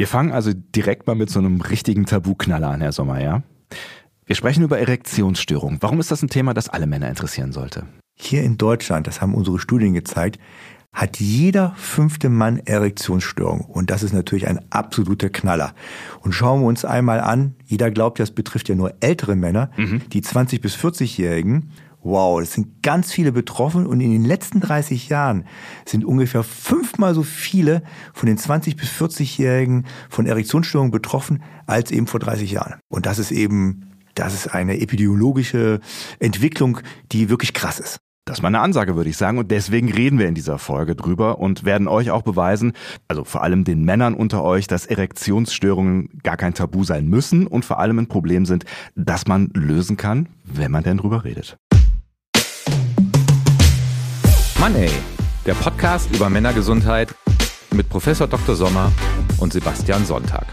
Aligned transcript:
Wir 0.00 0.08
fangen 0.08 0.32
also 0.32 0.52
direkt 0.54 1.06
mal 1.06 1.14
mit 1.14 1.28
so 1.28 1.40
einem 1.40 1.60
richtigen 1.60 2.06
Tabuknaller 2.06 2.70
an, 2.70 2.80
Herr 2.80 2.90
Sommer, 2.90 3.20
ja? 3.20 3.42
Wir 4.24 4.34
sprechen 4.34 4.64
über 4.64 4.78
Erektionsstörungen. 4.78 5.76
Warum 5.82 6.00
ist 6.00 6.10
das 6.10 6.22
ein 6.22 6.30
Thema, 6.30 6.54
das 6.54 6.70
alle 6.70 6.86
Männer 6.86 7.10
interessieren 7.10 7.52
sollte? 7.52 7.84
Hier 8.18 8.42
in 8.42 8.56
Deutschland, 8.56 9.06
das 9.06 9.20
haben 9.20 9.34
unsere 9.34 9.58
Studien 9.58 9.92
gezeigt, 9.92 10.38
hat 10.90 11.20
jeder 11.20 11.74
fünfte 11.76 12.30
Mann 12.30 12.62
Erektionsstörung. 12.64 13.60
Und 13.60 13.90
das 13.90 14.02
ist 14.02 14.14
natürlich 14.14 14.48
ein 14.48 14.60
absoluter 14.70 15.28
Knaller. 15.28 15.74
Und 16.20 16.32
schauen 16.32 16.62
wir 16.62 16.68
uns 16.68 16.86
einmal 16.86 17.20
an, 17.20 17.54
jeder 17.66 17.90
glaubt, 17.90 18.20
das 18.20 18.30
betrifft 18.30 18.70
ja 18.70 18.76
nur 18.76 18.94
ältere 19.00 19.36
Männer, 19.36 19.70
mhm. 19.76 20.00
die 20.14 20.22
20 20.22 20.62
bis 20.62 20.76
40-Jährigen. 20.76 21.72
Wow, 22.02 22.40
es 22.40 22.54
sind 22.54 22.82
ganz 22.82 23.12
viele 23.12 23.30
betroffen 23.30 23.86
und 23.86 24.00
in 24.00 24.10
den 24.10 24.24
letzten 24.24 24.60
30 24.60 25.10
Jahren 25.10 25.44
sind 25.84 26.04
ungefähr 26.04 26.42
fünfmal 26.42 27.14
so 27.14 27.22
viele 27.22 27.82
von 28.14 28.26
den 28.26 28.38
20 28.38 28.76
bis 28.76 28.88
40-Jährigen 28.88 29.86
von 30.08 30.24
Erektionsstörungen 30.24 30.90
betroffen 30.90 31.42
als 31.66 31.90
eben 31.90 32.06
vor 32.06 32.18
30 32.18 32.52
Jahren. 32.52 32.76
Und 32.88 33.04
das 33.04 33.18
ist 33.18 33.32
eben, 33.32 33.90
das 34.14 34.32
ist 34.32 34.48
eine 34.48 34.80
epidemiologische 34.80 35.80
Entwicklung, 36.20 36.80
die 37.12 37.28
wirklich 37.28 37.52
krass 37.52 37.78
ist. 37.78 37.98
Das 38.24 38.38
ist 38.38 38.42
meine 38.42 38.60
Ansage, 38.60 38.96
würde 38.96 39.10
ich 39.10 39.16
sagen. 39.16 39.36
Und 39.38 39.50
deswegen 39.50 39.92
reden 39.92 40.18
wir 40.18 40.28
in 40.28 40.34
dieser 40.34 40.58
Folge 40.58 40.94
drüber 40.94 41.38
und 41.38 41.64
werden 41.64 41.88
euch 41.88 42.10
auch 42.10 42.22
beweisen, 42.22 42.72
also 43.08 43.24
vor 43.24 43.42
allem 43.42 43.64
den 43.64 43.84
Männern 43.84 44.14
unter 44.14 44.42
euch, 44.42 44.66
dass 44.66 44.86
Erektionsstörungen 44.86 46.20
gar 46.22 46.36
kein 46.38 46.54
Tabu 46.54 46.84
sein 46.84 47.08
müssen 47.08 47.46
und 47.46 47.64
vor 47.64 47.78
allem 47.78 47.98
ein 47.98 48.06
Problem 48.06 48.46
sind, 48.46 48.64
das 48.94 49.26
man 49.26 49.50
lösen 49.52 49.96
kann, 49.96 50.28
wenn 50.44 50.70
man 50.70 50.84
denn 50.84 50.98
drüber 50.98 51.24
redet. 51.24 51.58
Money, 54.60 54.90
der 55.46 55.54
Podcast 55.54 56.14
über 56.14 56.28
Männergesundheit 56.28 57.14
mit 57.72 57.88
Professor 57.88 58.26
Dr. 58.26 58.54
Sommer 58.54 58.92
und 59.38 59.54
Sebastian 59.54 60.04
Sonntag. 60.04 60.48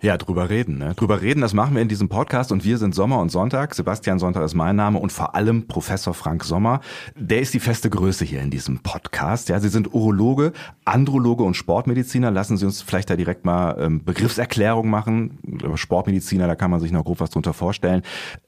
Ja, 0.00 0.16
drüber 0.16 0.48
reden. 0.48 0.78
Ne? 0.78 0.94
Drüber 0.94 1.22
reden, 1.22 1.40
das 1.40 1.54
machen 1.54 1.74
wir 1.74 1.82
in 1.82 1.88
diesem 1.88 2.08
Podcast 2.08 2.52
und 2.52 2.64
wir 2.64 2.78
sind 2.78 2.94
Sommer 2.94 3.18
und 3.18 3.30
Sonntag. 3.30 3.74
Sebastian 3.74 4.20
Sonntag 4.20 4.44
ist 4.44 4.54
mein 4.54 4.76
Name 4.76 5.00
und 5.00 5.10
vor 5.10 5.34
allem 5.34 5.66
Professor 5.66 6.14
Frank 6.14 6.44
Sommer. 6.44 6.80
Der 7.16 7.40
ist 7.40 7.52
die 7.52 7.58
feste 7.58 7.90
Größe 7.90 8.24
hier 8.24 8.40
in 8.40 8.50
diesem 8.50 8.78
Podcast. 8.78 9.48
Ja, 9.48 9.58
Sie 9.58 9.68
sind 9.68 9.92
Urologe, 9.92 10.52
Androloge 10.84 11.42
und 11.42 11.54
Sportmediziner. 11.54 12.30
Lassen 12.30 12.56
Sie 12.56 12.64
uns 12.64 12.80
vielleicht 12.80 13.10
da 13.10 13.16
direkt 13.16 13.44
mal 13.44 13.76
ähm, 13.80 14.04
Begriffserklärung 14.04 14.88
machen. 14.88 15.40
Sportmediziner, 15.74 16.46
da 16.46 16.54
kann 16.54 16.70
man 16.70 16.78
sich 16.78 16.92
noch 16.92 17.04
grob 17.04 17.18
was 17.18 17.30
drunter 17.30 17.52
vorstellen. 17.52 18.02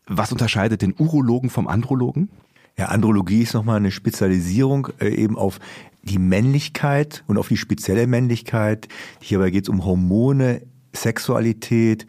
Was 0.06 0.30
unterscheidet 0.30 0.82
den 0.82 0.94
Urologen 0.96 1.50
vom 1.50 1.66
Andrologen? 1.66 2.30
Ja, 2.78 2.86
Andrologie 2.86 3.42
ist 3.42 3.54
nochmal 3.54 3.78
eine 3.78 3.90
Spezialisierung 3.90 4.88
äh, 5.00 5.08
eben 5.08 5.36
auf 5.36 5.58
die 6.02 6.18
Männlichkeit 6.18 7.24
und 7.26 7.38
auf 7.38 7.48
die 7.48 7.56
spezielle 7.56 8.06
Männlichkeit. 8.06 8.88
Hierbei 9.20 9.50
geht 9.50 9.64
es 9.64 9.68
um 9.68 9.84
Hormone, 9.84 10.62
Sexualität 10.94 12.06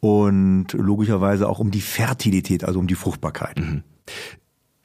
und 0.00 0.72
logischerweise 0.72 1.48
auch 1.48 1.58
um 1.58 1.70
die 1.70 1.80
Fertilität, 1.80 2.64
also 2.64 2.78
um 2.78 2.86
die 2.86 2.94
Fruchtbarkeit. 2.94 3.58
Mhm. 3.58 3.82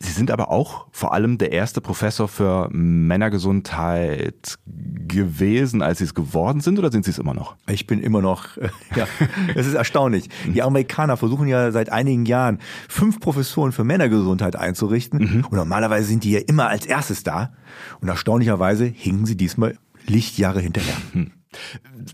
Sie 0.03 0.11
sind 0.11 0.31
aber 0.31 0.51
auch 0.51 0.87
vor 0.91 1.13
allem 1.13 1.37
der 1.37 1.53
erste 1.53 1.79
Professor 1.79 2.27
für 2.27 2.67
Männergesundheit 2.71 4.59
gewesen, 4.65 5.81
als 5.81 5.99
Sie 5.99 6.03
es 6.03 6.13
geworden 6.13 6.59
sind, 6.59 6.77
oder 6.77 6.91
sind 6.91 7.05
Sie 7.05 7.11
es 7.11 7.19
immer 7.19 7.33
noch? 7.33 7.55
Ich 7.67 7.87
bin 7.87 8.01
immer 8.01 8.21
noch, 8.21 8.57
äh, 8.57 8.67
ja, 8.97 9.07
es 9.55 9.65
ist 9.65 9.75
erstaunlich. 9.75 10.29
Die 10.53 10.61
Amerikaner 10.61 11.15
versuchen 11.15 11.47
ja 11.47 11.71
seit 11.71 11.89
einigen 11.89 12.25
Jahren 12.25 12.59
fünf 12.89 13.21
Professoren 13.21 13.71
für 13.71 13.85
Männergesundheit 13.85 14.57
einzurichten 14.57 15.19
mhm. 15.19 15.45
und 15.45 15.53
normalerweise 15.53 16.07
sind 16.07 16.25
die 16.25 16.31
ja 16.31 16.39
immer 16.39 16.67
als 16.67 16.85
erstes 16.85 17.23
da 17.23 17.53
und 18.01 18.09
erstaunlicherweise 18.09 18.83
hingen 18.83 19.25
sie 19.25 19.37
diesmal 19.37 19.77
Lichtjahre 20.05 20.59
hinterher. 20.59 20.97
Mhm. 21.13 21.31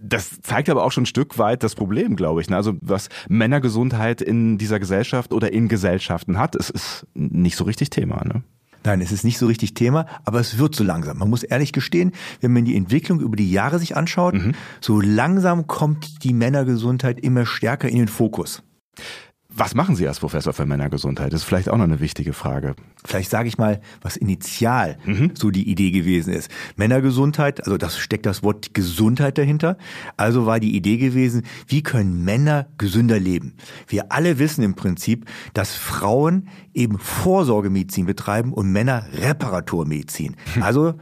Das 0.01 0.41
zeigt 0.41 0.69
aber 0.69 0.83
auch 0.83 0.91
schon 0.91 1.03
ein 1.03 1.07
Stück 1.07 1.37
weit 1.37 1.63
das 1.63 1.75
Problem, 1.75 2.15
glaube 2.15 2.41
ich. 2.41 2.49
Ne? 2.49 2.55
Also 2.55 2.73
was 2.81 3.09
Männergesundheit 3.27 4.21
in 4.21 4.57
dieser 4.57 4.79
Gesellschaft 4.79 5.33
oder 5.33 5.51
in 5.51 5.67
Gesellschaften 5.67 6.37
hat, 6.37 6.55
es 6.55 6.69
ist 6.69 7.07
nicht 7.13 7.55
so 7.55 7.63
richtig 7.63 7.89
Thema. 7.89 8.23
Ne? 8.25 8.43
Nein, 8.83 9.01
es 9.01 9.11
ist 9.11 9.23
nicht 9.23 9.37
so 9.37 9.47
richtig 9.47 9.73
Thema, 9.73 10.05
aber 10.23 10.39
es 10.39 10.57
wird 10.57 10.75
so 10.75 10.83
langsam. 10.83 11.17
Man 11.17 11.29
muss 11.29 11.43
ehrlich 11.43 11.73
gestehen, 11.73 12.13
wenn 12.41 12.53
man 12.53 12.65
die 12.65 12.75
Entwicklung 12.75 13.19
über 13.19 13.35
die 13.35 13.51
Jahre 13.51 13.79
sich 13.79 13.97
anschaut, 13.97 14.35
mhm. 14.35 14.53
so 14.79 15.01
langsam 15.01 15.67
kommt 15.67 16.23
die 16.23 16.33
Männergesundheit 16.33 17.19
immer 17.19 17.45
stärker 17.45 17.89
in 17.89 17.97
den 17.97 18.07
Fokus. 18.07 18.63
Was 19.51 19.73
machen 19.73 19.95
Sie 19.95 20.07
als 20.07 20.19
Professor 20.19 20.53
für 20.53 20.67
Männergesundheit? 20.67 21.33
Das 21.33 21.41
ist 21.41 21.47
vielleicht 21.47 21.69
auch 21.69 21.77
noch 21.77 21.85
eine 21.85 21.99
wichtige 21.99 22.33
Frage. 22.33 22.75
Vielleicht 23.03 23.31
sage 23.31 23.47
ich 23.47 23.57
mal, 23.57 23.81
was 24.01 24.15
initial 24.15 24.99
mhm. 25.05 25.31
so 25.33 25.49
die 25.49 25.67
Idee 25.67 25.89
gewesen 25.89 26.31
ist. 26.33 26.51
Männergesundheit, 26.75 27.65
also 27.65 27.77
das 27.77 27.97
steckt 27.97 28.27
das 28.27 28.43
Wort 28.43 28.75
Gesundheit 28.75 29.39
dahinter. 29.39 29.79
Also 30.17 30.45
war 30.45 30.59
die 30.59 30.75
Idee 30.75 30.97
gewesen, 30.97 31.41
wie 31.67 31.81
können 31.81 32.23
Männer 32.23 32.67
gesünder 32.77 33.19
leben? 33.19 33.55
Wir 33.87 34.11
alle 34.11 34.37
wissen 34.37 34.63
im 34.63 34.75
Prinzip, 34.75 35.25
dass 35.55 35.73
Frauen 35.73 36.47
eben 36.75 36.99
Vorsorgemedizin 36.99 38.05
betreiben 38.05 38.53
und 38.53 38.71
Männer 38.71 39.07
Reparaturmedizin. 39.13 40.35
Also 40.61 40.93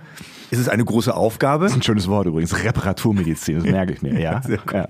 ist 0.52 0.60
es 0.60 0.70
eine 0.70 0.86
große 0.86 1.14
Aufgabe. 1.14 1.66
Das 1.66 1.74
ist 1.74 1.80
ein 1.80 1.84
schönes 1.84 2.08
Wort 2.08 2.28
übrigens, 2.28 2.64
Reparaturmedizin, 2.64 3.56
das 3.56 3.66
merke 3.66 3.92
ich 3.92 4.02
mir, 4.02 4.18
ja. 4.20 4.42
ja. 4.74 4.88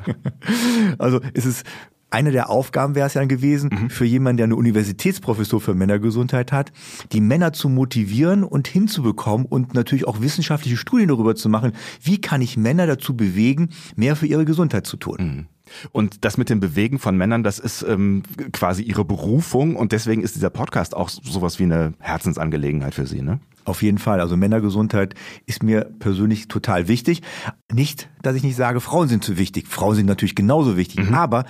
Also 1.00 1.20
ist 1.34 1.46
es 1.46 1.64
eine 2.10 2.32
der 2.32 2.50
Aufgaben 2.50 2.96
wäre 2.96 3.08
es 3.08 3.14
ja 3.14 3.26
gewesen, 3.26 3.70
mhm. 3.72 3.90
für 3.90 4.06
jemanden, 4.06 4.38
der 4.38 4.46
eine 4.46 4.56
Universitätsprofessur 4.56 5.60
für 5.60 5.74
Männergesundheit 5.74 6.52
hat, 6.52 6.72
die 7.12 7.22
Männer 7.22 7.54
zu 7.54 7.70
motivieren 7.70 8.44
und 8.44 8.68
hinzubekommen 8.68 9.46
und 9.46 9.74
natürlich 9.74 10.08
auch 10.08 10.22
wissenschaftliche 10.22 10.78
Studien 10.78 11.10
darüber 11.10 11.36
zu 11.36 11.50
machen, 11.50 11.74
wie 12.02 12.22
kann 12.22 12.42
ich 12.42 12.58
Männer 12.58 12.88
dazu 12.88 13.16
bewegen, 13.16 13.70
mehr 13.96 14.16
für 14.16 14.28
ihre 14.28 14.46
Gesundheit 14.46 14.88
zu 14.88 14.98
tun. 14.98 15.18
Mhm. 15.20 15.46
Und 15.92 16.24
das 16.24 16.38
mit 16.38 16.50
dem 16.50 16.62
Bewegen 16.62 16.98
von 16.98 17.18
Männern, 17.18 17.44
das 17.44 17.60
ist 17.60 17.84
ähm, 17.84 18.24
quasi 18.54 18.84
ihre 18.84 19.04
Berufung 19.04 19.76
und 19.76 19.92
deswegen 19.92 20.22
ist 20.22 20.36
dieser 20.36 20.50
Podcast 20.50 20.96
auch 20.96 21.10
sowas 21.10 21.60
wie 21.60 21.64
eine 21.64 21.94
Herzensangelegenheit 22.00 22.96
für 22.96 23.06
Sie, 23.06 23.22
ne? 23.22 23.40
Auf 23.68 23.84
jeden 23.84 23.98
Fall. 23.98 24.22
Also 24.22 24.38
Männergesundheit 24.38 25.14
ist 25.46 25.62
mir 25.62 25.82
persönlich 26.00 26.48
total 26.48 26.88
wichtig. 26.88 27.22
Nicht, 27.70 28.10
dass 28.22 28.36
ich 28.38 28.44
nicht 28.44 28.56
sage, 28.56 28.80
Frauen 28.80 29.10
sind 29.10 29.26
zu 29.26 29.38
wichtig. 29.38 29.68
Frauen 29.68 29.94
sind 29.94 30.06
natürlich 30.06 30.36
genauso 30.36 30.78
wichtig. 30.78 31.10
Mhm. 31.10 31.14
Aber 31.14 31.44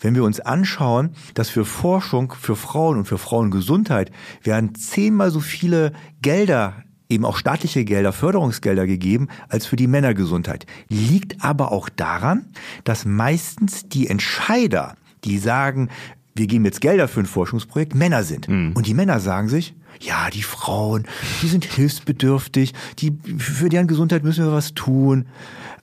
wenn 0.00 0.14
wir 0.14 0.24
uns 0.24 0.40
anschauen, 0.40 1.10
dass 1.34 1.50
für 1.50 1.66
Forschung, 1.66 2.32
für 2.32 2.56
Frauen 2.56 2.96
und 2.96 3.04
für 3.04 3.18
Frauengesundheit 3.18 4.10
werden 4.42 4.74
zehnmal 4.76 5.30
so 5.30 5.40
viele 5.40 5.92
Gelder 6.22 6.84
eben 7.10 7.26
auch 7.26 7.36
staatliche 7.36 7.84
Gelder, 7.84 8.14
Förderungsgelder 8.14 8.86
gegeben 8.86 9.28
als 9.50 9.66
für 9.66 9.76
die 9.76 9.86
Männergesundheit. 9.86 10.64
Liegt 10.88 11.44
aber 11.44 11.70
auch 11.70 11.90
daran, 11.90 12.46
dass 12.84 13.04
meistens 13.04 13.88
die 13.88 14.08
Entscheider, 14.08 14.94
die 15.24 15.36
sagen, 15.38 15.90
wir 16.38 16.46
geben 16.46 16.64
jetzt 16.64 16.80
Gelder 16.80 17.08
für 17.08 17.20
ein 17.20 17.26
Forschungsprojekt, 17.26 17.94
Männer 17.94 18.22
sind. 18.22 18.48
Mhm. 18.48 18.72
Und 18.74 18.86
die 18.86 18.94
Männer 18.94 19.20
sagen 19.20 19.48
sich, 19.48 19.74
ja, 20.00 20.30
die 20.30 20.42
Frauen, 20.42 21.06
die 21.42 21.48
sind 21.48 21.64
hilfsbedürftig, 21.64 22.72
die, 22.98 23.18
für 23.38 23.68
deren 23.68 23.88
Gesundheit 23.88 24.22
müssen 24.22 24.44
wir 24.44 24.52
was 24.52 24.74
tun. 24.74 25.26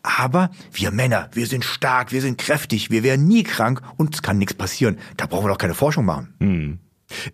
Aber 0.04 0.52
wir 0.72 0.92
Männer, 0.92 1.30
wir 1.34 1.48
sind 1.48 1.66
stark, 1.66 2.12
wir 2.12 2.22
sind 2.22 2.38
kräftig, 2.38 2.92
wir 2.92 3.04
werden 3.04 3.28
nie 3.28 3.44
krank 3.44 3.82
und 3.98 4.16
es 4.16 4.22
kann 4.22 4.38
nichts 4.38 4.54
passieren. 4.54 4.98
Da 5.18 5.26
brauchen 5.26 5.46
wir 5.46 5.50
doch 5.50 5.58
keine 5.58 5.74
Forschung 5.74 6.06
machen. 6.06 6.34
Mhm. 6.40 6.80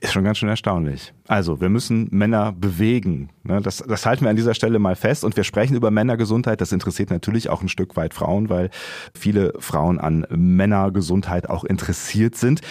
Ist 0.02 0.12
schon 0.12 0.24
ganz 0.24 0.38
schön 0.38 0.50
erstaunlich. 0.50 1.14
Also, 1.28 1.62
wir 1.62 1.70
müssen 1.70 2.10
Männer 2.12 2.52
bewegen. 2.52 3.30
Ne? 3.44 3.62
Das, 3.62 3.78
das 3.78 4.06
halten 4.06 4.24
wir 4.24 4.30
an 4.30 4.36
dieser 4.36 4.54
Stelle 4.54 4.80
mal 4.80 4.96
fest. 4.96 5.24
Und 5.24 5.38
wir 5.38 5.46
sprechen 5.46 5.76
über 5.76 5.92
Männergesundheit. 5.92 6.60
Das 6.60 6.74
interessiert 6.74 7.10
natürlich 7.10 7.50
auch 7.50 7.62
ein 7.62 7.70
Stück 7.70 7.96
weit 7.96 8.14
Frauen, 8.14 8.50
weil 8.50 8.70
viele 9.16 9.54
Frauen 9.60 9.98
an 9.98 10.26
Männergesundheit 10.30 11.50
auch 11.50 11.64
interessiert 11.64 12.36
sind. 12.36 12.62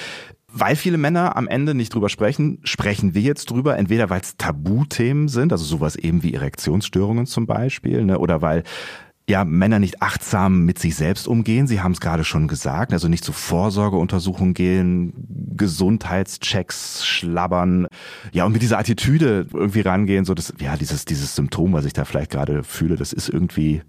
Weil 0.52 0.74
viele 0.74 0.98
Männer 0.98 1.36
am 1.36 1.46
Ende 1.46 1.74
nicht 1.74 1.94
drüber 1.94 2.08
sprechen, 2.08 2.58
sprechen 2.64 3.14
wir 3.14 3.22
jetzt 3.22 3.50
drüber, 3.50 3.78
entweder 3.78 4.10
weil 4.10 4.20
es 4.20 4.36
Tabuthemen 4.36 5.28
sind, 5.28 5.52
also 5.52 5.64
sowas 5.64 5.96
eben 5.96 6.22
wie 6.22 6.34
Erektionsstörungen 6.34 7.26
zum 7.26 7.46
Beispiel, 7.46 8.04
ne, 8.04 8.18
oder 8.18 8.42
weil 8.42 8.64
ja, 9.30 9.44
Männer 9.44 9.78
nicht 9.78 10.03
achtsam 10.03 10.65
mit 10.65 10.78
sich 10.78 10.97
selbst 10.97 11.28
umgehen. 11.28 11.66
Sie 11.66 11.80
haben 11.80 11.92
es 11.92 12.00
gerade 12.00 12.24
schon 12.24 12.48
gesagt, 12.48 12.92
also 12.92 13.09
nicht 13.09 13.24
zu 13.24 13.32
Vorsorgeuntersuchungen 13.32 14.54
gehen, 14.54 15.12
Gesundheitschecks 15.56 17.06
schlabbern, 17.06 17.86
ja, 18.32 18.44
und 18.44 18.53
mit 18.53 18.62
dieser 18.62 18.78
Attitüde 18.78 19.47
irgendwie 19.53 19.82
rangehen, 19.82 20.24
so 20.24 20.34
das, 20.34 20.53
ja, 20.60 20.77
dieses, 20.77 21.04
dieses 21.04 21.34
Symptom, 21.36 21.72
was 21.72 21.84
ich 21.84 21.92
da 21.92 22.04
vielleicht 22.04 22.30
gerade 22.32 22.65
fühle, 22.65 22.97
das 22.97 23.12
ist 23.12 23.28
irgendwie, 23.28 23.82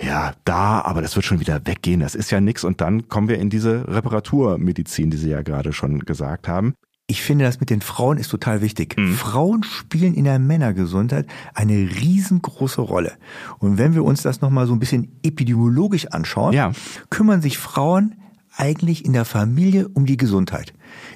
ja, 0.00 0.34
da, 0.44 0.82
aber 0.82 1.00
das 1.00 1.16
wird 1.16 1.24
schon 1.24 1.40
wieder 1.40 1.66
weggehen, 1.66 2.00
das 2.00 2.14
ist 2.14 2.30
ja 2.30 2.40
nix. 2.40 2.62
Und 2.62 2.82
dann 2.82 3.08
kommen 3.08 3.28
wir 3.28 3.38
in 3.38 3.48
diese 3.48 3.88
Reparaturmedizin, 3.88 5.10
die 5.10 5.16
Sie 5.16 5.30
ja 5.30 5.40
gerade 5.40 5.72
schon 5.72 6.00
gesagt 6.00 6.48
haben. 6.48 6.74
Ich 7.08 7.22
finde, 7.22 7.44
das 7.44 7.60
mit 7.60 7.70
den 7.70 7.82
Frauen 7.82 8.18
ist 8.18 8.28
total 8.30 8.62
wichtig. 8.62 8.96
Mhm. 8.98 9.14
Frauen 9.14 9.62
spielen 9.62 10.14
in 10.14 10.24
der 10.24 10.40
Männergesundheit 10.40 11.26
eine 11.54 11.74
riesengroße 11.74 12.80
Rolle. 12.80 13.12
Und 13.58 13.78
wenn 13.78 13.94
wir 13.94 14.04
uns 14.04 14.22
das 14.22 14.40
nochmal 14.40 14.66
so 14.66 14.72
ein 14.72 14.80
bisschen 14.80 15.12
epidemiologisch 15.22 16.08
anschauen, 16.08 16.52
ja. 16.52 16.72
kümmern 17.08 17.42
sich 17.42 17.58
Frauen 17.58 18.16
eigentlich 18.56 19.04
in 19.04 19.12
der 19.12 19.24
Familie 19.24 19.86
um 19.88 20.04
die 20.04 20.16
Gesundheit. 20.16 20.72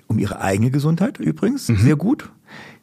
Um 0.07 0.19
ihre 0.19 0.41
eigene 0.41 0.71
Gesundheit 0.71 1.19
übrigens, 1.19 1.69
mhm. 1.69 1.79
sehr 1.79 1.97
gut. 1.97 2.31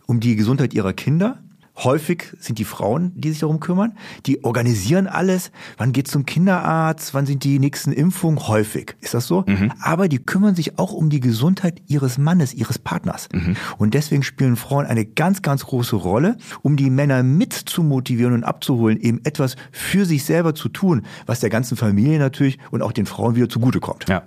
Um 0.05 0.19
die 0.19 0.35
Gesundheit 0.35 0.73
ihrer 0.73 0.93
Kinder 0.93 1.39
Häufig 1.77 2.35
sind 2.39 2.57
die 2.57 2.63
Frauen, 2.63 3.11
die 3.15 3.29
sich 3.29 3.39
darum 3.39 3.59
kümmern. 3.59 3.93
Die 4.25 4.43
organisieren 4.43 5.05
alles. 5.05 5.51
Wann 5.77 5.93
geht's 5.93 6.11
zum 6.11 6.25
Kinderarzt? 6.25 7.13
Wann 7.13 7.27
sind 7.27 7.43
die 7.43 7.59
nächsten 7.59 7.91
Impfungen? 7.91 8.47
Häufig. 8.47 8.95
Ist 8.99 9.13
das 9.13 9.27
so? 9.27 9.43
Mhm. 9.45 9.71
Aber 9.79 10.07
die 10.07 10.17
kümmern 10.17 10.55
sich 10.55 10.79
auch 10.79 10.91
um 10.91 11.09
die 11.11 11.19
Gesundheit 11.19 11.81
ihres 11.87 12.17
Mannes, 12.17 12.55
ihres 12.55 12.79
Partners. 12.79 13.29
Mhm. 13.31 13.55
Und 13.77 13.93
deswegen 13.93 14.23
spielen 14.23 14.55
Frauen 14.55 14.87
eine 14.87 15.05
ganz, 15.05 15.43
ganz 15.43 15.65
große 15.65 15.95
Rolle, 15.95 16.37
um 16.63 16.77
die 16.77 16.89
Männer 16.89 17.21
mit 17.21 17.53
zu 17.53 17.83
motivieren 17.83 18.33
und 18.33 18.43
abzuholen, 18.43 18.99
eben 18.99 19.21
etwas 19.23 19.55
für 19.71 20.05
sich 20.05 20.25
selber 20.25 20.55
zu 20.55 20.69
tun, 20.69 21.03
was 21.27 21.41
der 21.41 21.51
ganzen 21.51 21.77
Familie 21.77 22.17
natürlich 22.17 22.57
und 22.71 22.81
auch 22.81 22.91
den 22.91 23.05
Frauen 23.05 23.35
wieder 23.35 23.49
zugutekommt. 23.49 24.09
Ja. 24.09 24.23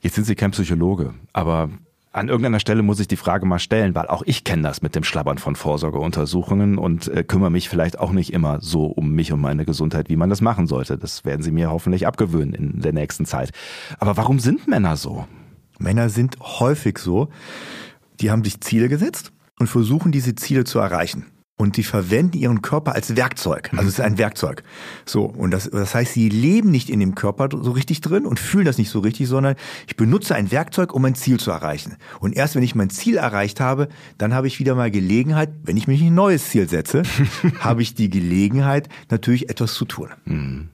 Jetzt 0.00 0.14
sind 0.14 0.24
Sie 0.24 0.36
kein 0.36 0.52
Psychologe, 0.52 1.14
aber 1.32 1.70
an 2.12 2.28
irgendeiner 2.28 2.60
Stelle 2.60 2.82
muss 2.82 3.00
ich 3.00 3.08
die 3.08 3.16
Frage 3.16 3.46
mal 3.46 3.58
stellen, 3.58 3.94
weil 3.94 4.06
auch 4.06 4.22
ich 4.24 4.44
kenne 4.44 4.62
das 4.62 4.82
mit 4.82 4.94
dem 4.94 5.04
Schlabbern 5.04 5.38
von 5.38 5.56
Vorsorgeuntersuchungen 5.56 6.78
und 6.78 7.08
äh, 7.08 7.22
kümmere 7.22 7.50
mich 7.50 7.68
vielleicht 7.68 7.98
auch 7.98 8.12
nicht 8.12 8.32
immer 8.32 8.60
so 8.60 8.86
um 8.86 9.12
mich 9.12 9.32
und 9.32 9.40
meine 9.40 9.64
Gesundheit, 9.64 10.08
wie 10.08 10.16
man 10.16 10.30
das 10.30 10.40
machen 10.40 10.66
sollte. 10.66 10.96
Das 10.98 11.24
werden 11.24 11.42
Sie 11.42 11.50
mir 11.50 11.70
hoffentlich 11.70 12.06
abgewöhnen 12.06 12.54
in 12.54 12.80
der 12.80 12.92
nächsten 12.92 13.26
Zeit. 13.26 13.52
Aber 13.98 14.16
warum 14.16 14.38
sind 14.38 14.66
Männer 14.68 14.96
so? 14.96 15.26
Männer 15.78 16.08
sind 16.08 16.38
häufig 16.40 16.98
so, 16.98 17.28
die 18.20 18.30
haben 18.30 18.42
sich 18.42 18.60
Ziele 18.60 18.88
gesetzt 18.88 19.32
und 19.58 19.68
versuchen 19.68 20.10
diese 20.10 20.34
Ziele 20.34 20.64
zu 20.64 20.78
erreichen 20.78 21.26
und 21.58 21.76
die 21.76 21.82
verwenden 21.82 22.38
ihren 22.38 22.62
Körper 22.62 22.94
als 22.94 23.16
Werkzeug. 23.16 23.68
Also 23.72 23.88
es 23.88 23.94
ist 23.94 24.00
ein 24.00 24.16
Werkzeug. 24.16 24.62
So 25.04 25.24
und 25.24 25.50
das, 25.50 25.68
das 25.68 25.94
heißt, 25.94 26.14
sie 26.14 26.28
leben 26.28 26.70
nicht 26.70 26.88
in 26.88 27.00
dem 27.00 27.14
Körper 27.14 27.48
so 27.50 27.72
richtig 27.72 28.00
drin 28.00 28.24
und 28.24 28.38
fühlen 28.38 28.64
das 28.64 28.78
nicht 28.78 28.90
so 28.90 29.00
richtig, 29.00 29.28
sondern 29.28 29.56
ich 29.86 29.96
benutze 29.96 30.34
ein 30.36 30.50
Werkzeug, 30.50 30.94
um 30.94 31.02
mein 31.02 31.16
Ziel 31.16 31.38
zu 31.38 31.50
erreichen. 31.50 31.96
Und 32.20 32.36
erst 32.36 32.54
wenn 32.54 32.62
ich 32.62 32.76
mein 32.76 32.90
Ziel 32.90 33.16
erreicht 33.16 33.60
habe, 33.60 33.88
dann 34.18 34.32
habe 34.32 34.46
ich 34.46 34.60
wieder 34.60 34.76
mal 34.76 34.90
Gelegenheit, 34.90 35.50
wenn 35.64 35.76
ich 35.76 35.88
mich 35.88 36.00
ein 36.00 36.14
neues 36.14 36.48
Ziel 36.48 36.68
setze, 36.68 37.02
habe 37.60 37.82
ich 37.82 37.94
die 37.94 38.08
Gelegenheit, 38.08 38.88
natürlich 39.10 39.50
etwas 39.50 39.74
zu 39.74 39.84
tun. 39.84 40.08
Mhm. 40.24 40.68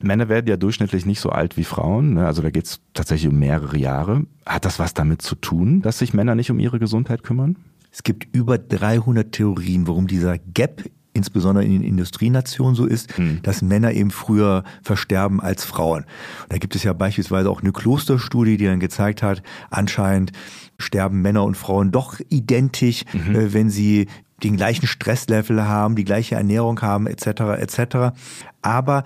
Männer 0.00 0.28
werden 0.28 0.46
ja 0.46 0.56
durchschnittlich 0.56 1.06
nicht 1.06 1.20
so 1.20 1.30
alt 1.30 1.56
wie 1.56 1.64
Frauen, 1.64 2.14
ne? 2.14 2.26
also 2.26 2.42
da 2.42 2.50
geht 2.50 2.66
es 2.66 2.80
tatsächlich 2.94 3.32
um 3.32 3.38
mehrere 3.38 3.78
Jahre. 3.78 4.26
Hat 4.46 4.64
das 4.64 4.78
was 4.78 4.94
damit 4.94 5.22
zu 5.22 5.34
tun, 5.34 5.82
dass 5.82 5.98
sich 5.98 6.14
Männer 6.14 6.34
nicht 6.34 6.50
um 6.50 6.60
ihre 6.60 6.78
Gesundheit 6.78 7.24
kümmern? 7.24 7.56
Es 7.98 8.04
gibt 8.04 8.28
über 8.32 8.58
300 8.58 9.32
Theorien, 9.32 9.88
warum 9.88 10.06
dieser 10.06 10.38
Gap 10.38 10.84
insbesondere 11.14 11.64
in 11.64 11.72
den 11.72 11.82
Industrienationen 11.82 12.76
so 12.76 12.86
ist, 12.86 13.18
mhm. 13.18 13.40
dass 13.42 13.60
Männer 13.60 13.90
eben 13.90 14.12
früher 14.12 14.62
versterben 14.84 15.40
als 15.40 15.64
Frauen. 15.64 16.04
Und 16.44 16.52
da 16.52 16.58
gibt 16.58 16.76
es 16.76 16.84
ja 16.84 16.92
beispielsweise 16.92 17.50
auch 17.50 17.60
eine 17.60 17.72
Klosterstudie, 17.72 18.56
die 18.56 18.66
dann 18.66 18.78
gezeigt 18.78 19.24
hat, 19.24 19.42
anscheinend 19.68 20.30
sterben 20.78 21.22
Männer 21.22 21.42
und 21.42 21.56
Frauen 21.56 21.90
doch 21.90 22.20
identisch, 22.28 23.02
mhm. 23.12 23.34
äh, 23.34 23.52
wenn 23.52 23.68
sie 23.68 24.06
den 24.44 24.56
gleichen 24.56 24.86
Stresslevel 24.86 25.64
haben, 25.64 25.96
die 25.96 26.04
gleiche 26.04 26.36
Ernährung 26.36 26.80
haben, 26.80 27.08
etc. 27.08 27.26
etc. 27.58 28.16
Aber 28.62 29.02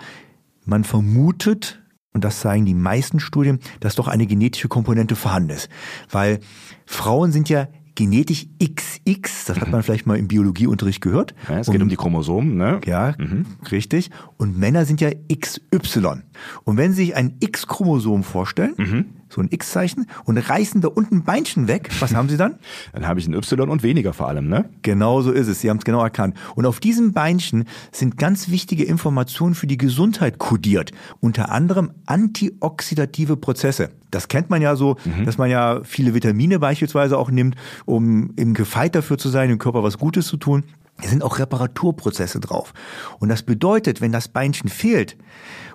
man 0.66 0.84
vermutet, 0.84 1.80
und 2.12 2.24
das 2.24 2.40
zeigen 2.40 2.66
die 2.66 2.74
meisten 2.74 3.20
Studien, 3.20 3.58
dass 3.80 3.94
doch 3.94 4.08
eine 4.08 4.26
genetische 4.26 4.68
Komponente 4.68 5.16
vorhanden 5.16 5.48
ist. 5.48 5.70
Weil 6.10 6.40
Frauen 6.84 7.32
sind 7.32 7.48
ja 7.48 7.68
genetisch 7.94 8.46
XX, 8.62 9.44
das 9.46 9.60
hat 9.60 9.70
man 9.70 9.82
vielleicht 9.82 10.06
mal 10.06 10.18
im 10.18 10.28
Biologieunterricht 10.28 11.00
gehört. 11.00 11.34
Ja, 11.48 11.58
es 11.58 11.66
geht 11.66 11.76
und, 11.76 11.82
um 11.82 11.88
die 11.88 11.96
Chromosomen, 11.96 12.56
ne? 12.56 12.80
Ja, 12.86 13.14
mhm. 13.18 13.46
richtig. 13.70 14.10
Und 14.36 14.58
Männer 14.58 14.84
sind 14.84 15.00
ja 15.00 15.10
XY. 15.32 16.22
Und 16.64 16.76
wenn 16.76 16.92
Sie 16.92 17.04
sich 17.04 17.16
ein 17.16 17.36
X-Chromosom 17.40 18.24
vorstellen, 18.24 18.74
mhm 18.76 19.04
so 19.32 19.40
ein 19.40 19.48
X-Zeichen 19.50 20.06
und 20.24 20.36
reißen 20.38 20.80
da 20.80 20.88
unten 20.88 21.16
ein 21.16 21.24
Beinchen 21.24 21.68
weg. 21.68 21.90
Was 22.00 22.14
haben 22.14 22.28
Sie 22.28 22.36
dann? 22.36 22.58
Dann 22.92 23.06
habe 23.06 23.18
ich 23.18 23.26
ein 23.26 23.34
Y 23.34 23.68
und 23.70 23.82
weniger 23.82 24.12
vor 24.12 24.28
allem, 24.28 24.48
ne? 24.48 24.68
Genau 24.82 25.22
so 25.22 25.32
ist 25.32 25.48
es. 25.48 25.60
Sie 25.60 25.70
haben 25.70 25.78
es 25.78 25.84
genau 25.84 26.02
erkannt. 26.02 26.36
Und 26.54 26.66
auf 26.66 26.80
diesem 26.80 27.12
Beinchen 27.12 27.64
sind 27.90 28.18
ganz 28.18 28.50
wichtige 28.50 28.84
Informationen 28.84 29.54
für 29.54 29.66
die 29.66 29.78
Gesundheit 29.78 30.38
kodiert. 30.38 30.92
Unter 31.20 31.50
anderem 31.50 31.92
antioxidative 32.06 33.36
Prozesse. 33.36 33.90
Das 34.10 34.28
kennt 34.28 34.50
man 34.50 34.60
ja 34.60 34.76
so, 34.76 34.96
mhm. 35.04 35.24
dass 35.24 35.38
man 35.38 35.50
ja 35.50 35.80
viele 35.84 36.14
Vitamine 36.14 36.58
beispielsweise 36.58 37.16
auch 37.16 37.30
nimmt, 37.30 37.56
um 37.86 38.32
im 38.36 38.52
Gefeit 38.52 38.94
dafür 38.94 39.16
zu 39.16 39.30
sein, 39.30 39.48
dem 39.48 39.58
Körper 39.58 39.82
was 39.82 39.98
Gutes 39.98 40.26
zu 40.26 40.36
tun. 40.36 40.64
Es 41.00 41.10
sind 41.10 41.22
auch 41.22 41.38
Reparaturprozesse 41.38 42.38
drauf. 42.38 42.74
Und 43.18 43.30
das 43.30 43.42
bedeutet, 43.42 44.00
wenn 44.00 44.12
das 44.12 44.28
Beinchen 44.28 44.68
fehlt 44.68 45.16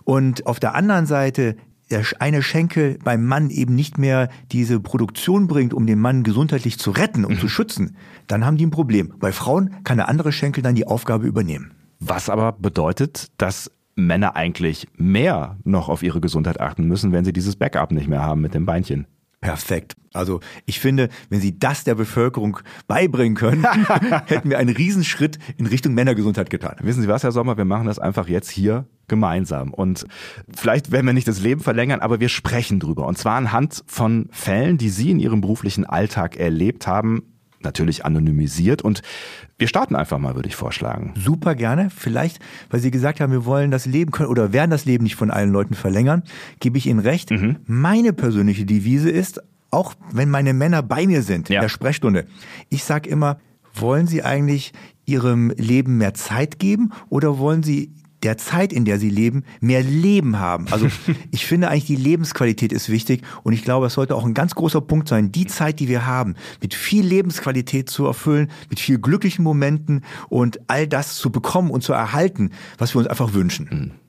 und 0.04 0.45
auf 0.45 0.59
der 0.59 0.75
anderen 0.75 1.07
Seite 1.07 1.57
der 1.89 2.04
eine 2.19 2.42
Schenkel 2.42 3.00
beim 3.04 3.25
Mann 3.25 3.50
eben 3.50 3.75
nicht 3.75 3.98
mehr 3.98 4.30
diese 4.51 4.80
Produktion 4.80 5.48
bringt, 5.48 5.74
um 5.74 5.88
den 5.88 6.00
Mann 6.00 6.24
gesundheitlich 6.24 6.80
zu 6.80 6.92
retten 6.92 7.25
und 7.25 7.36
mhm. 7.36 7.39
zu 7.39 7.48
schützen, 7.48 7.95
dann 8.28 8.45
haben 8.45 8.57
die 8.57 8.66
ein 8.66 8.72
Problem. 8.72 9.13
Bei 9.19 9.31
Frauen 9.31 9.75
kann 9.84 9.98
der 9.98 10.10
andere 10.10 10.31
Schenkel 10.31 10.63
dann 10.63 10.75
die 10.75 10.88
Aufgabe 10.88 11.28
übernehmen. 11.28 11.72
Was 12.00 12.30
aber 12.30 12.51
bedeutet, 12.51 13.28
dass 13.38 13.72
Männer 13.95 14.36
eigentlich 14.36 14.88
mehr 14.95 15.57
noch 15.63 15.89
auf 15.89 16.04
ihre 16.04 16.22
Gesundheit 16.22 16.60
achten 16.60 16.86
müssen, 16.88 17.12
wenn 17.12 17.25
sie 17.25 17.34
dieses 17.34 17.56
Backup 17.56 17.92
nicht 17.92 18.07
mehr 18.07 18.22
haben 18.22 18.42
mit 18.42 18.54
dem 18.54 18.66
Beinchen. 18.66 19.07
Perfekt. 19.39 19.95
Also 20.13 20.39
ich 20.66 20.80
finde, 20.80 21.10
wenn 21.30 21.39
Sie 21.39 21.60
das 21.60 21.84
der 21.84 21.94
Bevölkerung 21.94 22.60
beibringen 22.88 23.36
können, 23.36 23.66
hätten 24.25 24.50
wir 24.50 24.57
einen 24.57 24.75
Riesenschritt 24.75 25.38
in 25.57 25.68
Richtung 25.68 25.94
Männergesundheit 25.94 26.50
getan. 26.50 26.75
Wissen 26.81 27.04
Sie 27.04 27.07
was, 27.07 27.24
Herr 27.24 27.31
Sommer, 27.31 27.56
wir 27.56 27.66
machen 27.66 27.86
das 27.86 28.00
einfach 28.00 28.28
jetzt 28.28 28.50
hier 28.50 28.88
gemeinsam. 29.07 29.74
Und 29.74 30.07
vielleicht 30.56 30.92
werden 30.92 31.06
wir 31.06 31.13
nicht 31.13 31.28
das 31.28 31.42
Leben 31.42 31.62
verlängern, 31.62 32.00
aber 32.00 32.19
wir 32.19 32.30
sprechen 32.30 32.80
drüber. 32.80 33.06
Und 33.06 33.18
zwar 33.18 33.36
anhand 33.36 33.84
von 33.86 34.28
Fällen, 34.31 34.80
die 34.80 34.89
Sie 34.89 35.12
in 35.12 35.19
Ihrem 35.19 35.42
beruflichen 35.42 35.86
Alltag 35.86 36.38
erlebt 36.38 36.88
haben, 36.88 37.37
natürlich 37.62 38.06
anonymisiert. 38.06 38.81
Und 38.81 39.01
wir 39.57 39.68
starten 39.68 39.95
einfach 39.95 40.19
mal, 40.19 40.36
würde 40.36 40.50
ich 40.50 40.56
vorschlagen. 40.56 41.13
Super 41.18 41.56
gerne. 41.56 41.89
Vielleicht, 41.95 42.39
weil 42.69 42.80
Sie 42.80 42.92
gesagt 42.92 43.19
haben, 43.19 43.31
wir 43.31 43.45
wollen 43.45 43.71
das 43.71 43.86
Leben 43.86 44.12
können 44.12 44.30
oder 44.30 44.54
werden 44.54 44.71
das 44.71 44.86
Leben 44.86 45.04
nicht 45.04 45.15
von 45.15 45.31
allen 45.31 45.51
Leuten 45.51 45.74
verlängern, 45.74 46.24
gebe 46.59 46.77
ich 46.77 46.86
Ihnen 46.86 47.00
recht. 47.00 47.31
Mhm. 47.31 47.57
Meine 47.65 48.13
persönliche 48.13 48.65
Devise 48.65 49.09
ist, 49.09 49.42
auch 49.71 49.94
wenn 50.12 50.30
meine 50.30 50.54
Männer 50.54 50.81
bei 50.81 51.07
mir 51.07 51.21
sind 51.21 51.50
ja. 51.50 51.56
in 51.56 51.62
der 51.62 51.69
Sprechstunde, 51.69 52.25
ich 52.69 52.83
sage 52.83 53.09
immer, 53.09 53.39
wollen 53.74 54.07
Sie 54.07 54.24
eigentlich 54.24 54.74
Ihrem 55.06 55.51
Leben 55.51 55.98
mehr 55.98 56.13
Zeit 56.13 56.59
geben 56.59 56.92
oder 57.09 57.38
wollen 57.38 57.63
Sie 57.63 57.92
der 58.24 58.38
Zeit, 58.38 58.74
in 58.74 58.86
der 58.86 59.00
sie 59.00 59.10
leben, 59.10 59.44
mehr 59.62 59.84
Leben 59.84 60.40
haben. 60.40 60.68
Also 60.72 60.88
ich 61.31 61.46
finde 61.46 61.69
eigentlich 61.69 61.86
die 61.86 61.96
Lebensqualität 61.96 62.74
ist 62.74 62.90
wichtig 62.90 63.22
und 63.44 63.54
ich 63.54 63.64
glaube, 63.64 63.88
es 63.88 63.94
sollte 63.94 64.16
auch 64.16 64.25
ein 64.25 64.34
ganz 64.34 64.56
großer 64.56 64.81
Punkt 64.81 65.08
sein, 65.08 65.31
die 65.31 65.46
Zeit, 65.46 65.80
die 65.80 65.88
wir 65.88 66.06
haben, 66.06 66.36
mit 66.62 66.74
viel 66.74 67.06
Lebensqualität 67.06 67.90
zu 67.90 68.06
erfüllen, 68.06 68.50
mit 68.69 68.80
viel 68.80 69.00
glücklichen 69.00 69.44
Momenten 69.44 70.04
und 70.30 70.60
all 70.68 70.88
das 70.88 71.16
zu 71.16 71.30
bekommen 71.31 71.69
und 71.69 71.84
zu 71.84 71.94
erhalten, 71.94 72.52
was 72.78 72.96
wir 72.96 73.00
uns 73.00 73.08
einfach 73.08 73.34
wünschen. 73.34 73.69
Mhm. 73.71 74.06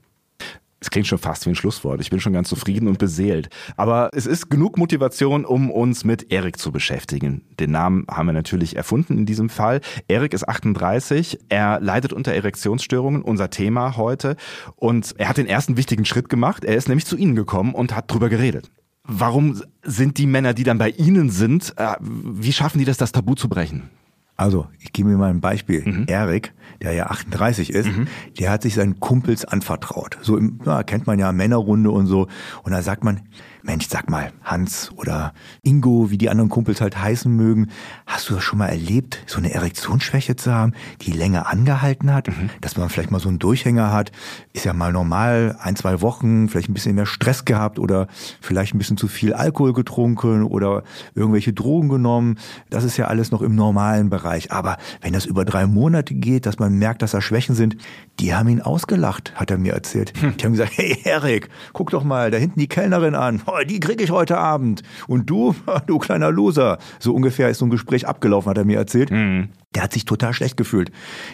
Es 0.80 0.90
klingt 0.90 1.08
schon 1.08 1.18
fast 1.18 1.44
wie 1.44 1.50
ein 1.50 1.54
Schlusswort. 1.56 2.00
Ich 2.00 2.10
bin 2.10 2.20
schon 2.20 2.32
ganz 2.32 2.48
zufrieden 2.48 2.86
und 2.86 2.98
beseelt. 2.98 3.48
Aber 3.76 4.10
es 4.12 4.26
ist 4.26 4.48
genug 4.48 4.78
Motivation, 4.78 5.44
um 5.44 5.70
uns 5.70 6.04
mit 6.04 6.30
Erik 6.30 6.58
zu 6.58 6.70
beschäftigen. 6.70 7.42
Den 7.58 7.72
Namen 7.72 8.06
haben 8.08 8.26
wir 8.26 8.32
natürlich 8.32 8.76
erfunden 8.76 9.18
in 9.18 9.26
diesem 9.26 9.48
Fall. 9.48 9.80
Erik 10.06 10.32
ist 10.32 10.48
38. 10.48 11.40
Er 11.48 11.80
leidet 11.80 12.12
unter 12.12 12.32
Erektionsstörungen, 12.32 13.22
unser 13.22 13.50
Thema 13.50 13.96
heute. 13.96 14.36
Und 14.76 15.14
er 15.18 15.28
hat 15.28 15.36
den 15.36 15.46
ersten 15.46 15.76
wichtigen 15.76 16.04
Schritt 16.04 16.28
gemacht. 16.28 16.64
Er 16.64 16.76
ist 16.76 16.88
nämlich 16.88 17.06
zu 17.06 17.16
Ihnen 17.16 17.34
gekommen 17.34 17.74
und 17.74 17.96
hat 17.96 18.12
drüber 18.12 18.28
geredet. 18.28 18.70
Warum 19.02 19.60
sind 19.82 20.18
die 20.18 20.26
Männer, 20.26 20.54
die 20.54 20.64
dann 20.64 20.78
bei 20.78 20.90
Ihnen 20.90 21.30
sind, 21.30 21.72
äh, 21.76 21.94
wie 22.00 22.52
schaffen 22.52 22.78
die 22.78 22.84
das, 22.84 22.98
das 22.98 23.10
Tabu 23.10 23.34
zu 23.34 23.48
brechen? 23.48 23.88
Also, 24.38 24.68
ich 24.78 24.92
gebe 24.92 25.08
mir 25.08 25.16
mal 25.16 25.30
ein 25.30 25.40
Beispiel. 25.40 25.82
Mhm. 25.84 26.04
Erik, 26.06 26.54
der 26.80 26.92
ja 26.92 27.06
38 27.08 27.70
ist, 27.70 27.88
mhm. 27.88 28.06
der 28.38 28.52
hat 28.52 28.62
sich 28.62 28.74
seinen 28.74 29.00
Kumpels 29.00 29.44
anvertraut. 29.44 30.16
So 30.22 30.36
im, 30.36 30.60
na, 30.64 30.84
kennt 30.84 31.08
man 31.08 31.18
ja 31.18 31.32
Männerrunde 31.32 31.90
und 31.90 32.06
so. 32.06 32.28
Und 32.62 32.70
da 32.70 32.80
sagt 32.80 33.02
man, 33.02 33.22
Mensch, 33.62 33.88
sag 33.88 34.08
mal, 34.08 34.32
Hans 34.42 34.90
oder 34.96 35.32
Ingo, 35.62 36.10
wie 36.10 36.18
die 36.18 36.30
anderen 36.30 36.48
Kumpels 36.48 36.80
halt 36.80 36.96
heißen 36.96 37.34
mögen, 37.34 37.68
hast 38.06 38.28
du 38.28 38.34
das 38.34 38.44
schon 38.44 38.58
mal 38.58 38.68
erlebt, 38.68 39.22
so 39.26 39.38
eine 39.38 39.52
Erektionsschwäche 39.52 40.36
zu 40.36 40.52
haben, 40.52 40.72
die 41.02 41.12
länger 41.12 41.48
angehalten 41.48 42.12
hat, 42.12 42.28
mhm. 42.28 42.50
dass 42.60 42.76
man 42.76 42.88
vielleicht 42.88 43.10
mal 43.10 43.20
so 43.20 43.28
einen 43.28 43.38
Durchhänger 43.38 43.92
hat, 43.92 44.12
ist 44.52 44.64
ja 44.64 44.72
mal 44.72 44.92
normal, 44.92 45.56
ein, 45.60 45.76
zwei 45.76 46.00
Wochen, 46.00 46.48
vielleicht 46.48 46.68
ein 46.68 46.74
bisschen 46.74 46.94
mehr 46.94 47.06
Stress 47.06 47.44
gehabt 47.44 47.78
oder 47.78 48.08
vielleicht 48.40 48.74
ein 48.74 48.78
bisschen 48.78 48.96
zu 48.96 49.08
viel 49.08 49.34
Alkohol 49.34 49.72
getrunken 49.72 50.44
oder 50.44 50.82
irgendwelche 51.14 51.52
Drogen 51.52 51.88
genommen. 51.88 52.38
Das 52.70 52.84
ist 52.84 52.96
ja 52.96 53.06
alles 53.06 53.30
noch 53.30 53.42
im 53.42 53.54
normalen 53.54 54.10
Bereich. 54.10 54.52
Aber 54.52 54.76
wenn 55.00 55.12
das 55.12 55.26
über 55.26 55.44
drei 55.44 55.66
Monate 55.66 56.14
geht, 56.14 56.46
dass 56.46 56.58
man 56.58 56.78
merkt, 56.78 57.02
dass 57.02 57.12
da 57.12 57.20
Schwächen 57.20 57.54
sind, 57.54 57.76
die 58.20 58.34
haben 58.34 58.48
ihn 58.48 58.60
ausgelacht, 58.60 59.32
hat 59.34 59.50
er 59.50 59.58
mir 59.58 59.72
erzählt. 59.72 60.12
Hm. 60.20 60.36
Die 60.36 60.44
haben 60.44 60.52
gesagt, 60.52 60.72
hey 60.76 60.98
Erik, 61.04 61.48
guck 61.72 61.90
doch 61.90 62.04
mal, 62.04 62.30
da 62.30 62.38
hinten 62.38 62.58
die 62.58 62.68
Kellnerin 62.68 63.14
an. 63.14 63.42
Oh, 63.46 63.64
die 63.66 63.80
krieg 63.80 64.00
ich 64.00 64.10
heute 64.10 64.38
Abend. 64.38 64.82
Und 65.06 65.30
du, 65.30 65.54
du 65.86 65.98
kleiner 65.98 66.30
Loser. 66.30 66.78
So 66.98 67.14
ungefähr 67.14 67.48
ist 67.48 67.58
so 67.58 67.66
ein 67.66 67.70
Gespräch 67.70 68.06
abgelaufen, 68.06 68.50
hat 68.50 68.58
er 68.58 68.64
mir 68.64 68.78
erzählt. 68.78 69.10
Mhm. 69.10 69.50
Der 69.74 69.82
hat 69.82 69.92
sich 69.92 70.04
total 70.04 70.32
schlecht 70.32 70.56
gefühlt. 70.56 70.90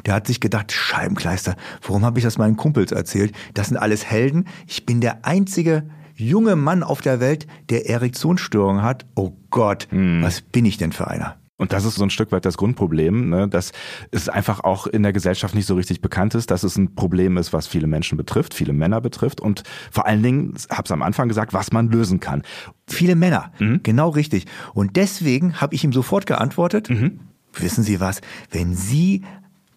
Der 0.07 0.15
hat 0.15 0.27
sich 0.27 0.41
gedacht, 0.41 0.73
Scheibenkleister, 0.73 1.57
warum 1.83 2.05
habe 2.05 2.19
ich 2.19 2.25
das 2.25 2.39
meinen 2.39 2.57
Kumpels 2.57 2.93
erzählt? 2.93 3.35
Das 3.55 3.69
sind 3.69 3.77
alles 3.77 4.05
Helden. 4.05 4.47
Ich 4.67 4.85
bin 4.85 5.01
der 5.01 5.25
einzige 5.25 5.89
junge 6.17 6.57
Mann 6.57 6.83
auf 6.83 7.01
der 7.01 7.21
Welt, 7.21 7.47
der 7.71 7.89
Erektionsstörungen 7.89 8.83
hat. 8.83 9.07
Oh 9.15 9.33
Gott, 9.51 9.89
mhm. 9.91 10.23
was 10.23 10.41
bin 10.41 10.65
ich 10.65 10.77
denn 10.77 10.93
für 10.93 11.09
einer? 11.09 11.37
Und 11.57 11.73
das 11.73 11.85
ist 11.85 11.95
so 11.95 12.03
ein 12.03 12.11
Stück 12.11 12.33
weit 12.33 12.45
das 12.45 12.57
Grundproblem, 12.57 13.29
ne, 13.31 13.49
dass 13.49 13.71
es 14.11 14.29
einfach 14.29 14.61
auch 14.65 14.89
in 14.89 15.05
der 15.05 15.13
Gesellschaft 15.13 15.55
nicht 15.55 15.67
so 15.67 15.77
richtig 15.77 16.01
bekannt 16.01 16.35
ist, 16.35 16.51
dass 16.51 16.65
es 16.65 16.77
ein 16.77 16.97
Problem 16.97 17.37
ist, 17.37 17.53
was 17.53 17.69
viele 17.69 17.87
Menschen 17.87 18.19
betrifft, 18.19 18.55
viele 18.55 18.73
Männer 18.73 19.01
betrifft 19.01 19.41
und 19.41 19.63
vor 19.93 20.07
allen 20.07 20.23
Dingen, 20.23 20.55
ich 20.57 20.69
habe 20.71 20.83
es 20.85 20.91
am 20.91 21.03
Anfang 21.03 21.29
gesagt, 21.29 21.53
was 21.53 21.71
man 21.71 21.91
lösen 21.91 22.19
kann. 22.19 22.43
Viele 22.89 23.15
Männer, 23.15 23.53
mhm. 23.61 23.81
genau 23.85 24.09
richtig. 24.09 24.47
Und 24.73 24.97
deswegen 24.97 25.61
habe 25.61 25.77
ich 25.77 25.85
ihm 25.85 25.93
sofort 25.93 26.27
geantwortet, 26.27 26.91
mhm. 26.91 27.21
wissen 27.53 27.85
Sie 27.85 28.01
was, 28.01 28.21
wenn 28.51 28.75
Sie 28.75 29.23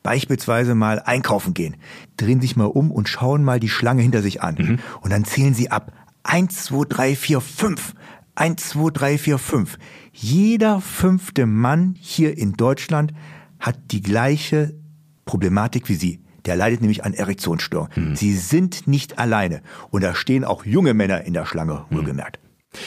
beispielsweise 0.02 0.74
mal 0.74 1.02
einkaufen 1.02 1.54
gehen, 1.54 1.76
drehen 2.16 2.42
sich 2.42 2.56
mal 2.56 2.66
um 2.66 2.92
und 2.92 3.10
schauen 3.10 3.44
mal 3.44 3.60
die 3.60 3.70
Schlange 3.70 4.02
hinter 4.02 4.22
sich 4.24 4.42
an. 4.42 4.56
Mhm. 4.58 4.80
Und 5.02 5.12
dann 5.12 5.26
zählen 5.26 5.54
Sie 5.54 5.70
ab. 5.70 5.92
Eins, 6.24 6.64
zwei, 6.64 6.86
drei, 6.88 7.16
vier, 7.16 7.40
fünf. 7.40 7.94
Eins, 8.34 8.70
zwei, 8.70 8.90
drei, 8.90 9.18
vier, 9.18 9.38
fünf. 9.38 9.78
Jeder 10.20 10.82
fünfte 10.82 11.46
Mann 11.46 11.94
hier 12.00 12.40
in 12.40 12.54
Deutschland 12.54 13.14
hat 13.60 13.78
die 13.92 14.02
gleiche 14.02 14.74
Problematik 15.26 15.90
wie 15.90 15.94
Sie. 15.94 16.22
Der 16.46 16.56
leidet 16.56 16.82
nämlich 16.82 17.06
an 17.06 17.14
Erektionsstörungen. 17.14 17.92
Mhm. 18.10 18.16
Sie 18.16 18.34
sind 18.34 18.88
nicht 18.88 19.20
alleine. 19.20 19.62
Und 19.92 20.04
da 20.04 20.16
stehen 20.16 20.44
auch 20.44 20.66
junge 20.66 20.96
Männer 20.96 21.22
in 21.22 21.34
der 21.34 21.46
Schlange, 21.46 21.86
wohlgemerkt. 21.92 22.40
Mhm. 22.42 22.80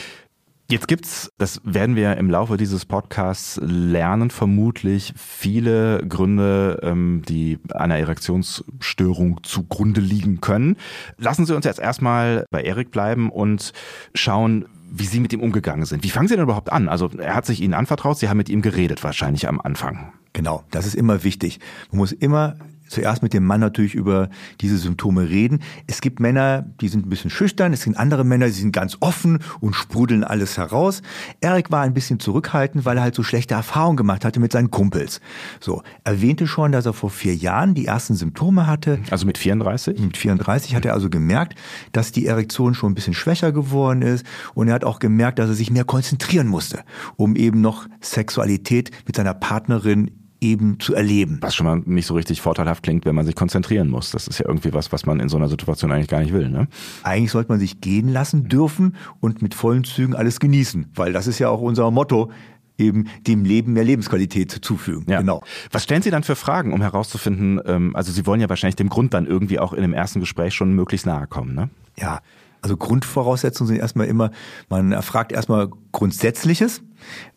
Jetzt 0.71 0.87
gibt's, 0.87 1.31
das 1.37 1.61
werden 1.65 1.97
wir 1.97 2.17
im 2.17 2.31
Laufe 2.31 2.57
dieses 2.57 2.85
Podcasts 2.85 3.61
lernen, 3.61 4.31
vermutlich 4.31 5.13
viele 5.17 6.05
Gründe, 6.09 6.79
ähm, 6.83 7.23
die 7.29 7.59
einer 7.75 7.99
Erektionsstörung 7.99 9.41
zugrunde 9.43 10.01
liegen 10.01 10.41
können. 10.41 10.77
Lassen 11.17 11.45
Sie 11.45 11.57
uns 11.57 11.65
jetzt 11.65 11.81
erstmal 11.81 12.45
bei 12.53 12.63
Erik 12.63 12.93
bleiben 12.93 13.31
und 13.31 13.73
schauen, 14.15 14.67
wie 14.91 15.07
Sie 15.07 15.21
mit 15.21 15.33
ihm 15.33 15.41
umgegangen 15.41 15.85
sind. 15.87 16.03
Wie 16.05 16.11
fangen 16.11 16.29
Sie 16.29 16.35
denn 16.35 16.43
überhaupt 16.43 16.73
an? 16.73 16.89
Also 16.89 17.11
er 17.19 17.35
hat 17.35 17.47
sich 17.47 17.61
Ihnen 17.61 17.75
anvertraut, 17.75 18.19
Sie 18.19 18.29
haben 18.29 18.37
mit 18.37 18.49
ihm 18.49 18.63
geredet 18.63 19.03
wahrscheinlich 19.05 19.49
am 19.49 19.61
Anfang. 19.61 20.13
Genau, 20.33 20.65
das 20.71 20.87
ist 20.87 20.95
immer 20.95 21.25
wichtig. 21.25 21.61
Man 21.91 21.99
muss 21.99 22.13
immer 22.13 22.57
zuerst 22.91 23.23
mit 23.23 23.33
dem 23.33 23.45
Mann 23.45 23.61
natürlich 23.61 23.95
über 23.95 24.29
diese 24.61 24.77
Symptome 24.77 25.29
reden. 25.29 25.61
Es 25.87 26.01
gibt 26.01 26.21
Männer, 26.21 26.63
die 26.81 26.89
sind 26.89 27.07
ein 27.07 27.09
bisschen 27.09 27.31
schüchtern, 27.31 27.73
es 27.73 27.83
sind 27.83 27.97
andere 27.97 28.25
Männer, 28.25 28.47
die 28.47 28.53
sind 28.53 28.73
ganz 28.73 28.97
offen 29.01 29.39
und 29.61 29.75
sprudeln 29.75 30.25
alles 30.25 30.59
heraus. 30.59 31.03
Erik 31.41 31.71
war 31.71 31.83
ein 31.83 31.95
bisschen 31.95 32.21
zurückhaltend, 32.21 32.85
weil 32.85 32.97
er 32.97 33.05
halt 33.05 33.15
so 33.15 33.23
schlechte 33.23 33.55
Erfahrungen 33.55 33.97
gemacht 33.97 34.25
hatte 34.25 34.41
mit 34.41 34.53
seinen 34.53 34.71
Kumpels. 34.71 35.21
So, 35.61 35.83
erwähnte 36.05 36.47
schon, 36.47 36.73
dass 36.73 36.87
er 36.87 36.93
vor 36.93 37.11
vier 37.11 37.35
Jahren 37.35 37.75
die 37.75 37.87
ersten 37.87 38.15
Symptome 38.15 38.67
hatte. 38.67 38.99
Also 39.11 39.27
mit 39.27 39.39
34? 39.39 39.99
Mit 40.01 40.17
34 40.17 40.75
hat 40.75 40.85
er 40.85 40.95
also 40.95 41.09
gemerkt, 41.09 41.55
dass 41.93 42.13
die 42.13 42.27
Erektion 42.27 42.75
schon 42.75 42.93
ein 42.93 42.95
bisschen 42.95 43.15
schwächer 43.15 43.53
geworden 43.53 44.03
ist 44.03 44.27
und 44.55 44.69
er 44.69 44.75
hat 44.75 44.85
auch 44.85 44.99
gemerkt, 44.99 45.39
dass 45.39 45.49
er 45.49 45.55
sich 45.55 45.71
mehr 45.71 45.85
konzentrieren 45.85 46.49
musste, 46.49 46.81
um 47.17 47.37
eben 47.37 47.61
noch 47.61 47.87
Sexualität 48.01 48.91
mit 49.07 49.17
seiner 49.17 49.35
Partnerin 49.35 50.11
eben 50.41 50.81
zu 50.81 50.95
erleben. 50.95 51.39
Was 51.41 51.55
schon 51.55 51.67
mal 51.67 51.83
nicht 51.85 52.07
so 52.07 52.15
richtig 52.15 52.41
vorteilhaft 52.41 52.83
klingt, 52.83 53.05
wenn 53.05 53.15
man 53.15 53.27
sich 53.27 53.35
konzentrieren 53.35 53.89
muss. 53.89 54.11
Das 54.11 54.27
ist 54.27 54.39
ja 54.39 54.47
irgendwie 54.47 54.73
was, 54.73 54.91
was 54.93 55.05
man 55.07 55.21
in 55.21 55.29
so 55.29 55.37
einer 55.37 55.49
Situation 55.49 55.93
eigentlich 55.93 56.09
gar 56.09 56.21
nicht 56.21 56.33
will. 56.33 56.49
Ne? 56.49 56.69
Eigentlich 57.03 57.31
sollte 57.31 57.51
man 57.51 57.61
sich 57.61 57.81
gehen 57.81 58.09
lassen 58.09 58.49
dürfen 58.49 58.97
und 59.21 59.43
mit 59.43 59.55
vollen 59.55 59.85
Zügen 59.85 60.15
alles 60.15 60.41
genießen, 60.41 60.91
weil 60.95 61.13
das 61.13 61.27
ist 61.27 61.39
ja 61.39 61.49
auch 61.49 61.61
unser 61.61 61.91
Motto, 61.91 62.31
eben 62.79 63.09
dem 63.27 63.45
Leben 63.45 63.75
mehr 63.75 63.85
Lebensqualität 63.85 64.51
zufügen. 64.51 65.05
Ja. 65.07 65.21
Genau. 65.21 65.43
Was 65.71 65.85
stellen 65.85 66.01
Sie 66.01 66.11
dann 66.11 66.23
für 66.23 66.35
Fragen, 66.35 66.73
um 66.73 66.81
herauszufinden, 66.81 67.61
ähm, 67.67 67.95
also 67.95 68.11
Sie 68.11 68.27
wollen 68.27 68.41
ja 68.41 68.49
wahrscheinlich 68.49 68.77
dem 68.77 68.89
Grund 68.89 69.13
dann 69.13 69.27
irgendwie 69.27 69.59
auch 69.59 69.75
in 69.75 69.83
dem 69.83 69.93
ersten 69.93 70.21
Gespräch 70.21 70.55
schon 70.55 70.73
möglichst 70.73 71.07
nahe 71.07 71.27
kommen, 71.27 71.55
ne? 71.55 71.69
Ja, 71.99 72.21
also 72.63 72.77
Grundvoraussetzungen 72.77 73.69
sind 73.69 73.79
erstmal 73.79 74.07
immer, 74.07 74.31
man 74.69 74.93
erfragt 74.93 75.33
erstmal 75.33 75.71
Grundsätzliches, 75.93 76.83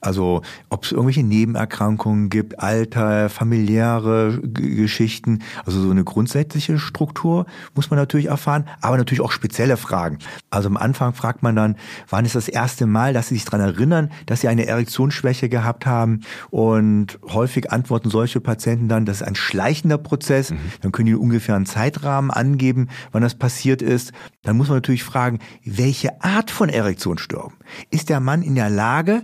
also 0.01 0.41
ob 0.70 0.84
es 0.86 0.91
irgendwelche 0.91 1.24
Nebenerkrankungen 1.24 2.29
gibt, 2.29 2.60
Alter, 2.60 3.29
familiäre 3.29 4.39
G 4.43 4.75
Geschichten, 4.75 5.39
also 5.65 5.82
so 5.82 5.91
eine 5.91 6.03
grundsätzliche 6.03 6.77
Struktur 6.77 7.46
muss 7.74 7.89
man 7.89 8.00
natürlich 8.00 8.27
erfahren, 8.27 8.65
aber 8.82 8.98
natürlich 8.98 9.22
auch 9.22 9.32
spezielle 9.32 9.77
Fragen. 9.77 10.20
Also 10.50 10.70
am 10.70 10.77
Anfang 10.77 11.13
fragt 11.13 11.43
man 11.43 11.55
dann, 11.55 11.75
wann 12.10 12.25
ist 12.25 12.36
das 12.36 12.48
erste 12.48 12.86
Mal, 12.86 13.13
dass 13.13 13.29
sie 13.29 13.36
sich 13.36 13.46
daran 13.46 13.62
erinnern, 13.62 14.12
dass 14.25 14.41
sie 14.41 14.48
eine 14.48 14.65
Erektionsschwäche 14.65 15.50
gehabt 15.50 15.86
haben 15.86 16.22
und 16.50 17.20
häufig 17.32 17.72
antworten 17.72 18.10
solche 18.10 18.39
Patienten 18.39 18.89
dann, 18.89 19.05
das 19.05 19.22
ist 19.22 19.27
ein 19.27 19.36
schleichender 19.36 19.98
Prozess, 19.98 20.51
mhm. 20.51 20.58
dann 20.82 20.91
können 20.91 21.08
die 21.08 21.15
ungefähr 21.15 21.55
einen 21.55 21.65
Zeitrahmen 21.65 22.32
angeben, 22.32 22.89
wann 23.12 23.22
das 23.22 23.36
passiert 23.36 23.82
ist. 23.82 24.12
Dann 24.43 24.58
muss 24.58 24.67
man 24.67 24.77
natürlich 24.77 25.03
fragen, 25.03 25.39
welche 25.63 26.22
Art 26.22 26.51
von 26.51 26.70
Erektionsstörung? 26.70 27.53
Ist 27.89 28.10
der 28.10 28.20
Mann 28.20 28.41
in 28.41 28.55
der 28.55 28.70
Lage, 28.70 29.24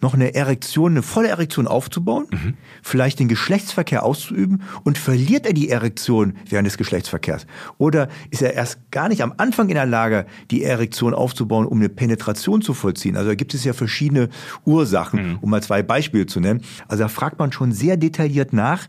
noch 0.00 0.14
eine 0.14 0.34
Erektion, 0.34 0.92
eine 0.92 1.02
volle 1.02 1.28
Erektion 1.28 1.66
aufzubauen, 1.66 2.26
mhm. 2.30 2.54
vielleicht 2.82 3.18
den 3.18 3.28
Geschlechtsverkehr 3.28 4.02
auszuüben 4.02 4.62
und 4.84 4.98
verliert 4.98 5.46
er 5.46 5.52
die 5.52 5.68
Erektion 5.68 6.34
während 6.48 6.66
des 6.66 6.78
Geschlechtsverkehrs? 6.78 7.46
Oder 7.78 8.08
ist 8.30 8.42
er 8.42 8.54
erst 8.54 8.90
gar 8.90 9.08
nicht 9.08 9.22
am 9.22 9.34
Anfang 9.36 9.68
in 9.68 9.74
der 9.74 9.86
Lage, 9.86 10.26
die 10.50 10.64
Erektion 10.64 11.14
aufzubauen, 11.14 11.66
um 11.66 11.78
eine 11.78 11.88
Penetration 11.88 12.62
zu 12.62 12.74
vollziehen? 12.74 13.16
Also 13.16 13.28
da 13.28 13.34
gibt 13.34 13.54
es 13.54 13.64
ja 13.64 13.72
verschiedene 13.72 14.28
Ursachen, 14.64 15.32
mhm. 15.32 15.38
um 15.40 15.50
mal 15.50 15.62
zwei 15.62 15.82
Beispiele 15.82 16.26
zu 16.26 16.40
nennen. 16.40 16.62
Also 16.88 17.04
da 17.04 17.08
fragt 17.08 17.38
man 17.38 17.52
schon 17.52 17.72
sehr 17.72 17.96
detailliert 17.96 18.52
nach, 18.52 18.86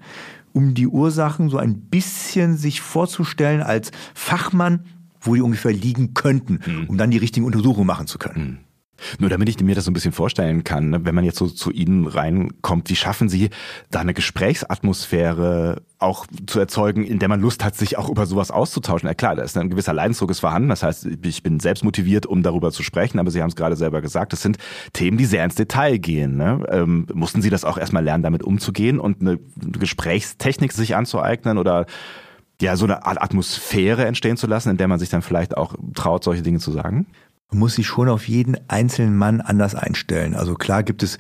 um 0.54 0.74
die 0.74 0.88
Ursachen 0.88 1.50
so 1.50 1.58
ein 1.58 1.76
bisschen 1.76 2.58
sich 2.58 2.82
vorzustellen 2.82 3.62
als 3.62 3.92
Fachmann, 4.14 4.86
wo 5.20 5.36
die 5.36 5.42
ungefähr 5.42 5.72
liegen 5.72 6.14
könnten, 6.14 6.60
mhm. 6.66 6.86
um 6.88 6.98
dann 6.98 7.12
die 7.12 7.18
richtigen 7.18 7.46
Untersuchungen 7.46 7.88
machen 7.88 8.08
zu 8.08 8.18
können. 8.18 8.60
Nur 9.20 9.30
damit 9.30 9.50
ich 9.50 9.60
mir 9.62 9.76
das 9.76 9.86
so 9.86 9.92
ein 9.92 9.94
bisschen 9.94 10.12
vorstellen 10.12 10.64
kann, 10.64 10.90
ne, 10.90 11.06
wenn 11.06 11.16
man 11.16 11.24
jetzt 11.24 11.38
so 11.38 11.48
zu 11.48 11.72
Ihnen 11.72 12.08
reinkommt, 12.08 12.90
wie 12.90 12.96
schaffen 12.96 13.30
Sie 13.30 13.50
da 13.90 14.00
eine 14.00 14.14
Gesprächsatmosphäre 14.14 15.82
auch 16.00 16.26
zu 16.48 16.60
erzeugen, 16.60 17.04
in 17.04 17.20
der 17.20 17.30
man 17.30 17.40
Lust 17.40 17.64
hat, 17.64 17.76
sich 17.76 17.98
auch 17.98 18.10
über 18.10 18.26
sowas 18.26 18.52
auszutauschen? 18.52 19.08
Ja 19.08 19.14
klar, 19.14 19.36
da 19.36 19.44
ist 19.44 19.58
ein 19.58 19.70
gewisser 19.70 19.94
Leidensdruck 19.94 20.32
ist 20.32 20.40
vorhanden. 20.40 20.70
Das 20.70 20.84
heißt, 20.84 21.08
ich 21.24 21.44
bin 21.44 21.60
selbst 21.60 21.84
motiviert, 21.84 22.26
um 22.26 22.44
darüber 22.44 22.72
zu 22.72 22.84
sprechen, 22.84 23.20
aber 23.20 23.32
Sie 23.32 23.42
haben 23.42 23.50
es 23.50 23.56
gerade 23.56 23.76
selber 23.76 24.02
gesagt, 24.02 24.34
das 24.34 24.42
sind 24.42 24.58
Themen, 24.94 25.18
die 25.18 25.26
sehr 25.26 25.44
ins 25.46 25.56
Detail 25.56 25.98
gehen. 25.98 26.38
Ne? 26.38 26.66
Ähm, 26.70 27.08
mussten 27.14 27.42
Sie 27.42 27.50
das 27.50 27.66
auch 27.66 27.78
erstmal 27.78 28.04
lernen, 28.04 28.24
damit 28.24 28.44
umzugehen 28.44 29.00
und 29.00 29.22
eine 29.22 29.40
Gesprächstechnik 29.56 30.72
sich 30.72 30.96
anzueignen 30.96 31.58
oder 31.58 31.86
ja, 32.62 32.76
so 32.76 32.86
eine 32.86 33.06
Art 33.06 33.22
Atmosphäre 33.22 34.06
entstehen 34.06 34.38
zu 34.38 34.48
lassen, 34.48 34.70
in 34.70 34.78
der 34.78 34.88
man 34.88 35.00
sich 35.00 35.10
dann 35.10 35.22
vielleicht 35.22 35.58
auch 35.58 35.76
traut, 35.96 36.24
solche 36.24 36.44
Dinge 36.44 36.60
zu 36.60 36.72
sagen? 36.72 37.08
Man 37.52 37.60
muss 37.60 37.76
sich 37.76 37.86
schon 37.86 38.08
auf 38.08 38.28
jeden 38.30 38.58
einzelnen 38.70 39.18
Mann 39.18 39.42
anders 39.42 39.76
einstellen. 39.76 40.36
Also 40.36 40.56
klar 40.56 40.84
gibt 40.84 41.04
es 41.04 41.18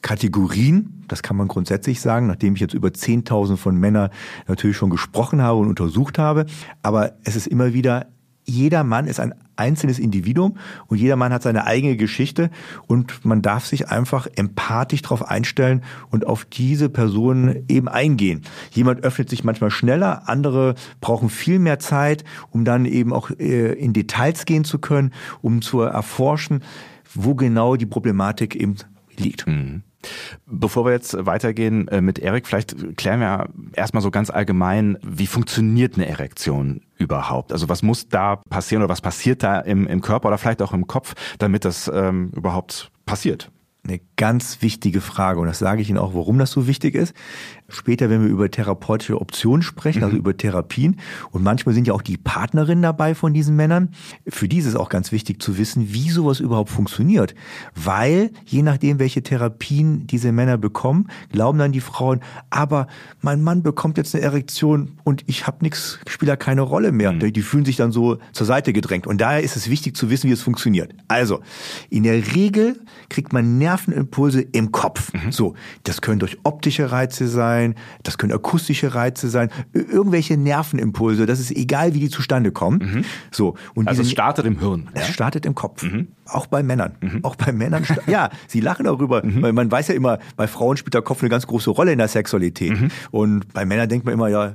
Kategorien, 0.00 1.04
das 1.08 1.22
kann 1.22 1.36
man 1.36 1.46
grundsätzlich 1.46 2.00
sagen, 2.00 2.26
nachdem 2.26 2.54
ich 2.54 2.60
jetzt 2.60 2.74
über 2.74 2.88
10.000 2.88 3.56
von 3.56 3.76
Männern 3.76 4.10
natürlich 4.46 4.76
schon 4.76 4.90
gesprochen 4.90 5.42
habe 5.42 5.58
und 5.58 5.68
untersucht 5.68 6.18
habe. 6.18 6.46
Aber 6.82 7.12
es 7.24 7.36
ist 7.36 7.46
immer 7.46 7.74
wieder 7.74 8.06
jeder 8.44 8.84
Mann 8.84 9.06
ist 9.06 9.20
ein 9.20 9.34
einzelnes 9.56 9.98
Individuum 9.98 10.56
und 10.86 10.98
jeder 10.98 11.16
Mann 11.16 11.32
hat 11.32 11.42
seine 11.42 11.66
eigene 11.66 11.96
Geschichte 11.96 12.50
und 12.86 13.24
man 13.24 13.42
darf 13.42 13.66
sich 13.66 13.88
einfach 13.88 14.26
empathisch 14.36 15.02
darauf 15.02 15.28
einstellen 15.28 15.82
und 16.10 16.26
auf 16.26 16.44
diese 16.44 16.88
Person 16.88 17.64
eben 17.68 17.88
eingehen. 17.88 18.42
Jemand 18.72 19.02
öffnet 19.02 19.30
sich 19.30 19.44
manchmal 19.44 19.70
schneller, 19.70 20.28
andere 20.28 20.74
brauchen 21.00 21.28
viel 21.28 21.58
mehr 21.58 21.78
Zeit, 21.78 22.24
um 22.50 22.64
dann 22.64 22.84
eben 22.84 23.12
auch 23.12 23.30
äh, 23.30 23.72
in 23.72 23.92
Details 23.92 24.44
gehen 24.44 24.64
zu 24.64 24.78
können, 24.78 25.12
um 25.42 25.62
zu 25.62 25.80
erforschen, 25.80 26.62
wo 27.12 27.34
genau 27.34 27.76
die 27.76 27.86
Problematik 27.86 28.54
eben 28.54 28.76
liegt. 29.16 29.46
Mhm. 29.46 29.82
Bevor 30.46 30.84
wir 30.84 30.92
jetzt 30.92 31.16
weitergehen 31.26 31.88
äh, 31.88 32.00
mit 32.00 32.18
Erik, 32.18 32.46
vielleicht 32.46 32.96
klären 32.96 33.20
wir 33.20 33.48
erstmal 33.74 34.02
so 34.02 34.10
ganz 34.10 34.30
allgemein, 34.30 34.98
wie 35.02 35.26
funktioniert 35.26 35.96
eine 35.96 36.06
Erektion 36.06 36.82
überhaupt? 36.96 37.52
Also 37.52 37.68
was 37.68 37.82
muss 37.82 38.08
da 38.08 38.36
passieren 38.36 38.82
oder 38.82 38.90
was 38.90 39.00
passiert 39.00 39.42
da 39.42 39.60
im, 39.60 39.86
im 39.86 40.00
Körper 40.00 40.28
oder 40.28 40.38
vielleicht 40.38 40.62
auch 40.62 40.72
im 40.72 40.86
Kopf, 40.86 41.14
damit 41.38 41.64
das 41.64 41.90
ähm, 41.92 42.30
überhaupt 42.34 42.90
passiert? 43.06 43.50
Eine 43.86 44.00
ganz 44.16 44.62
wichtige 44.62 45.02
Frage 45.02 45.40
und 45.40 45.46
das 45.46 45.58
sage 45.58 45.82
ich 45.82 45.90
Ihnen 45.90 45.98
auch, 45.98 46.14
warum 46.14 46.38
das 46.38 46.50
so 46.50 46.66
wichtig 46.66 46.94
ist. 46.94 47.14
Später, 47.68 48.10
wenn 48.10 48.22
wir 48.22 48.28
über 48.28 48.50
therapeutische 48.50 49.18
Optionen 49.18 49.62
sprechen, 49.62 50.02
also 50.02 50.14
mhm. 50.14 50.20
über 50.20 50.36
Therapien, 50.36 51.00
und 51.30 51.42
manchmal 51.42 51.74
sind 51.74 51.86
ja 51.86 51.94
auch 51.94 52.02
die 52.02 52.18
Partnerinnen 52.18 52.82
dabei 52.82 53.14
von 53.14 53.32
diesen 53.32 53.56
Männern, 53.56 53.88
für 54.28 54.48
die 54.48 54.58
ist 54.58 54.66
es 54.66 54.76
auch 54.76 54.90
ganz 54.90 55.12
wichtig 55.12 55.40
zu 55.40 55.56
wissen, 55.56 55.94
wie 55.94 56.10
sowas 56.10 56.40
überhaupt 56.40 56.68
funktioniert. 56.68 57.34
Weil, 57.74 58.32
je 58.44 58.62
nachdem, 58.62 58.98
welche 58.98 59.22
Therapien 59.22 60.06
diese 60.06 60.30
Männer 60.30 60.58
bekommen, 60.58 61.08
glauben 61.32 61.58
dann 61.58 61.72
die 61.72 61.80
Frauen, 61.80 62.20
aber 62.50 62.86
mein 63.22 63.42
Mann 63.42 63.62
bekommt 63.62 63.96
jetzt 63.96 64.14
eine 64.14 64.24
Erektion 64.24 64.98
und 65.02 65.22
ich 65.26 65.46
habe 65.46 65.58
nichts, 65.62 65.98
spiele 66.06 66.32
da 66.32 66.36
keine 66.36 66.60
Rolle 66.60 66.92
mehr. 66.92 67.12
Mhm. 67.12 67.32
Die 67.32 67.42
fühlen 67.42 67.64
sich 67.64 67.76
dann 67.76 67.92
so 67.92 68.18
zur 68.32 68.46
Seite 68.46 68.74
gedrängt. 68.74 69.06
Und 69.06 69.22
daher 69.22 69.42
ist 69.42 69.56
es 69.56 69.70
wichtig 69.70 69.96
zu 69.96 70.10
wissen, 70.10 70.28
wie 70.28 70.34
es 70.34 70.42
funktioniert. 70.42 70.92
Also, 71.08 71.40
in 71.88 72.02
der 72.02 72.34
Regel 72.34 72.78
kriegt 73.08 73.32
man 73.32 73.56
Nervenimpulse 73.56 74.42
im 74.42 74.70
Kopf. 74.70 75.12
Mhm. 75.14 75.32
So, 75.32 75.54
das 75.84 76.02
können 76.02 76.18
durch 76.18 76.36
optische 76.42 76.92
Reize 76.92 77.26
sein, 77.26 77.53
das 78.02 78.18
können 78.18 78.32
akustische 78.32 78.94
Reize 78.94 79.28
sein, 79.28 79.50
irgendwelche 79.72 80.36
Nervenimpulse, 80.36 81.26
das 81.26 81.40
ist 81.40 81.50
egal, 81.50 81.94
wie 81.94 82.00
die 82.00 82.10
zustande 82.10 82.52
kommen. 82.52 82.78
Mhm. 82.78 83.04
So, 83.30 83.56
und 83.74 83.88
also 83.88 84.02
es 84.02 84.10
startet 84.10 84.46
im 84.46 84.58
Hirn. 84.58 84.88
Es 84.94 85.08
ja? 85.08 85.14
startet 85.14 85.46
im 85.46 85.54
Kopf. 85.54 85.82
Mhm. 85.82 86.08
Auch 86.26 86.46
bei 86.46 86.62
Männern. 86.62 86.94
Mhm. 87.00 87.20
Auch 87.22 87.36
bei 87.36 87.52
Männern. 87.52 87.84
ja, 88.06 88.30
sie 88.46 88.60
lachen 88.60 88.84
darüber, 88.84 89.24
mhm. 89.24 89.42
weil 89.42 89.52
man 89.52 89.70
weiß 89.70 89.88
ja 89.88 89.94
immer, 89.94 90.18
bei 90.36 90.46
Frauen 90.46 90.76
spielt 90.76 90.94
der 90.94 91.02
Kopf 91.02 91.22
eine 91.22 91.28
ganz 91.28 91.46
große 91.46 91.70
Rolle 91.70 91.92
in 91.92 91.98
der 91.98 92.08
Sexualität. 92.08 92.80
Mhm. 92.80 92.88
Und 93.10 93.52
bei 93.52 93.64
Männern 93.64 93.88
denkt 93.88 94.06
man 94.06 94.14
immer, 94.14 94.28
ja, 94.28 94.54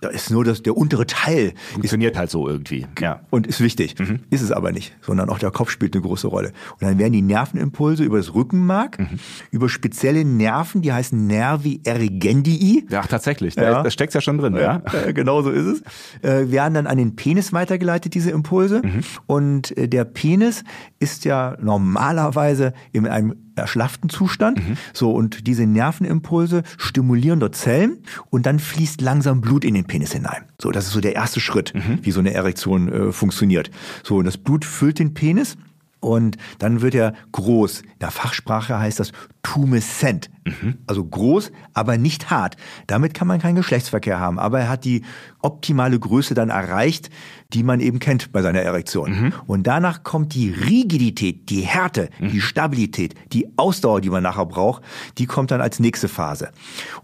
da 0.00 0.08
ist 0.08 0.30
nur 0.30 0.44
das, 0.44 0.62
der 0.62 0.76
untere 0.76 1.06
Teil. 1.06 1.54
Funktioniert 1.72 2.12
ist, 2.12 2.18
halt 2.18 2.30
so 2.30 2.48
irgendwie. 2.48 2.86
Ja. 3.00 3.20
Und 3.30 3.46
ist 3.46 3.60
wichtig. 3.60 3.98
Mhm. 3.98 4.20
Ist 4.30 4.42
es 4.42 4.52
aber 4.52 4.72
nicht, 4.72 4.96
sondern 5.00 5.28
auch 5.28 5.38
der 5.38 5.50
Kopf 5.50 5.70
spielt 5.70 5.94
eine 5.94 6.02
große 6.02 6.28
Rolle. 6.28 6.52
Und 6.72 6.82
dann 6.82 6.98
werden 6.98 7.12
die 7.12 7.22
Nervenimpulse 7.22 8.04
über 8.04 8.18
das 8.18 8.34
Rückenmark, 8.34 8.98
mhm. 8.98 9.18
über 9.50 9.68
spezielle 9.68 10.24
Nerven, 10.24 10.82
die 10.82 10.92
heißen 10.92 11.26
Nervi 11.26 11.80
erigendii. 11.84 12.86
Ja, 12.90 13.02
tatsächlich. 13.02 13.56
Ja. 13.56 13.82
Da, 13.82 13.90
steckt 13.90 14.14
ja 14.14 14.20
schon 14.20 14.38
drin, 14.38 14.54
ja. 14.54 14.82
ja. 14.92 15.12
Genau 15.12 15.42
so 15.42 15.50
ist 15.50 15.66
es. 15.66 15.82
Äh, 16.22 16.50
werden 16.50 16.74
dann 16.74 16.86
an 16.86 16.98
den 16.98 17.16
Penis 17.16 17.52
weitergeleitet, 17.52 18.14
diese 18.14 18.30
Impulse. 18.30 18.82
Mhm. 18.84 19.00
Und 19.26 19.76
äh, 19.76 19.88
der 19.88 20.04
Penis 20.04 20.62
ist 20.98 21.24
ja 21.24 21.56
normalerweise 21.60 22.72
in 22.92 23.06
einem 23.06 23.34
erschlafften 23.56 24.10
Zustand. 24.10 24.58
Mhm. 24.58 24.76
So, 24.92 25.12
und 25.12 25.46
diese 25.46 25.66
Nervenimpulse 25.66 26.62
stimulieren 26.78 27.40
dort 27.40 27.54
Zellen 27.54 28.02
und 28.30 28.46
dann 28.46 28.58
fließt 28.58 29.00
langsam 29.00 29.40
Blut 29.40 29.64
in 29.64 29.74
den 29.74 29.86
Penis 29.86 30.12
hinein. 30.12 30.44
So, 30.60 30.70
das 30.70 30.86
ist 30.86 30.92
so 30.92 31.00
der 31.00 31.14
erste 31.14 31.40
Schritt, 31.40 31.74
mhm. 31.74 32.00
wie 32.02 32.10
so 32.10 32.20
eine 32.20 32.34
Erektion 32.34 32.88
äh, 32.92 33.12
funktioniert. 33.12 33.70
So, 34.02 34.16
und 34.16 34.24
das 34.24 34.36
Blut 34.36 34.64
füllt 34.64 34.98
den 34.98 35.14
Penis 35.14 35.56
und 36.00 36.36
dann 36.58 36.82
wird 36.82 36.94
er 36.94 37.14
groß. 37.32 37.80
In 37.80 37.98
der 38.00 38.10
Fachsprache 38.10 38.78
heißt 38.78 39.00
das 39.00 39.12
tumescent. 39.46 40.28
Mhm. 40.44 40.78
Also 40.88 41.04
groß, 41.04 41.52
aber 41.72 41.98
nicht 41.98 42.30
hart. 42.30 42.56
Damit 42.88 43.14
kann 43.14 43.28
man 43.28 43.40
keinen 43.40 43.54
Geschlechtsverkehr 43.54 44.18
haben. 44.18 44.40
Aber 44.40 44.58
er 44.58 44.68
hat 44.68 44.84
die 44.84 45.02
optimale 45.40 45.98
Größe 45.98 46.34
dann 46.34 46.50
erreicht, 46.50 47.10
die 47.52 47.62
man 47.62 47.78
eben 47.78 48.00
kennt 48.00 48.32
bei 48.32 48.42
seiner 48.42 48.60
Erektion. 48.62 49.10
Mhm. 49.10 49.32
Und 49.46 49.66
danach 49.68 50.02
kommt 50.02 50.34
die 50.34 50.50
Rigidität, 50.50 51.48
die 51.48 51.60
Härte, 51.60 52.10
mhm. 52.18 52.30
die 52.30 52.40
Stabilität, 52.40 53.14
die 53.32 53.48
Ausdauer, 53.56 54.00
die 54.00 54.10
man 54.10 54.24
nachher 54.24 54.46
braucht, 54.46 54.82
die 55.18 55.26
kommt 55.26 55.52
dann 55.52 55.60
als 55.60 55.78
nächste 55.78 56.08
Phase. 56.08 56.50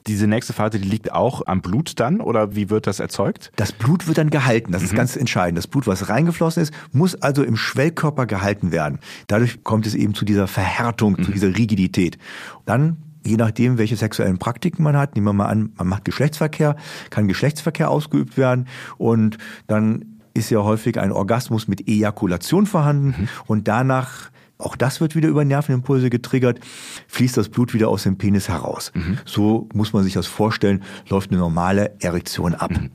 Diese 0.09 0.27
nächste 0.27 0.53
Phase, 0.53 0.81
die 0.81 0.89
liegt 0.89 1.13
auch 1.13 1.47
am 1.47 1.63
Blut 1.63 2.01
dann 2.01 2.21
oder 2.21 2.57
wie 2.57 2.71
wird 2.71 2.89
das 2.89 2.99
erzeugt? 2.99 3.53
Das 3.55 3.71
Blut 3.71 4.09
wird 4.09 4.19
dann 4.19 4.31
gehalten. 4.31 4.73
Das 4.73 4.83
ist 4.83 4.93
mhm. 4.93 4.97
ganz 4.97 5.17
entscheidend. 5.17 5.59
Das 5.59 5.69
Blut, 5.69 5.87
was 5.87 6.09
reingeflossen 6.09 6.65
ist, 6.65 6.75
muss 6.91 7.15
also 7.15 7.45
im 7.45 7.57
Schwellkörper 7.57 8.27
gehalten 8.27 8.73
werden. 8.73 8.99
Dadurch 9.29 9.63
kommt 9.63 9.87
es 9.87 9.95
eben 9.95 10.15
zu 10.15 10.25
dieser 10.25 10.49
Verhärtung, 10.49 11.23
zu 11.23 11.31
mhm. 11.31 11.35
dieser 11.35 11.57
Rigidität. 11.57 12.19
Dann 12.65 12.97
je 13.25 13.37
nachdem, 13.37 13.79
welche 13.79 13.97
sexuellen 13.97 14.39
Praktiken 14.39 14.83
man 14.83 14.97
hat, 14.97 15.15
nehmen 15.15 15.27
wir 15.27 15.33
mal 15.33 15.47
an, 15.47 15.73
man 15.77 15.89
macht 15.89 16.05
Geschlechtsverkehr, 16.05 16.77
kann 17.11 17.29
Geschlechtsverkehr 17.29 17.91
ausgeübt 17.91 18.37
werden 18.37 18.67
und 18.99 19.39
dann 19.67 20.21
ist 20.35 20.51
ja 20.51 20.63
häufig 20.63 20.99
ein 20.99 21.13
Orgasmus 21.13 21.69
mit 21.69 21.89
Ejakulation 21.89 22.67
vorhanden 22.67 23.15
mhm. 23.17 23.29
und 23.47 23.69
danach 23.69 24.31
auch 24.59 24.77
das 24.77 25.01
wird 25.01 25.17
wieder 25.17 25.29
über 25.29 25.45
Nervenimpulse 25.45 26.09
getriggert, 26.09 26.61
fließt 27.09 27.37
das 27.37 27.49
Blut 27.49 27.75
wieder 27.75 27.89
aus 27.89 28.05
dem 28.05 28.17
Penis 28.17 28.49
heraus. 28.49 28.93
Mhm. 28.95 29.19
So 29.25 29.69
muss 29.75 29.93
man 29.93 30.05
sich 30.05 30.13
das 30.13 30.29
vorstellen, 30.29 30.85
läuft 31.09 31.31
eine 31.31 31.41
normale 31.41 31.97
Erektion 32.01 32.55
ab. 32.55 32.71
Mhm. 32.71 32.91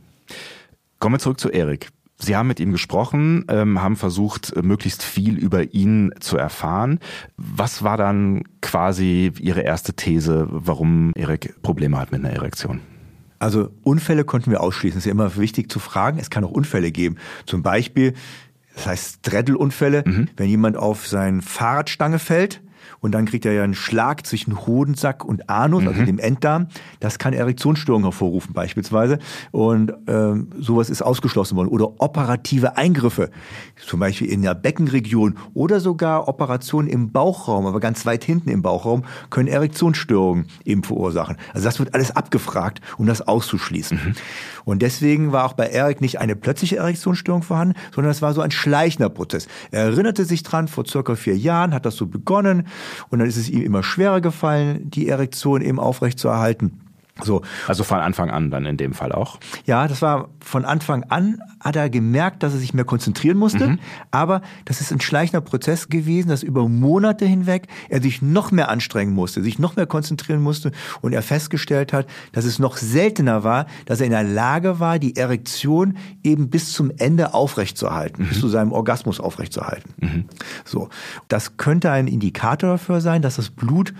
Kommen 0.99 1.15
wir 1.15 1.19
zurück 1.19 1.41
zu 1.41 1.49
Erik. 1.49 1.89
Sie 2.19 2.35
haben 2.35 2.47
mit 2.47 2.59
ihm 2.59 2.71
gesprochen, 2.71 3.45
ähm, 3.47 3.81
haben 3.81 3.95
versucht, 3.95 4.55
möglichst 4.63 5.03
viel 5.03 5.37
über 5.37 5.73
ihn 5.73 6.11
zu 6.19 6.37
erfahren. 6.37 6.99
Was 7.37 7.83
war 7.83 7.95
dann 7.95 8.43
quasi 8.61 9.31
Ihre 9.39 9.61
erste 9.61 9.93
These, 9.93 10.47
warum 10.49 11.11
Erik 11.15 11.61
Probleme 11.61 11.97
hat 11.97 12.11
mit 12.11 12.25
einer 12.25 12.33
Erektion? 12.33 12.81
Also 13.39 13.69
Unfälle 13.83 14.23
konnten 14.23 14.49
wir 14.49 14.61
ausschließen. 14.61 14.97
Es 14.97 15.05
ist 15.05 15.05
ja 15.05 15.11
immer 15.11 15.35
wichtig 15.37 15.71
zu 15.71 15.79
fragen. 15.79 16.17
Es 16.17 16.31
kann 16.31 16.43
auch 16.43 16.51
Unfälle 16.51 16.91
geben. 16.91 17.17
Zum 17.45 17.61
Beispiel, 17.61 18.13
das 18.73 18.87
heißt 18.87 19.19
Dreddelunfälle, 19.21 20.03
mhm. 20.03 20.29
wenn 20.35 20.49
jemand 20.49 20.75
auf 20.75 21.07
seine 21.07 21.43
Fahrradstange 21.43 22.17
fällt 22.17 22.61
und 22.99 23.11
dann 23.11 23.25
kriegt 23.25 23.45
er 23.45 23.53
ja 23.53 23.63
einen 23.63 23.73
Schlag 23.73 24.25
zwischen 24.25 24.65
Hodensack 24.65 25.23
und 25.23 25.49
Anus, 25.49 25.81
also 25.81 25.91
mhm. 25.91 25.99
also 25.99 26.05
dem 26.05 26.19
Enddarm. 26.19 26.67
Das 26.99 27.19
kann 27.19 27.33
Erektionsstörungen 27.33 28.05
hervorrufen 28.05 28.53
beispielsweise 28.53 29.19
und 29.51 29.93
ähm, 30.07 30.49
sowas 30.59 30.89
ist 30.89 31.01
ausgeschlossen 31.01 31.55
worden. 31.55 31.69
Oder 31.69 32.01
operative 32.01 32.77
Eingriffe, 32.77 33.29
zum 33.85 33.99
Beispiel 33.99 34.27
in 34.27 34.41
der 34.41 34.55
Beckenregion 34.55 35.37
oder 35.53 35.79
sogar 35.79 36.27
Operationen 36.27 36.87
im 36.87 37.11
Bauchraum, 37.11 37.65
aber 37.65 37.79
ganz 37.79 38.05
weit 38.05 38.23
hinten 38.23 38.49
im 38.49 38.61
Bauchraum, 38.61 39.03
können 39.29 39.47
Erektionsstörungen 39.47 40.47
eben 40.65 40.83
verursachen. 40.83 41.37
Also 41.53 41.65
das 41.65 41.79
wird 41.79 41.93
alles 41.93 42.15
abgefragt, 42.15 42.81
um 42.97 43.05
das 43.05 43.21
auszuschließen. 43.21 43.97
Mhm. 43.97 44.13
Und 44.65 44.81
deswegen 44.81 45.31
war 45.31 45.45
auch 45.45 45.53
bei 45.53 45.67
Erik 45.67 46.01
nicht 46.01 46.19
eine 46.19 46.35
plötzliche 46.35 46.77
Erektionsstörung 46.77 47.41
vorhanden, 47.41 47.75
sondern 47.93 48.11
es 48.11 48.21
war 48.21 48.33
so 48.33 48.41
ein 48.41 48.51
schleichender 48.51 49.09
Prozess. 49.09 49.47
Er 49.71 49.83
erinnerte 49.83 50.25
sich 50.25 50.43
dran, 50.43 50.67
vor 50.67 50.85
circa 50.85 51.15
vier 51.15 51.37
Jahren 51.37 51.73
hat 51.73 51.85
das 51.85 51.95
so 51.95 52.05
begonnen 52.05 52.67
und 53.09 53.19
dann 53.19 53.27
ist 53.27 53.37
es 53.37 53.49
ihm 53.49 53.61
immer 53.61 53.83
schwerer 53.83 54.21
gefallen, 54.21 54.89
die 54.89 55.07
Erektion 55.07 55.61
eben 55.61 55.79
aufrechtzuerhalten. 55.79 56.86
So. 57.23 57.41
Also 57.67 57.83
von 57.83 57.99
Anfang 57.99 58.29
an 58.29 58.51
dann 58.51 58.65
in 58.65 58.77
dem 58.77 58.93
Fall 58.93 59.11
auch? 59.11 59.39
Ja, 59.65 59.87
das 59.87 60.01
war 60.01 60.29
von 60.39 60.65
Anfang 60.65 61.03
an, 61.05 61.39
hat 61.59 61.75
er 61.75 61.89
gemerkt, 61.89 62.43
dass 62.43 62.53
er 62.53 62.59
sich 62.59 62.73
mehr 62.73 62.85
konzentrieren 62.85 63.37
musste. 63.37 63.67
Mhm. 63.67 63.79
Aber 64.11 64.41
das 64.65 64.81
ist 64.81 64.91
ein 64.91 65.01
schleichender 65.01 65.41
Prozess 65.41 65.89
gewesen, 65.89 66.29
dass 66.29 66.43
über 66.43 66.67
Monate 66.67 67.25
hinweg 67.25 67.67
er 67.89 68.01
sich 68.01 68.21
noch 68.21 68.51
mehr 68.51 68.69
anstrengen 68.69 69.13
musste, 69.13 69.41
sich 69.41 69.59
noch 69.59 69.75
mehr 69.75 69.87
konzentrieren 69.87 70.41
musste 70.41 70.71
und 71.01 71.13
er 71.13 71.21
festgestellt 71.21 71.93
hat, 71.93 72.07
dass 72.31 72.45
es 72.45 72.59
noch 72.59 72.77
seltener 72.77 73.43
war, 73.43 73.65
dass 73.85 73.99
er 73.99 74.05
in 74.05 74.11
der 74.11 74.23
Lage 74.23 74.79
war, 74.79 74.99
die 74.99 75.15
Erektion 75.15 75.97
eben 76.23 76.49
bis 76.49 76.71
zum 76.71 76.91
Ende 76.97 77.33
aufrechtzuerhalten, 77.33 78.23
mhm. 78.23 78.29
bis 78.29 78.39
zu 78.39 78.47
seinem 78.47 78.71
Orgasmus 78.71 79.19
aufrechtzuerhalten. 79.19 79.93
Mhm. 79.97 80.25
So. 80.65 80.89
Das 81.27 81.57
könnte 81.57 81.91
ein 81.91 82.07
Indikator 82.07 82.71
dafür 82.71 83.01
sein, 83.01 83.21
dass 83.21 83.35
das 83.37 83.49
Blut 83.49 83.93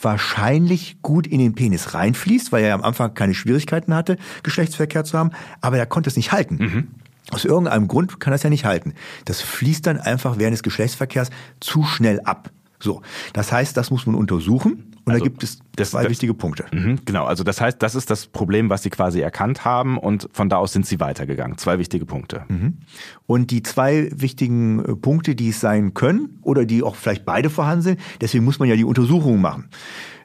wahrscheinlich 0.00 0.98
gut 1.02 1.26
in 1.26 1.38
den 1.38 1.54
Penis 1.54 1.94
reinfließt, 1.94 2.52
weil 2.52 2.64
er 2.64 2.74
am 2.74 2.82
Anfang 2.82 3.14
keine 3.14 3.34
Schwierigkeiten 3.34 3.94
hatte, 3.94 4.16
Geschlechtsverkehr 4.42 5.04
zu 5.04 5.18
haben, 5.18 5.30
aber 5.60 5.78
er 5.78 5.86
konnte 5.86 6.10
es 6.10 6.16
nicht 6.16 6.32
halten. 6.32 6.56
Mhm. 6.56 6.88
Aus 7.30 7.44
irgendeinem 7.44 7.88
Grund 7.88 8.20
kann 8.20 8.32
es 8.32 8.42
ja 8.42 8.50
nicht 8.50 8.64
halten. 8.64 8.94
Das 9.24 9.40
fließt 9.40 9.86
dann 9.86 9.98
einfach 9.98 10.38
während 10.38 10.54
des 10.54 10.62
Geschlechtsverkehrs 10.62 11.30
zu 11.60 11.82
schnell 11.82 12.20
ab. 12.20 12.50
So, 12.78 13.02
das 13.32 13.50
heißt, 13.50 13.76
das 13.76 13.90
muss 13.90 14.06
man 14.06 14.14
untersuchen 14.14 14.95
und 15.06 15.12
also, 15.12 15.24
da 15.24 15.30
gibt 15.30 15.44
es 15.44 15.60
das, 15.76 15.92
zwei 15.92 16.02
das, 16.02 16.10
wichtige 16.10 16.34
Punkte. 16.34 16.64
Mh, 16.72 16.96
genau, 17.04 17.26
also 17.26 17.44
das 17.44 17.60
heißt, 17.60 17.80
das 17.80 17.94
ist 17.94 18.10
das 18.10 18.26
Problem, 18.26 18.70
was 18.70 18.82
Sie 18.82 18.90
quasi 18.90 19.20
erkannt 19.20 19.64
haben 19.64 19.98
und 19.98 20.28
von 20.32 20.48
da 20.48 20.56
aus 20.56 20.72
sind 20.72 20.84
Sie 20.84 20.98
weitergegangen. 20.98 21.58
Zwei 21.58 21.78
wichtige 21.78 22.04
Punkte. 22.04 22.44
Mhm. 22.48 22.78
Und 23.24 23.52
die 23.52 23.62
zwei 23.62 24.10
wichtigen 24.12 24.80
äh, 24.80 24.96
Punkte, 24.96 25.36
die 25.36 25.50
es 25.50 25.60
sein 25.60 25.94
können 25.94 26.40
oder 26.42 26.64
die 26.64 26.82
auch 26.82 26.96
vielleicht 26.96 27.24
beide 27.24 27.50
vorhanden 27.50 27.82
sind, 27.82 28.00
deswegen 28.20 28.44
muss 28.44 28.58
man 28.58 28.68
ja 28.68 28.74
die 28.74 28.84
Untersuchungen 28.84 29.40
machen 29.40 29.68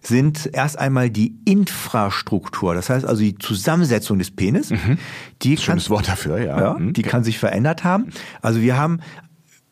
sind 0.04 0.50
erst 0.52 0.80
einmal 0.80 1.12
die 1.12 1.36
Infrastruktur, 1.46 2.74
das 2.74 2.90
heißt 2.90 3.06
also 3.06 3.22
die 3.22 3.38
Zusammensetzung 3.38 4.18
des 4.18 4.32
Penis. 4.32 4.72
Mhm. 4.72 4.98
Die 5.44 5.58
Schönes 5.58 5.86
kann, 5.86 5.96
Wort 5.96 6.08
dafür, 6.08 6.40
ja. 6.40 6.60
ja 6.60 6.74
mhm. 6.74 6.94
Die 6.94 7.04
kann 7.04 7.24
sich 7.24 7.38
verändert 7.38 7.84
haben. 7.84 8.08
Also 8.42 8.62
wir 8.62 8.78
haben 8.78 9.02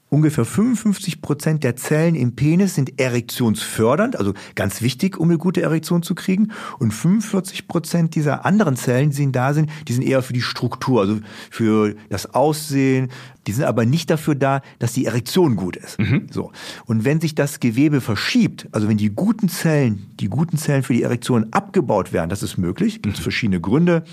Ungefähr 0.10 0.44
55 0.44 1.22
Prozent 1.22 1.64
der 1.64 1.76
Zellen 1.76 2.16
im 2.16 2.36
Penis 2.36 2.74
sind 2.74 3.00
erektionsfördernd, 3.00 4.18
also 4.18 4.34
ganz 4.56 4.82
wichtig, 4.82 5.18
um 5.18 5.30
eine 5.30 5.38
gute 5.38 5.62
Erektion 5.62 6.02
zu 6.02 6.16
kriegen. 6.16 6.52
Und 6.80 6.92
45 6.92 7.68
Prozent 7.68 8.16
dieser 8.16 8.44
anderen 8.44 8.76
Zellen, 8.76 9.12
die 9.12 9.32
da 9.32 9.54
sind, 9.54 9.70
die 9.88 9.94
sind 9.94 10.02
eher 10.02 10.24
für 10.24 10.34
die 10.34 10.42
Struktur, 10.42 11.02
also 11.02 11.20
für 11.52 11.96
das 12.10 12.34
Aussehen, 12.34 13.12
die 13.50 13.54
sind 13.54 13.66
aber 13.66 13.84
nicht 13.84 14.12
dafür 14.12 14.36
da, 14.36 14.62
dass 14.78 14.94
die 14.94 15.08
Erektion 15.08 15.56
gut 15.56 15.76
ist. 15.76 15.98
Mhm. 15.98 16.28
So. 16.30 16.52
Und 16.86 17.04
wenn 17.04 17.20
sich 17.20 17.34
das 17.34 17.60
Gewebe 17.60 18.00
verschiebt, 18.00 18.68
also 18.72 18.88
wenn 18.88 18.98
die 18.98 19.10
guten 19.10 19.50
Zellen, 19.50 20.06
die 20.20 20.28
guten 20.28 20.56
Zellen 20.56 20.84
für 20.84 20.94
die 20.94 21.02
Erektion 21.02 21.48
abgebaut 21.50 22.14
werden, 22.14 22.30
das 22.30 22.44
ist 22.44 22.60
möglich, 22.60 23.02
gibt 23.02 23.16
es 23.16 23.22
mhm. 23.22 23.24
verschiedene 23.24 23.60
Gründe. 23.60 24.04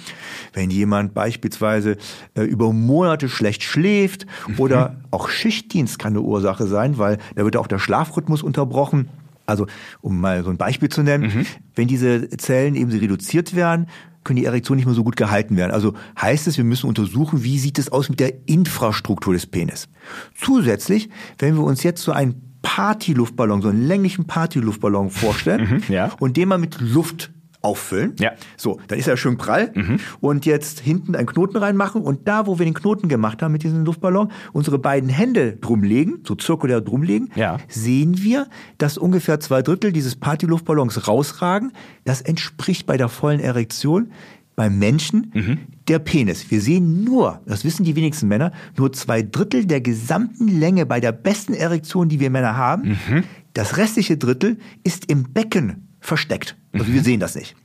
Wenn 0.55 0.70
jemand 0.70 1.12
beispielsweise 1.12 1.99
äh, 2.35 2.44
über 2.44 2.72
Monate 2.72 3.29
schlecht 3.29 3.62
schläft 3.62 4.25
mhm. 4.49 4.59
oder 4.59 4.96
auch 5.11 5.29
Schichtdienst 5.29 5.99
kann 5.99 6.14
eine 6.14 6.22
Ursache 6.22 6.66
sein, 6.66 6.96
weil 6.96 7.18
da 7.35 7.44
wird 7.44 7.59
auch 7.59 7.66
der 7.66 7.79
Schlafrhythmus 7.79 8.42
unterbrochen. 8.42 9.11
Also, 9.44 9.66
um 10.01 10.18
mal 10.18 10.44
so 10.44 10.51
ein 10.51 10.57
Beispiel 10.57 10.88
zu 10.88 11.03
nennen, 11.03 11.25
mhm. 11.25 11.46
wenn 11.75 11.88
diese 11.88 12.31
Zellen 12.31 12.75
eben 12.75 12.90
reduziert 12.90 13.55
werden, 13.55 13.87
können 14.27 14.37
die 14.37 14.45
Erektionen 14.45 14.79
nicht 14.79 14.87
mehr 14.87 14.95
so 14.95 15.05
gut 15.05 15.17
gehalten 15.17 15.57
werden. 15.57 15.71
Also 15.71 15.95
heißt 16.21 16.47
es, 16.47 16.59
wir 16.59 16.65
müssen 16.65 16.89
untersuchen, 16.89 17.43
wie 17.43 17.59
sieht 17.59 17.79
es 17.79 17.91
aus 17.91 18.11
mit 18.11 18.21
der 18.21 18.35
Infrastruktur 18.47 19.33
des 19.33 19.47
Penis. 19.47 19.89
Zusätzlich, 20.35 21.09
wenn 21.39 21.55
wir 21.55 21.62
uns 21.62 21.83
jetzt 21.83 22.03
so 22.03 22.12
einen 22.12 22.59
Partyluftballon, 22.62 23.62
so 23.62 23.69
einen 23.69 23.87
länglichen 23.87 24.27
Partyluftballon 24.27 25.11
vorstellen 25.11 25.83
mhm, 25.87 25.95
ja. 25.95 26.11
und 26.19 26.37
den 26.37 26.49
mal 26.49 26.59
mit 26.59 26.81
Luft 26.81 27.31
auffüllen. 27.66 28.14
Ja. 28.18 28.33
So, 28.57 28.81
dann 28.88 28.98
ist 28.98 29.09
er 29.09 29.16
schön 29.16 29.37
prall. 29.37 29.72
Mhm. 29.74 29.98
Und 30.20 30.46
jetzt 30.46 30.81
hinten 30.81 31.14
einen 31.14 31.26
Knoten 31.26 31.57
reinmachen 31.57 32.02
und 32.02 32.29
da, 32.29 32.46
wo 32.46 32.59
wir 32.59 32.64
den 32.64 32.74
Knoten 32.74 33.09
gemacht 33.09 33.42
haben 33.42 33.52
mit 33.52 33.62
diesem 33.62 33.85
Luftballon, 33.85 34.31
unsere 34.52 34.79
beiden 34.79 35.11
Hände 35.11 35.57
drumlegen, 35.57 36.20
so 36.26 36.35
zirkulär 36.35 36.81
drumlegen, 36.81 37.31
ja. 37.35 37.59
sehen 37.68 38.22
wir, 38.22 38.46
dass 38.79 38.96
ungefähr 38.96 39.40
zwei 39.40 39.62
Drittel 39.62 39.92
dieses 39.92 40.16
Partyluftballons 40.16 41.09
rausragen. 41.09 41.72
Das 42.05 42.22
entspricht 42.22 42.87
bei 42.87 42.96
der 42.96 43.09
vollen 43.09 43.40
Erektion 43.40 44.12
beim 44.55 44.79
Menschen 44.79 45.31
mhm. 45.35 45.59
der 45.87 45.98
Penis. 45.98 46.50
Wir 46.50 46.61
sehen 46.61 47.05
nur, 47.05 47.40
das 47.46 47.64
wissen 47.64 47.85
die 47.85 47.94
wenigsten 47.94 48.26
Männer, 48.26 48.52
nur 48.76 48.92
zwei 48.92 49.22
Drittel 49.22 49.66
der 49.66 49.83
gesamten 49.83 50.48
Länge 50.48 50.87
bei 50.87 50.98
der 50.98 51.12
besten 51.12 51.52
Erektion, 51.52 52.09
die 52.09 52.20
wir 52.20 52.31
Männer 52.31 52.57
haben. 52.57 52.96
Mhm. 53.09 53.24
Das 53.52 53.76
restliche 53.76 54.16
Drittel 54.16 54.59
ist 54.83 55.11
im 55.11 55.33
Becken 55.33 55.86
versteckt. 56.07 56.57
Also 56.73 56.87
mhm. 56.87 56.95
wir 56.95 57.03
sehen 57.03 57.21
das 57.21 57.35
nicht. 57.35 57.57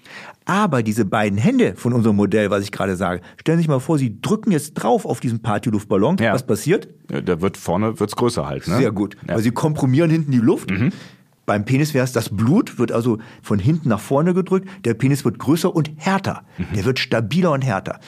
Aber 0.46 0.84
diese 0.84 1.06
beiden 1.06 1.38
Hände 1.38 1.76
von 1.76 1.94
unserem 1.94 2.16
Modell, 2.16 2.50
was 2.50 2.64
ich 2.64 2.72
gerade 2.72 2.96
sage, 2.96 3.22
stellen 3.40 3.58
Sie 3.58 3.64
sich 3.64 3.70
mal 3.70 3.80
vor, 3.80 3.98
Sie 3.98 4.20
drücken 4.22 4.52
jetzt 4.52 4.74
drauf 4.74 5.06
auf 5.06 5.20
diesen 5.20 5.42
Partyluftballon. 5.42 6.18
Ja. 6.18 6.34
Was 6.34 6.46
passiert? 6.46 6.88
Ja, 7.12 7.22
der 7.22 7.42
wird 7.42 7.58
vorne 7.58 8.00
wird's 8.00 8.16
größer 8.16 8.48
halt. 8.48 8.68
Ne? 8.68 8.78
Sehr 8.78 8.92
gut. 8.92 9.16
Ja. 9.28 9.36
Weil 9.36 9.44
Sie 9.44 9.52
komprimieren 9.52 10.10
hinten 10.10 10.32
die 10.32 10.40
Luft. 10.40 10.72
Mhm. 10.72 10.92
Beim 11.46 11.66
Penis 11.66 11.94
wäre 11.94 12.04
es, 12.04 12.12
das 12.12 12.30
Blut 12.30 12.80
wird 12.80 12.92
also 12.92 13.18
von 13.42 13.60
hinten 13.60 13.90
nach 13.90 14.00
vorne 14.00 14.34
gedrückt. 14.34 14.68
Der 14.86 14.94
Penis 14.94 15.26
wird 15.26 15.38
größer 15.38 15.74
und 15.74 15.92
härter. 15.98 16.44
Mhm. 16.58 16.76
Der 16.76 16.86
wird 16.86 17.00
stabiler 17.00 17.52
und 17.52 17.62
härter. 17.62 18.00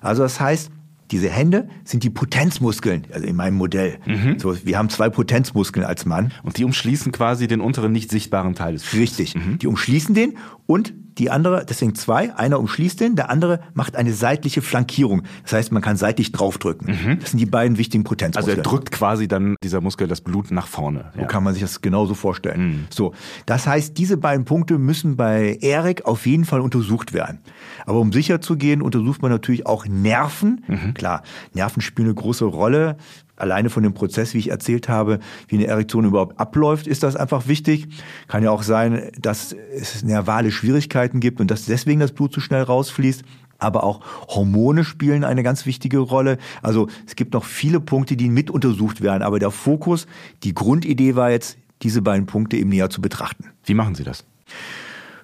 Also 0.00 0.22
das 0.22 0.40
heißt, 0.40 0.70
diese 1.12 1.28
Hände 1.28 1.68
sind 1.84 2.02
die 2.02 2.10
Potenzmuskeln, 2.10 3.06
also 3.12 3.26
in 3.26 3.36
meinem 3.36 3.54
Modell. 3.54 3.98
Mhm. 4.06 4.38
So, 4.38 4.56
wir 4.64 4.78
haben 4.78 4.88
zwei 4.88 5.10
Potenzmuskeln 5.10 5.84
als 5.84 6.06
Mann. 6.06 6.32
Und 6.42 6.56
die 6.56 6.64
umschließen 6.64 7.12
quasi 7.12 7.46
den 7.46 7.60
unteren 7.60 7.92
nicht 7.92 8.10
sichtbaren 8.10 8.54
Teil 8.54 8.72
des 8.72 8.84
Fußes. 8.84 9.00
Richtig. 9.00 9.34
Mhm. 9.34 9.58
Die 9.58 9.66
umschließen 9.66 10.14
den 10.14 10.38
und 10.66 10.94
die 11.18 11.30
andere, 11.30 11.64
deswegen 11.68 11.94
zwei, 11.94 12.34
einer 12.34 12.58
umschließt 12.58 13.00
den, 13.00 13.16
der 13.16 13.30
andere 13.30 13.60
macht 13.74 13.96
eine 13.96 14.12
seitliche 14.12 14.62
Flankierung. 14.62 15.22
Das 15.42 15.52
heißt, 15.52 15.72
man 15.72 15.82
kann 15.82 15.96
seitlich 15.96 16.32
draufdrücken. 16.32 16.88
Mhm. 16.88 17.18
Das 17.20 17.30
sind 17.30 17.38
die 17.38 17.46
beiden 17.46 17.78
wichtigen 17.78 18.04
Potenzmuskeln. 18.04 18.58
Also 18.58 18.60
er 18.60 18.70
drückt 18.70 18.90
quasi 18.90 19.28
dann 19.28 19.56
dieser 19.62 19.80
Muskel 19.80 20.08
das 20.08 20.20
Blut 20.20 20.50
nach 20.50 20.66
vorne. 20.66 21.12
Ja. 21.14 21.22
So 21.22 21.26
kann 21.26 21.44
man 21.44 21.54
sich 21.54 21.62
das 21.62 21.80
genauso 21.80 22.14
vorstellen. 22.14 22.66
Mhm. 22.66 22.86
So, 22.90 23.14
das 23.46 23.66
heißt, 23.66 23.96
diese 23.98 24.16
beiden 24.16 24.44
Punkte 24.44 24.78
müssen 24.78 25.16
bei 25.16 25.58
Erik 25.60 26.04
auf 26.04 26.26
jeden 26.26 26.44
Fall 26.44 26.60
untersucht 26.60 27.12
werden. 27.12 27.40
Aber 27.86 28.00
um 28.00 28.12
sicher 28.12 28.40
zu 28.40 28.56
gehen, 28.56 28.82
untersucht 28.82 29.22
man 29.22 29.30
natürlich 29.30 29.66
auch 29.66 29.86
Nerven. 29.86 30.64
Mhm. 30.66 30.94
Klar, 30.94 31.22
Nerven 31.54 31.82
spielen 31.82 32.08
eine 32.08 32.14
große 32.14 32.44
Rolle 32.44 32.96
alleine 33.42 33.68
von 33.70 33.82
dem 33.82 33.92
Prozess, 33.92 34.32
wie 34.32 34.38
ich 34.38 34.50
erzählt 34.50 34.88
habe, 34.88 35.18
wie 35.48 35.56
eine 35.56 35.66
Erektion 35.66 36.04
überhaupt 36.04 36.38
abläuft, 36.38 36.86
ist 36.86 37.02
das 37.02 37.16
einfach 37.16 37.48
wichtig. 37.48 37.88
Kann 38.28 38.42
ja 38.42 38.50
auch 38.50 38.62
sein, 38.62 39.10
dass 39.20 39.54
es 39.74 40.02
nervale 40.02 40.52
Schwierigkeiten 40.52 41.20
gibt 41.20 41.40
und 41.40 41.50
dass 41.50 41.66
deswegen 41.66 42.00
das 42.00 42.12
Blut 42.12 42.32
zu 42.32 42.40
schnell 42.40 42.62
rausfließt. 42.62 43.22
Aber 43.58 43.84
auch 43.84 44.00
Hormone 44.28 44.84
spielen 44.84 45.24
eine 45.24 45.42
ganz 45.42 45.66
wichtige 45.66 45.98
Rolle. 45.98 46.38
Also 46.62 46.88
es 47.06 47.14
gibt 47.16 47.34
noch 47.34 47.44
viele 47.44 47.80
Punkte, 47.80 48.16
die 48.16 48.28
mit 48.28 48.50
untersucht 48.50 49.02
werden. 49.02 49.22
Aber 49.22 49.38
der 49.38 49.50
Fokus, 49.50 50.06
die 50.42 50.54
Grundidee 50.54 51.14
war 51.14 51.30
jetzt, 51.30 51.58
diese 51.82 52.00
beiden 52.00 52.26
Punkte 52.26 52.56
eben 52.56 52.70
näher 52.70 52.90
zu 52.90 53.00
betrachten. 53.00 53.50
Wie 53.64 53.74
machen 53.74 53.96
Sie 53.96 54.04
das? 54.04 54.24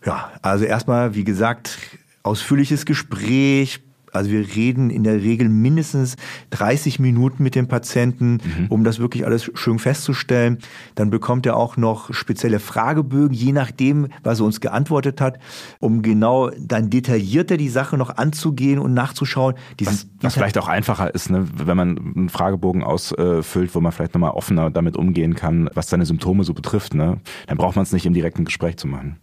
Ja, 0.05 0.33
also 0.43 0.65
erstmal, 0.65 1.15
wie 1.15 1.25
gesagt, 1.25 1.79
ausführliches 2.25 2.85
Gespräch, 2.85 3.81
also 4.13 4.31
wir 4.31 4.41
reden 4.55 4.91
in 4.91 5.05
der 5.05 5.23
Regel 5.23 5.49
mindestens 5.49 6.17
30 6.51 6.99
Minuten 6.99 7.43
mit 7.43 7.55
dem 7.55 7.69
Patienten, 7.69 8.35
mhm. 8.35 8.67
um 8.69 8.85
das 8.85 8.99
wirklich 8.99 9.25
alles 9.25 9.51
schön 9.55 9.79
festzustellen. 9.79 10.59
Dann 10.95 11.11
bekommt 11.11 11.47
er 11.47 11.57
auch 11.57 11.77
noch 11.77 12.13
spezielle 12.13 12.61
Fragebögen, 12.61 13.35
je 13.35 13.53
nachdem, 13.53 14.09
was 14.23 14.41
er 14.41 14.47
uns 14.47 14.61
geantwortet 14.61 15.21
hat, 15.21 15.39
um 15.81 16.03
genau 16.03 16.51
dann 16.59 16.91
detaillierter 16.91 17.57
die 17.57 17.69
Sache 17.69 17.97
noch 17.97 18.17
anzugehen 18.17 18.79
und 18.79 18.95
nachzuschauen. 18.95 19.55
Was, 19.81 20.07
was 20.21 20.35
vielleicht 20.35 20.59
auch 20.59 20.69
einfacher 20.69 21.15
ist, 21.15 21.31
ne, 21.31 21.47
wenn 21.55 21.77
man 21.77 21.99
einen 21.99 22.29
Fragebogen 22.29 22.83
ausfüllt, 22.83 23.75
wo 23.75 23.81
man 23.81 23.93
vielleicht 23.93 24.15
nochmal 24.15 24.31
offener 24.31 24.71
damit 24.71 24.97
umgehen 24.97 25.35
kann, 25.35 25.71
was 25.75 25.89
seine 25.89 26.07
Symptome 26.07 26.45
so 26.45 26.55
betrifft. 26.55 26.95
Ne? 26.95 27.21
Dann 27.47 27.59
braucht 27.59 27.77
man 27.77 27.83
es 27.83 27.93
nicht 27.93 28.07
im 28.07 28.15
direkten 28.15 28.45
Gespräch 28.45 28.77
zu 28.77 28.87
machen. 28.87 29.19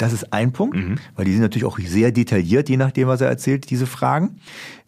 Das 0.00 0.14
ist 0.14 0.32
ein 0.32 0.52
Punkt, 0.52 0.76
mhm. 0.76 0.96
weil 1.14 1.26
die 1.26 1.32
sind 1.32 1.42
natürlich 1.42 1.66
auch 1.66 1.78
sehr 1.78 2.10
detailliert, 2.10 2.70
je 2.70 2.78
nachdem, 2.78 3.06
was 3.08 3.20
er 3.20 3.28
erzählt, 3.28 3.68
diese 3.68 3.86
Fragen, 3.86 4.40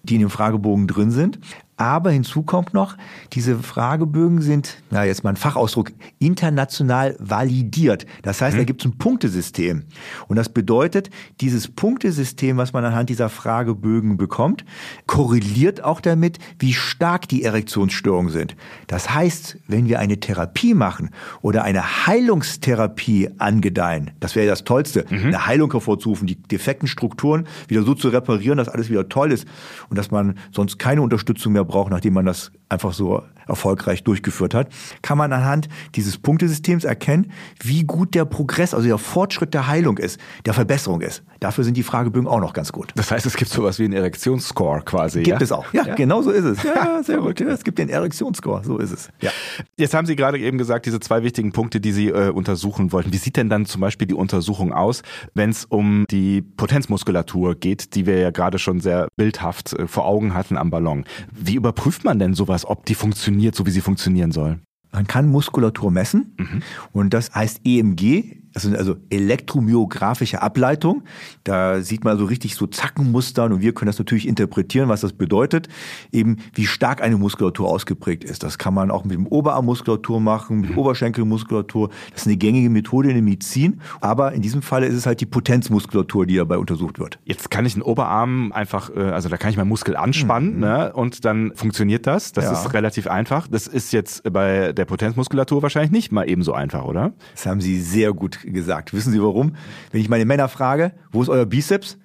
die 0.02 0.14
in 0.14 0.20
dem 0.20 0.30
Fragebogen 0.30 0.86
drin 0.86 1.10
sind. 1.10 1.38
Aber 1.82 2.12
hinzu 2.12 2.44
kommt 2.44 2.74
noch, 2.74 2.96
diese 3.32 3.58
Fragebögen 3.58 4.40
sind, 4.40 4.76
na 4.90 5.04
jetzt 5.04 5.24
mal 5.24 5.30
ein 5.30 5.36
Fachausdruck, 5.36 5.90
international 6.20 7.16
validiert. 7.18 8.06
Das 8.22 8.40
heißt, 8.40 8.54
mhm. 8.54 8.60
da 8.60 8.64
gibt 8.64 8.82
es 8.82 8.86
ein 8.86 8.98
Punktesystem. 8.98 9.82
Und 10.28 10.36
das 10.36 10.48
bedeutet, 10.48 11.10
dieses 11.40 11.66
Punktesystem, 11.66 12.56
was 12.56 12.72
man 12.72 12.84
anhand 12.84 13.08
dieser 13.08 13.28
Fragebögen 13.28 14.16
bekommt, 14.16 14.64
korreliert 15.08 15.82
auch 15.82 16.00
damit, 16.00 16.38
wie 16.60 16.72
stark 16.72 17.26
die 17.26 17.42
Erektionsstörungen 17.42 18.30
sind. 18.30 18.54
Das 18.86 19.12
heißt, 19.12 19.58
wenn 19.66 19.88
wir 19.88 19.98
eine 19.98 20.20
Therapie 20.20 20.74
machen 20.74 21.10
oder 21.40 21.64
eine 21.64 22.06
Heilungstherapie 22.06 23.30
angedeihen, 23.38 24.12
das 24.20 24.36
wäre 24.36 24.46
das 24.46 24.62
Tollste, 24.62 25.04
mhm. 25.10 25.26
eine 25.26 25.46
Heilung 25.46 25.72
hervorzurufen, 25.72 26.28
die 26.28 26.40
defekten 26.40 26.86
Strukturen 26.86 27.48
wieder 27.66 27.82
so 27.82 27.94
zu 27.94 28.10
reparieren, 28.10 28.58
dass 28.58 28.68
alles 28.68 28.88
wieder 28.88 29.08
toll 29.08 29.32
ist 29.32 29.48
und 29.88 29.98
dass 29.98 30.12
man 30.12 30.38
sonst 30.52 30.78
keine 30.78 31.02
Unterstützung 31.02 31.54
mehr 31.54 31.64
braucht, 31.64 31.71
nachdem 31.90 32.14
man 32.14 32.26
das 32.26 32.52
einfach 32.68 32.92
so 32.92 33.22
erfolgreich 33.46 34.02
durchgeführt 34.04 34.54
hat, 34.54 34.68
kann 35.02 35.18
man 35.18 35.32
anhand 35.32 35.68
dieses 35.94 36.18
Punktesystems 36.18 36.84
erkennen, 36.84 37.32
wie 37.60 37.84
gut 37.84 38.14
der 38.14 38.24
Progress, 38.24 38.74
also 38.74 38.86
der 38.86 38.98
Fortschritt 38.98 39.54
der 39.54 39.66
Heilung 39.66 39.98
ist, 39.98 40.18
der 40.46 40.54
Verbesserung 40.54 41.00
ist. 41.00 41.22
Dafür 41.40 41.64
sind 41.64 41.76
die 41.76 41.82
Fragebögen 41.82 42.28
auch 42.28 42.40
noch 42.40 42.52
ganz 42.52 42.72
gut. 42.72 42.92
Das 42.94 43.10
heißt, 43.10 43.26
es 43.26 43.36
gibt 43.36 43.50
sowas 43.50 43.78
wie 43.78 43.84
einen 43.84 43.94
Erektionsscore 43.94 44.82
quasi. 44.82 45.22
Gibt 45.22 45.40
ja? 45.40 45.44
es 45.44 45.52
auch. 45.52 45.72
Ja, 45.72 45.84
ja, 45.84 45.94
genau 45.94 46.22
so 46.22 46.30
ist 46.30 46.44
es. 46.44 46.62
Ja, 46.62 47.02
sehr 47.02 47.18
gut. 47.18 47.40
Ja, 47.40 47.48
es 47.48 47.64
gibt 47.64 47.78
den 47.78 47.88
Erektionsscore, 47.88 48.62
so 48.64 48.78
ist 48.78 48.92
es. 48.92 49.08
Ja. 49.20 49.30
Jetzt 49.76 49.94
haben 49.94 50.06
Sie 50.06 50.14
gerade 50.14 50.38
eben 50.38 50.56
gesagt, 50.56 50.86
diese 50.86 51.00
zwei 51.00 51.22
wichtigen 51.24 51.52
Punkte, 51.52 51.80
die 51.80 51.92
Sie 51.92 52.08
äh, 52.08 52.30
untersuchen 52.30 52.92
wollten. 52.92 53.12
Wie 53.12 53.16
sieht 53.16 53.36
denn 53.36 53.48
dann 53.48 53.66
zum 53.66 53.80
Beispiel 53.80 54.06
die 54.06 54.14
Untersuchung 54.14 54.72
aus, 54.72 55.02
wenn 55.34 55.50
es 55.50 55.64
um 55.64 56.04
die 56.10 56.42
Potenzmuskulatur 56.42 57.56
geht, 57.56 57.96
die 57.96 58.06
wir 58.06 58.18
ja 58.18 58.30
gerade 58.30 58.58
schon 58.58 58.80
sehr 58.80 59.08
bildhaft 59.16 59.72
äh, 59.72 59.88
vor 59.88 60.06
Augen 60.06 60.34
hatten 60.34 60.56
am 60.56 60.70
Ballon? 60.70 61.04
Wie 61.32 61.51
überprüft 61.54 62.04
man 62.04 62.18
denn 62.18 62.34
sowas, 62.34 62.66
ob 62.66 62.84
die 62.86 62.94
funktioniert, 62.94 63.54
so 63.54 63.66
wie 63.66 63.70
sie 63.70 63.80
funktionieren 63.80 64.32
soll? 64.32 64.60
Man 64.92 65.06
kann 65.06 65.28
Muskulatur 65.30 65.90
messen 65.90 66.34
mhm. 66.38 66.62
und 66.92 67.14
das 67.14 67.34
heißt 67.34 67.62
EMG, 67.64 68.41
das 68.52 68.64
sind 68.64 68.76
also 68.76 68.96
elektromyographische 69.10 70.42
Ableitung. 70.42 71.02
Da 71.44 71.82
sieht 71.82 72.04
man 72.04 72.18
so 72.18 72.24
richtig 72.24 72.54
so 72.54 72.66
Zackenmuster 72.66 73.44
und 73.44 73.60
wir 73.60 73.72
können 73.72 73.86
das 73.86 73.98
natürlich 73.98 74.28
interpretieren, 74.28 74.88
was 74.88 75.00
das 75.00 75.12
bedeutet, 75.12 75.68
eben 76.12 76.36
wie 76.54 76.66
stark 76.66 77.02
eine 77.02 77.16
Muskulatur 77.16 77.68
ausgeprägt 77.68 78.24
ist. 78.24 78.42
Das 78.42 78.58
kann 78.58 78.74
man 78.74 78.90
auch 78.90 79.04
mit 79.04 79.14
dem 79.14 79.26
Oberarmmuskulatur 79.26 80.20
machen, 80.20 80.60
mit 80.60 80.70
mhm. 80.70 80.78
Oberschenkelmuskulatur. 80.78 81.90
Das 82.10 82.22
ist 82.22 82.26
eine 82.26 82.36
gängige 82.36 82.70
Methode 82.70 83.08
in 83.08 83.14
der 83.14 83.22
Medizin, 83.22 83.80
aber 84.00 84.32
in 84.32 84.42
diesem 84.42 84.62
Falle 84.62 84.86
ist 84.86 84.94
es 84.94 85.06
halt 85.06 85.20
die 85.20 85.26
Potenzmuskulatur, 85.26 86.26
die 86.26 86.36
dabei 86.36 86.58
untersucht 86.58 86.98
wird. 86.98 87.18
Jetzt 87.24 87.50
kann 87.50 87.66
ich 87.66 87.74
den 87.74 87.82
Oberarm 87.82 88.52
einfach, 88.52 88.90
äh, 88.94 89.00
also 89.00 89.28
da 89.28 89.36
kann 89.36 89.50
ich 89.50 89.56
meinen 89.56 89.68
Muskel 89.68 89.96
anspannen 89.96 90.54
mhm. 90.54 90.60
ne, 90.60 90.92
und 90.92 91.24
dann 91.24 91.52
funktioniert 91.54 92.06
das. 92.06 92.32
Das 92.32 92.44
ja. 92.44 92.52
ist 92.52 92.74
relativ 92.74 93.06
einfach. 93.06 93.48
Das 93.48 93.66
ist 93.66 93.92
jetzt 93.92 94.30
bei 94.32 94.72
der 94.72 94.84
Potenzmuskulatur 94.84 95.62
wahrscheinlich 95.62 95.92
nicht 95.92 96.12
mal 96.12 96.28
ebenso 96.28 96.52
einfach, 96.52 96.84
oder? 96.84 97.12
Das 97.34 97.46
haben 97.46 97.60
Sie 97.60 97.80
sehr 97.80 98.12
gut 98.12 98.41
gesagt. 98.42 98.92
Wissen 98.92 99.12
Sie 99.12 99.22
warum? 99.22 99.56
Wenn 99.90 100.00
ich 100.00 100.08
meine 100.08 100.24
Männer 100.24 100.48
frage, 100.48 100.92
wo 101.10 101.22
ist 101.22 101.28
euer 101.28 101.46
Bizeps? 101.46 101.98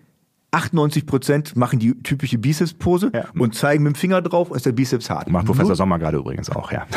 98 0.51 1.05
Prozent 1.05 1.55
machen 1.55 1.77
die 1.77 1.93
typische 2.01 2.37
Bizeps-Pose 2.37 3.11
ja. 3.13 3.25
und 3.37 3.53
zeigen 3.53 3.83
mit 3.83 3.93
dem 3.93 3.95
Finger 3.95 4.21
drauf, 4.21 4.49
ist 4.51 4.65
der 4.65 4.71
Bizeps 4.71 5.09
hart. 5.09 5.29
Macht 5.29 5.45
Professor 5.45 5.75
Sommer 5.75 5.99
gerade 5.99 6.17
übrigens 6.17 6.49
auch, 6.49 6.71
ja. 6.71 6.87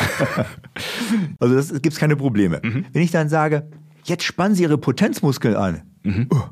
also 1.39 1.55
das 1.55 1.81
gibt's 1.81 1.99
keine 1.99 2.15
Probleme. 2.15 2.61
Mhm. 2.63 2.85
Wenn 2.93 3.01
ich 3.01 3.11
dann 3.11 3.27
sage, 3.27 3.67
jetzt 4.05 4.23
spannen 4.23 4.55
Sie 4.55 4.63
Ihre 4.63 4.77
Potenzmuskeln 4.77 5.55
an. 5.55 5.81
Mhm. 6.03 6.27
Oh, 6.29 6.43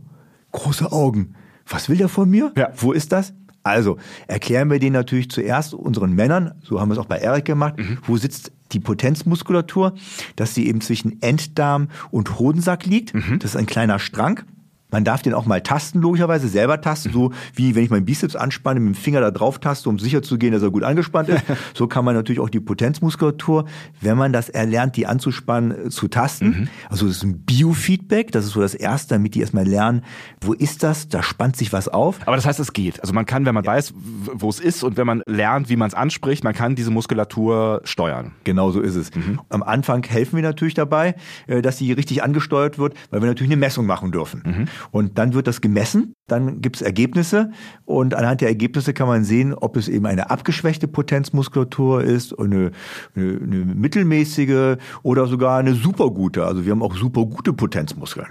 große 0.51 0.91
Augen. 0.91 1.35
Was 1.67 1.87
will 1.87 1.97
der 1.97 2.09
von 2.09 2.29
mir? 2.29 2.51
Ja. 2.57 2.69
Wo 2.75 2.91
ist 2.91 3.11
das? 3.11 3.33
Also 3.69 3.97
erklären 4.27 4.69
wir 4.69 4.79
den 4.79 4.93
natürlich 4.93 5.29
zuerst 5.29 5.73
unseren 5.73 6.13
Männern, 6.13 6.53
so 6.63 6.79
haben 6.79 6.89
wir 6.89 6.93
es 6.93 6.99
auch 6.99 7.05
bei 7.05 7.17
Erik 7.17 7.45
gemacht, 7.45 7.77
mhm. 7.77 7.99
wo 8.05 8.17
sitzt 8.17 8.51
die 8.71 8.79
Potenzmuskulatur, 8.79 9.93
dass 10.35 10.53
sie 10.53 10.67
eben 10.67 10.81
zwischen 10.81 11.21
Enddarm 11.21 11.89
und 12.11 12.39
Hodensack 12.39 12.85
liegt. 12.85 13.13
Mhm. 13.13 13.39
Das 13.39 13.51
ist 13.51 13.57
ein 13.57 13.65
kleiner 13.65 13.99
Strang. 13.99 14.43
Man 14.91 15.03
darf 15.03 15.21
den 15.21 15.33
auch 15.33 15.45
mal 15.45 15.61
tasten, 15.61 15.99
logischerweise, 16.01 16.47
selber 16.47 16.81
tasten, 16.81 17.11
so 17.11 17.31
wie 17.53 17.75
wenn 17.75 17.83
ich 17.83 17.89
meinen 17.89 18.05
Bizeps 18.05 18.35
anspanne, 18.35 18.79
mit 18.79 18.95
dem 18.95 18.99
Finger 18.99 19.21
da 19.21 19.31
drauf 19.31 19.59
taste, 19.59 19.87
um 19.87 19.99
sicher 19.99 20.23
zu 20.23 20.37
gehen, 20.37 20.51
dass 20.51 20.63
er 20.63 20.71
gut 20.71 20.83
angespannt 20.83 21.29
ist. 21.29 21.43
so 21.75 21.87
kann 21.87 22.05
man 22.05 22.15
natürlich 22.15 22.39
auch 22.39 22.49
die 22.49 22.59
Potenzmuskulatur, 22.59 23.65
wenn 24.01 24.17
man 24.17 24.33
das 24.33 24.49
erlernt, 24.49 24.95
die 24.95 25.05
anzuspannen, 25.05 25.87
äh, 25.87 25.89
zu 25.89 26.07
tasten. 26.07 26.47
Mhm. 26.47 26.67
Also 26.89 27.07
das 27.07 27.17
ist 27.17 27.23
ein 27.23 27.39
Biofeedback, 27.39 28.31
das 28.31 28.45
ist 28.45 28.51
so 28.51 28.61
das 28.61 28.73
Erste, 28.73 29.15
damit 29.15 29.35
die 29.35 29.41
erstmal 29.41 29.67
lernen, 29.67 30.03
wo 30.41 30.53
ist 30.53 30.81
das, 30.81 31.07
da 31.07 31.21
spannt 31.21 31.55
sich 31.55 31.71
was 31.71 31.87
auf. 31.87 32.19
Aber 32.25 32.35
das 32.35 32.45
heißt, 32.45 32.59
es 32.59 32.73
geht. 32.73 33.01
Also 33.01 33.13
man 33.13 33.25
kann, 33.25 33.45
wenn 33.45 33.53
man 33.53 33.63
ja. 33.63 33.73
weiß, 33.73 33.93
wo 34.33 34.49
es 34.49 34.59
ist 34.59 34.83
und 34.83 34.97
wenn 34.97 35.05
man 35.05 35.21
lernt, 35.27 35.69
wie 35.69 35.75
man 35.75 35.87
es 35.87 35.93
anspricht, 35.93 36.43
man 36.43 36.53
kann 36.53 36.75
diese 36.75 36.91
Muskulatur 36.91 37.81
steuern. 37.83 38.31
Genau 38.43 38.71
so 38.71 38.81
ist 38.81 38.95
es. 38.95 39.13
Mhm. 39.13 39.39
Am 39.49 39.61
Anfang 39.61 40.03
helfen 40.03 40.35
wir 40.35 40.43
natürlich 40.43 40.73
dabei, 40.73 41.15
äh, 41.47 41.61
dass 41.61 41.77
sie 41.77 41.91
richtig 41.91 42.23
angesteuert 42.23 42.79
wird, 42.79 42.95
weil 43.11 43.21
wir 43.21 43.27
natürlich 43.27 43.51
eine 43.51 43.59
Messung 43.59 43.85
machen 43.85 44.11
dürfen. 44.11 44.43
Mhm. 44.45 44.67
Und 44.91 45.17
dann 45.17 45.33
wird 45.33 45.47
das 45.47 45.61
gemessen, 45.61 46.13
dann 46.27 46.61
gibt 46.61 46.77
es 46.77 46.81
Ergebnisse 46.81 47.51
und 47.85 48.13
anhand 48.13 48.41
der 48.41 48.49
Ergebnisse 48.49 48.93
kann 48.93 49.07
man 49.07 49.23
sehen, 49.23 49.53
ob 49.53 49.77
es 49.77 49.87
eben 49.87 50.05
eine 50.05 50.29
abgeschwächte 50.29 50.87
Potenzmuskulatur 50.87 52.03
ist, 52.03 52.37
eine, 52.39 52.71
eine, 53.15 53.39
eine 53.41 53.57
mittelmäßige 53.65 54.77
oder 55.03 55.27
sogar 55.27 55.59
eine 55.59 55.73
supergute. 55.73 56.45
Also 56.45 56.65
wir 56.65 56.71
haben 56.71 56.83
auch 56.83 56.95
supergute 56.95 57.53
Potenzmuskeln. 57.53 58.27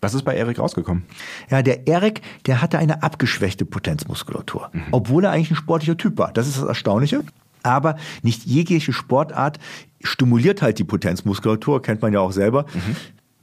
Was 0.00 0.14
ist 0.14 0.24
bei 0.24 0.34
Erik 0.34 0.58
rausgekommen? 0.58 1.04
Ja, 1.48 1.62
der 1.62 1.86
Erik, 1.86 2.22
der 2.46 2.60
hatte 2.60 2.78
eine 2.78 3.04
abgeschwächte 3.04 3.64
Potenzmuskulatur, 3.64 4.70
mhm. 4.72 4.82
obwohl 4.90 5.24
er 5.24 5.30
eigentlich 5.30 5.52
ein 5.52 5.56
sportlicher 5.56 5.96
Typ 5.96 6.18
war. 6.18 6.32
Das 6.32 6.48
ist 6.48 6.58
das 6.58 6.66
Erstaunliche. 6.66 7.22
Aber 7.62 7.96
nicht 8.22 8.44
jegliche 8.44 8.92
Sportart 8.92 9.60
stimuliert 10.02 10.62
halt 10.62 10.80
die 10.80 10.84
Potenzmuskulatur, 10.84 11.80
kennt 11.80 12.02
man 12.02 12.12
ja 12.12 12.18
auch 12.18 12.32
selber. 12.32 12.66
Mhm. 12.74 12.96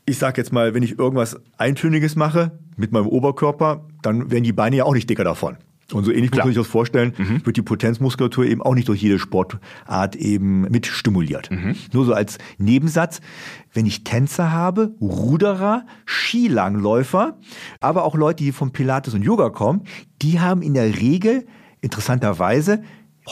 Ich 0.10 0.18
sag 0.18 0.40
jetzt 0.40 0.52
mal, 0.52 0.74
wenn 0.74 0.82
ich 0.82 0.98
irgendwas 0.98 1.40
Eintöniges 1.60 2.16
mache 2.16 2.52
mit 2.76 2.92
meinem 2.92 3.06
Oberkörper, 3.06 3.86
dann 4.02 4.32
werden 4.32 4.44
die 4.44 4.54
Beine 4.54 4.78
ja 4.78 4.84
auch 4.86 4.96
nicht 4.96 5.08
dicker 5.08 5.24
davon. 5.24 5.58
Und 5.94 6.04
so 6.04 6.12
ähnlich 6.12 6.32
Klar. 6.32 6.46
muss 6.46 6.48
man 6.48 6.54
sich 6.56 6.64
das 6.64 6.72
vorstellen, 6.72 7.14
mhm. 7.16 7.46
wird 7.46 7.58
die 7.58 7.62
Potenzmuskulatur 7.62 8.46
eben 8.46 8.64
auch 8.64 8.74
nicht 8.74 8.88
durch 8.88 9.04
jede 9.04 9.20
Sportart 9.20 10.16
eben 10.16 10.62
mit 10.62 10.88
stimuliert. 10.88 11.52
Mhm. 11.52 11.76
Nur 11.94 12.06
so 12.06 12.14
als 12.14 12.40
Nebensatz, 12.58 13.22
wenn 13.72 13.86
ich 13.86 14.04
Tänzer 14.04 14.52
habe, 14.52 14.96
Ruderer, 15.00 15.86
Skilangläufer, 16.06 17.38
aber 17.80 18.04
auch 18.04 18.16
Leute, 18.16 18.44
die 18.44 18.52
vom 18.52 18.72
Pilates 18.72 19.14
und 19.14 19.22
Yoga 19.22 19.52
kommen, 19.52 19.84
die 20.24 20.40
haben 20.40 20.64
in 20.64 20.74
der 20.74 21.00
Regel 21.00 21.46
interessanterweise 21.82 22.82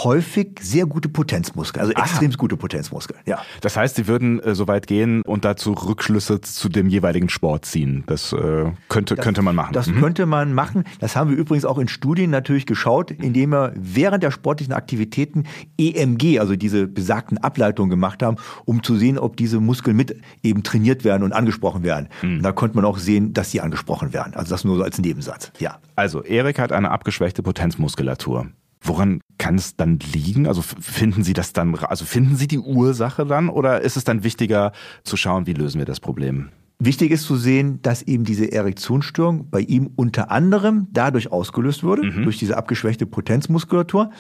häufig 0.04 0.60
sehr 0.62 0.86
gute 0.86 1.10
Potenzmuskeln, 1.10 1.82
also 1.82 1.94
extrem 1.94 2.32
gute 2.32 2.58
Potenzmuskeln. 2.58 3.20
Ja. 3.26 3.42
Das 3.62 3.78
heißt, 3.78 3.96
Sie 3.96 4.08
würden 4.08 4.40
äh, 4.40 4.56
so 4.56 4.68
weit 4.68 4.88
gehen 4.88 5.22
und 5.24 5.46
dazu 5.46 5.74
Rückschlüsse 5.74 6.42
zu 6.42 6.70
dem 6.70 6.88
jeweiligen 6.88 7.30
Sport 7.30 7.66
ziehen. 7.66 8.04
Das 8.08 8.34
äh, 8.34 8.72
könnte 8.90 9.16
das, 9.16 9.24
könnte 9.24 9.42
man 9.42 9.56
machen. 9.56 9.74
Das 9.74 9.88
mhm. 9.88 10.00
könnte 10.00 10.26
man 10.26 10.54
machen. 10.54 10.84
Das 11.00 11.16
haben 11.16 11.30
wir 11.30 11.38
übrigens 11.38 11.66
auch 11.66 11.78
in 11.78 11.88
Studien 11.88 12.30
natürlich 12.30 12.66
geschaut, 12.66 13.12
indem 13.12 13.52
wir 13.52 13.74
während 13.76 14.24
der 14.24 14.32
sportlichen 14.32 14.74
Aktivitäten 14.74 15.46
EMG, 15.78 16.40
also 16.40 16.56
diese 16.56 16.88
besagten 16.88 17.38
Ableitungen 17.38 17.90
gemacht 17.90 18.22
haben, 18.24 18.38
um 18.66 18.84
zu 18.84 18.98
sehen, 18.98 19.18
ob 19.18 19.38
diese 19.38 19.60
Muskeln 19.60 19.96
mit 19.96 20.20
eben 20.44 20.64
trainiert 20.64 21.04
werden 21.04 21.24
und 21.24 21.34
angesprochen 21.34 21.84
werden. 21.84 22.10
Mhm. 22.22 22.38
Und 22.38 22.44
da 22.44 22.52
konnte 22.52 22.76
man 22.76 22.86
auch 22.86 22.98
sehen, 22.98 23.34
dass 23.34 23.52
sie 23.52 23.62
angesprochen 23.62 24.14
werden. 24.14 24.34
Also 24.36 24.52
das 24.52 24.64
nur 24.64 24.78
so 24.78 24.84
als 24.84 25.00
Nebensatz. 25.00 25.52
Ja. 25.60 25.80
Also 25.96 26.24
Erik 26.24 26.60
hat 26.60 26.72
eine 26.72 26.92
abgeschwächte 26.92 27.42
Potenzmuskulatur. 27.42 28.48
Woran 28.82 29.22
kann 29.38 29.56
es 29.56 29.76
dann 29.76 30.00
liegen? 30.14 30.48
Also 30.48 30.62
finden 30.62 31.24
Sie 31.24 31.34
das 31.34 31.54
dann, 31.54 31.76
also 31.76 32.06
finden 32.06 32.36
Sie 32.36 32.48
die 32.48 32.60
Ursache 32.60 33.26
dann 33.26 33.50
oder 33.50 33.82
ist 33.82 33.98
es 33.98 34.04
dann 34.04 34.24
wichtiger 34.24 34.72
zu 35.04 35.18
schauen, 35.18 35.48
wie 35.48 35.54
lösen 35.54 35.80
wir 35.80 35.86
das 35.86 36.00
Problem? 36.00 36.50
Wichtig 36.80 37.10
ist 37.12 37.24
zu 37.24 37.38
sehen, 37.38 37.82
dass 37.82 38.04
eben 38.04 38.24
diese 38.24 38.52
Erektionsstörung 38.52 39.50
bei 39.50 39.62
ihm 39.62 39.90
unter 39.96 40.30
anderem 40.30 40.88
dadurch 40.92 41.32
ausgelöst 41.32 41.84
wurde, 41.84 42.04
mhm. 42.04 42.24
durch 42.24 42.38
diese 42.38 42.56
abgeschwächte 42.56 43.08
Potenzmuskulatur. 43.08 44.12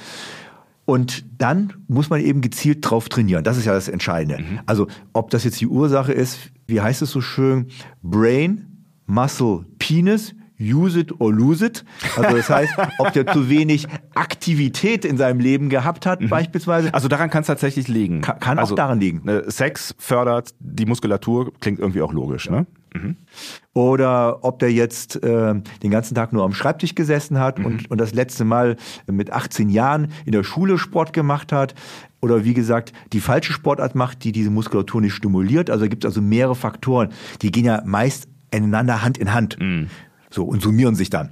Und 0.85 1.25
dann 1.37 1.73
muss 1.87 2.09
man 2.09 2.21
eben 2.21 2.41
gezielt 2.41 2.89
drauf 2.89 3.09
trainieren. 3.09 3.43
Das 3.43 3.57
ist 3.57 3.65
ja 3.65 3.73
das 3.73 3.89
Entscheidende. 3.89 4.41
Mhm. 4.41 4.59
Also 4.65 4.87
ob 5.13 5.29
das 5.29 5.43
jetzt 5.43 5.61
die 5.61 5.67
Ursache 5.67 6.13
ist, 6.13 6.39
wie 6.65 6.81
heißt 6.81 7.01
es 7.03 7.11
so 7.11 7.21
schön, 7.21 7.67
Brain, 8.01 8.85
Muscle, 9.05 9.65
Penis, 9.77 10.33
use 10.59 10.99
it 10.99 11.19
or 11.19 11.33
lose 11.33 11.65
it. 11.65 11.85
Also 12.15 12.35
das 12.35 12.49
heißt, 12.49 12.73
ob 12.99 13.13
der 13.13 13.27
zu 13.27 13.49
wenig 13.49 13.87
Aktivität 14.15 15.05
in 15.05 15.17
seinem 15.17 15.39
Leben 15.39 15.69
gehabt 15.69 16.05
hat, 16.05 16.21
mhm. 16.21 16.29
beispielsweise. 16.29 16.93
Also 16.93 17.07
daran 17.07 17.29
kann 17.29 17.41
es 17.41 17.47
tatsächlich 17.47 17.87
liegen. 17.87 18.21
Kann, 18.21 18.39
kann 18.39 18.59
also, 18.59 18.73
auch 18.73 18.77
daran 18.77 18.99
liegen. 18.99 19.21
Ne, 19.23 19.43
Sex 19.47 19.95
fördert 19.97 20.53
die 20.59 20.85
Muskulatur, 20.85 21.53
klingt 21.59 21.79
irgendwie 21.79 22.01
auch 22.01 22.13
logisch, 22.13 22.49
ne? 22.49 22.65
Mhm. 22.93 23.17
Oder 23.73 24.43
ob 24.43 24.59
der 24.59 24.71
jetzt 24.71 25.21
äh, 25.23 25.53
den 25.83 25.91
ganzen 25.91 26.15
Tag 26.15 26.33
nur 26.33 26.43
am 26.43 26.53
Schreibtisch 26.53 26.95
gesessen 26.95 27.39
hat 27.39 27.59
mhm. 27.59 27.65
und, 27.65 27.91
und 27.91 27.99
das 27.99 28.13
letzte 28.13 28.45
Mal 28.45 28.77
mit 29.05 29.31
18 29.31 29.69
Jahren 29.69 30.11
in 30.25 30.31
der 30.31 30.43
Schule 30.43 30.77
Sport 30.77 31.13
gemacht 31.13 31.51
hat. 31.51 31.75
Oder 32.21 32.43
wie 32.43 32.55
gesagt, 32.55 32.93
die 33.13 33.19
falsche 33.19 33.53
Sportart 33.53 33.93
macht, 33.93 34.23
die 34.23 34.31
diese 34.31 34.49
Muskulatur 34.49 35.01
nicht 35.01 35.13
stimuliert. 35.13 35.69
Also 35.69 35.87
gibt 35.87 36.03
es 36.03 36.09
also 36.09 36.21
mehrere 36.21 36.55
Faktoren. 36.55 37.09
Die 37.41 37.51
gehen 37.51 37.65
ja 37.65 37.83
meist 37.85 38.27
ineinander 38.49 39.03
Hand 39.03 39.17
in 39.17 39.33
Hand. 39.33 39.59
Mhm. 39.59 39.89
So, 40.29 40.43
und 40.43 40.61
summieren 40.61 40.95
sich 40.95 41.09
dann. 41.09 41.31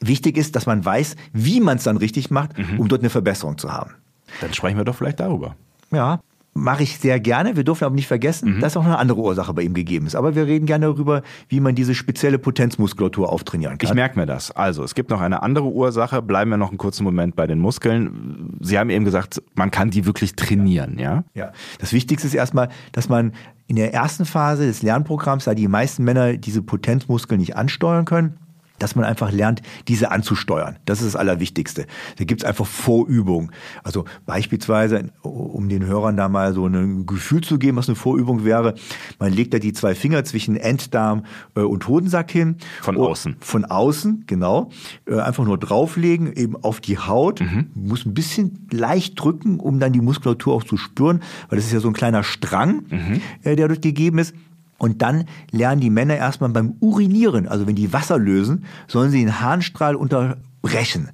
Wichtig 0.00 0.36
ist, 0.36 0.56
dass 0.56 0.66
man 0.66 0.84
weiß, 0.84 1.16
wie 1.32 1.60
man 1.60 1.78
es 1.78 1.84
dann 1.84 1.96
richtig 1.96 2.30
macht, 2.30 2.58
mhm. 2.58 2.80
um 2.80 2.88
dort 2.88 3.00
eine 3.00 3.10
Verbesserung 3.10 3.58
zu 3.58 3.72
haben. 3.72 3.92
Dann 4.40 4.52
sprechen 4.52 4.76
wir 4.76 4.84
doch 4.84 4.94
vielleicht 4.94 5.20
darüber. 5.20 5.56
Ja, 5.90 6.20
mache 6.56 6.82
ich 6.82 6.98
sehr 6.98 7.20
gerne. 7.20 7.56
Wir 7.56 7.64
dürfen 7.64 7.84
aber 7.84 7.94
nicht 7.94 8.08
vergessen, 8.08 8.56
mhm. 8.56 8.60
dass 8.60 8.76
auch 8.76 8.84
eine 8.84 8.98
andere 8.98 9.20
Ursache 9.20 9.52
bei 9.54 9.62
ihm 9.62 9.74
gegeben 9.74 10.06
ist. 10.06 10.14
Aber 10.14 10.34
wir 10.34 10.46
reden 10.46 10.66
gerne 10.66 10.86
darüber, 10.86 11.22
wie 11.48 11.60
man 11.60 11.74
diese 11.74 11.94
spezielle 11.94 12.38
Potenzmuskulatur 12.38 13.32
auftrainieren 13.32 13.78
kann. 13.78 13.88
Ich 13.88 13.94
merke 13.94 14.18
mir 14.18 14.26
das. 14.26 14.50
Also, 14.50 14.82
es 14.82 14.94
gibt 14.94 15.10
noch 15.10 15.20
eine 15.20 15.42
andere 15.42 15.66
Ursache. 15.66 16.22
Bleiben 16.22 16.50
wir 16.50 16.56
noch 16.56 16.70
einen 16.70 16.78
kurzen 16.78 17.04
Moment 17.04 17.36
bei 17.36 17.46
den 17.46 17.58
Muskeln. 17.58 18.56
Sie 18.60 18.78
haben 18.78 18.90
eben 18.90 19.04
gesagt, 19.04 19.42
man 19.54 19.70
kann 19.70 19.90
die 19.90 20.06
wirklich 20.06 20.34
trainieren, 20.34 20.98
ja? 20.98 21.24
Ja. 21.34 21.52
Das 21.78 21.92
Wichtigste 21.92 22.26
ist 22.26 22.34
erstmal, 22.34 22.68
dass 22.92 23.08
man 23.08 23.32
in 23.68 23.76
der 23.76 23.92
ersten 23.92 24.24
Phase 24.24 24.66
des 24.66 24.82
Lernprogramms, 24.82 25.44
da 25.44 25.54
die 25.54 25.68
meisten 25.68 26.04
Männer 26.04 26.36
diese 26.36 26.62
Potenzmuskeln 26.62 27.40
nicht 27.40 27.56
ansteuern 27.56 28.04
können, 28.04 28.38
dass 28.78 28.94
man 28.94 29.04
einfach 29.04 29.32
lernt, 29.32 29.62
diese 29.88 30.10
anzusteuern. 30.10 30.76
Das 30.84 31.00
ist 31.00 31.14
das 31.14 31.16
Allerwichtigste. 31.16 31.86
Da 32.18 32.24
gibt's 32.24 32.44
einfach 32.44 32.66
Vorübungen. 32.66 33.50
Also 33.82 34.04
beispielsweise, 34.26 35.10
um 35.22 35.68
den 35.68 35.84
Hörern 35.86 36.16
da 36.16 36.28
mal 36.28 36.52
so 36.52 36.66
ein 36.66 37.06
Gefühl 37.06 37.42
zu 37.42 37.58
geben, 37.58 37.76
was 37.76 37.88
eine 37.88 37.96
Vorübung 37.96 38.44
wäre, 38.44 38.74
man 39.18 39.32
legt 39.32 39.54
da 39.54 39.58
die 39.58 39.72
zwei 39.72 39.94
Finger 39.94 40.24
zwischen 40.24 40.56
Enddarm 40.56 41.24
äh, 41.54 41.60
und 41.60 41.86
Hodensack 41.88 42.30
hin. 42.30 42.56
Von 42.80 42.96
außen. 42.96 43.36
Von 43.40 43.64
außen, 43.64 44.24
genau. 44.26 44.70
Äh, 45.06 45.20
einfach 45.20 45.44
nur 45.44 45.58
drauflegen, 45.58 46.32
eben 46.32 46.56
auf 46.56 46.80
die 46.80 46.98
Haut. 46.98 47.40
Mhm. 47.40 47.70
Muss 47.74 48.04
ein 48.04 48.14
bisschen 48.14 48.66
leicht 48.70 49.20
drücken, 49.20 49.60
um 49.60 49.80
dann 49.80 49.92
die 49.92 50.00
Muskulatur 50.00 50.54
auch 50.54 50.64
zu 50.64 50.76
spüren, 50.76 51.20
weil 51.48 51.56
das 51.56 51.66
ist 51.66 51.72
ja 51.72 51.80
so 51.80 51.88
ein 51.88 51.94
kleiner 51.94 52.22
Strang, 52.22 52.84
mhm. 52.88 53.20
Äh, 53.42 53.56
der 53.56 53.68
dort 53.68 53.82
gegeben 53.82 54.18
ist. 54.18 54.34
Und 54.78 55.02
dann 55.02 55.24
lernen 55.50 55.80
die 55.80 55.90
Männer 55.90 56.16
erstmal 56.16 56.50
beim 56.50 56.74
Urinieren, 56.80 57.48
also 57.48 57.66
wenn 57.66 57.76
die 57.76 57.92
Wasser 57.92 58.18
lösen, 58.18 58.64
sollen 58.88 59.10
sie 59.10 59.20
den 59.20 59.40
Harnstrahl 59.40 59.96
unterbrechen. 59.96 61.10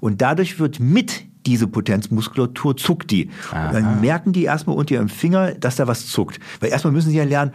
Und 0.00 0.20
dadurch 0.20 0.58
wird 0.58 0.80
mit 0.80 1.24
diese 1.46 1.68
Potenzmuskulatur 1.68 2.76
zuckt 2.76 3.10
die. 3.10 3.30
Und 3.66 3.74
dann 3.74 4.00
merken 4.00 4.32
die 4.32 4.44
erstmal 4.44 4.76
unter 4.76 4.94
ihrem 4.94 5.08
Finger, 5.08 5.52
dass 5.52 5.76
da 5.76 5.86
was 5.86 6.06
zuckt. 6.06 6.40
Weil 6.60 6.70
erstmal 6.70 6.92
müssen 6.92 7.10
sie 7.10 7.16
ja 7.16 7.24
lernen, 7.24 7.52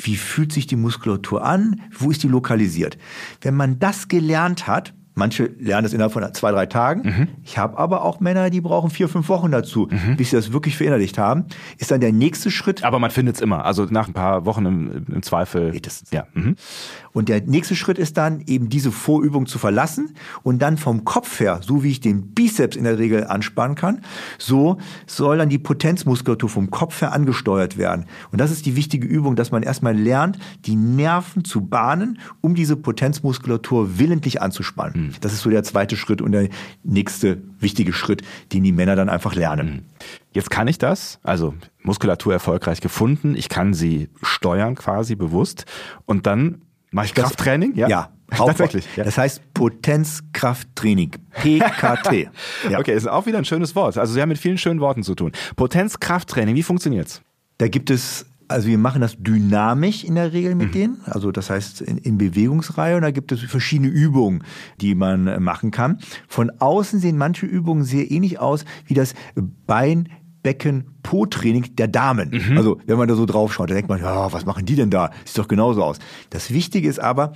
wie 0.00 0.16
fühlt 0.16 0.52
sich 0.52 0.66
die 0.66 0.76
Muskulatur 0.76 1.44
an, 1.44 1.80
wo 1.96 2.10
ist 2.10 2.22
die 2.22 2.28
lokalisiert. 2.28 2.98
Wenn 3.40 3.54
man 3.54 3.78
das 3.78 4.08
gelernt 4.08 4.66
hat, 4.66 4.92
Manche 5.18 5.50
lernen 5.58 5.82
das 5.82 5.92
innerhalb 5.92 6.12
von 6.12 6.32
zwei, 6.32 6.52
drei 6.52 6.66
Tagen. 6.66 7.02
Mhm. 7.02 7.28
Ich 7.44 7.58
habe 7.58 7.76
aber 7.76 8.04
auch 8.04 8.20
Männer, 8.20 8.50
die 8.50 8.60
brauchen 8.60 8.88
vier, 8.88 9.08
fünf 9.08 9.28
Wochen 9.28 9.50
dazu, 9.50 9.88
mhm. 9.90 10.16
bis 10.16 10.30
sie 10.30 10.36
das 10.36 10.52
wirklich 10.52 10.76
verinnerlicht 10.76 11.18
haben. 11.18 11.46
Ist 11.76 11.90
dann 11.90 12.00
der 12.00 12.12
nächste 12.12 12.50
Schritt. 12.50 12.84
Aber 12.84 13.00
man 13.00 13.10
findet 13.10 13.34
es 13.34 13.40
immer. 13.40 13.64
Also 13.64 13.84
nach 13.90 14.06
ein 14.06 14.14
paar 14.14 14.46
Wochen 14.46 14.64
im, 14.64 15.06
im 15.12 15.22
Zweifel. 15.22 15.70
Spätestens. 15.70 16.12
Ja. 16.12 16.26
Mhm. 16.34 16.54
Und 17.12 17.28
der 17.28 17.42
nächste 17.42 17.74
Schritt 17.74 17.98
ist 17.98 18.16
dann 18.16 18.42
eben 18.46 18.68
diese 18.68 18.92
Vorübung 18.92 19.46
zu 19.46 19.58
verlassen 19.58 20.14
und 20.44 20.62
dann 20.62 20.76
vom 20.76 21.04
Kopf 21.04 21.40
her, 21.40 21.60
so 21.62 21.82
wie 21.82 21.90
ich 21.90 22.00
den 22.00 22.32
Bizeps 22.32 22.76
in 22.76 22.84
der 22.84 22.98
Regel 22.98 23.26
anspannen 23.26 23.74
kann, 23.74 24.02
so 24.38 24.78
soll 25.06 25.38
dann 25.38 25.48
die 25.48 25.58
Potenzmuskulatur 25.58 26.48
vom 26.48 26.70
Kopf 26.70 27.00
her 27.00 27.12
angesteuert 27.12 27.76
werden. 27.76 28.04
Und 28.30 28.40
das 28.40 28.52
ist 28.52 28.66
die 28.66 28.76
wichtige 28.76 29.08
Übung, 29.08 29.34
dass 29.34 29.50
man 29.50 29.64
erstmal 29.64 29.96
lernt, 29.96 30.38
die 30.64 30.76
Nerven 30.76 31.44
zu 31.44 31.62
bahnen, 31.62 32.20
um 32.40 32.54
diese 32.54 32.76
Potenzmuskulatur 32.76 33.98
willentlich 33.98 34.40
anzuspannen. 34.40 35.07
Mhm. 35.08 35.14
Das 35.20 35.32
ist 35.32 35.42
so 35.42 35.50
der 35.50 35.62
zweite 35.62 35.96
Schritt 35.96 36.22
und 36.22 36.32
der 36.32 36.48
nächste 36.82 37.42
wichtige 37.58 37.92
Schritt, 37.92 38.22
den 38.52 38.62
die 38.64 38.72
Männer 38.72 38.96
dann 38.96 39.08
einfach 39.08 39.34
lernen. 39.34 39.68
Mhm. 39.68 39.82
Jetzt 40.32 40.50
kann 40.50 40.68
ich 40.68 40.78
das, 40.78 41.18
also 41.22 41.54
Muskulatur 41.82 42.32
erfolgreich 42.32 42.80
gefunden, 42.80 43.34
ich 43.34 43.48
kann 43.48 43.74
sie 43.74 44.08
steuern 44.22 44.74
quasi 44.74 45.14
bewusst 45.14 45.64
und 46.06 46.26
dann 46.26 46.62
mache 46.90 47.06
ich 47.06 47.14
Krafttraining, 47.14 47.74
ja? 47.74 47.88
Ja. 47.88 48.08
Tatsächlich. 48.30 48.86
Ja. 48.94 49.04
Das 49.04 49.16
heißt 49.16 49.54
Potenzkrafttraining. 49.54 51.12
PKT. 51.32 52.28
ja. 52.70 52.78
Okay, 52.78 52.94
ist 52.94 53.08
auch 53.08 53.24
wieder 53.24 53.38
ein 53.38 53.46
schönes 53.46 53.74
Wort. 53.74 53.96
Also 53.96 54.12
Sie 54.12 54.20
haben 54.20 54.28
mit 54.28 54.38
vielen 54.38 54.58
schönen 54.58 54.80
Worten 54.80 55.02
zu 55.02 55.14
tun. 55.14 55.32
Potenzkrafttraining, 55.56 56.54
wie 56.54 56.62
funktioniert's? 56.62 57.22
Da 57.56 57.68
gibt 57.68 57.90
es 57.90 58.26
also 58.48 58.68
wir 58.68 58.78
machen 58.78 59.00
das 59.00 59.16
dynamisch 59.18 60.04
in 60.04 60.14
der 60.14 60.32
Regel 60.32 60.54
mit 60.54 60.68
mhm. 60.68 60.72
denen, 60.72 61.00
also 61.04 61.30
das 61.30 61.50
heißt 61.50 61.82
in, 61.82 61.98
in, 61.98 62.18
Bewegungsreihe 62.18 62.96
und 62.96 63.02
da 63.02 63.10
gibt 63.10 63.30
es 63.30 63.40
verschiedene 63.40 63.88
Übungen, 63.88 64.42
die 64.80 64.94
man 64.94 65.26
äh, 65.26 65.38
machen 65.38 65.70
kann. 65.70 65.98
Von 66.26 66.50
außen 66.58 66.98
sehen 66.98 67.18
manche 67.18 67.46
Übungen 67.46 67.84
sehr 67.84 68.10
ähnlich 68.10 68.38
aus 68.38 68.64
wie 68.86 68.94
das 68.94 69.14
Bein 69.66 70.08
Becken 70.42 70.96
Po-Training 71.02 71.74
der 71.76 71.88
Damen. 71.88 72.30
Mhm. 72.30 72.56
Also 72.56 72.80
wenn 72.86 72.96
man 72.96 73.08
da 73.08 73.14
so 73.14 73.26
drauf 73.26 73.52
schaut, 73.52 73.70
dann 73.70 73.76
denkt 73.76 73.88
man, 73.88 74.00
ja, 74.00 74.32
was 74.32 74.46
machen 74.46 74.64
die 74.64 74.76
denn 74.76 74.90
da? 74.90 75.10
Sieht 75.24 75.38
doch 75.38 75.48
genauso 75.48 75.82
aus. 75.82 75.98
Das 76.30 76.50
Wichtige 76.52 76.88
ist 76.88 77.00
aber, 77.00 77.32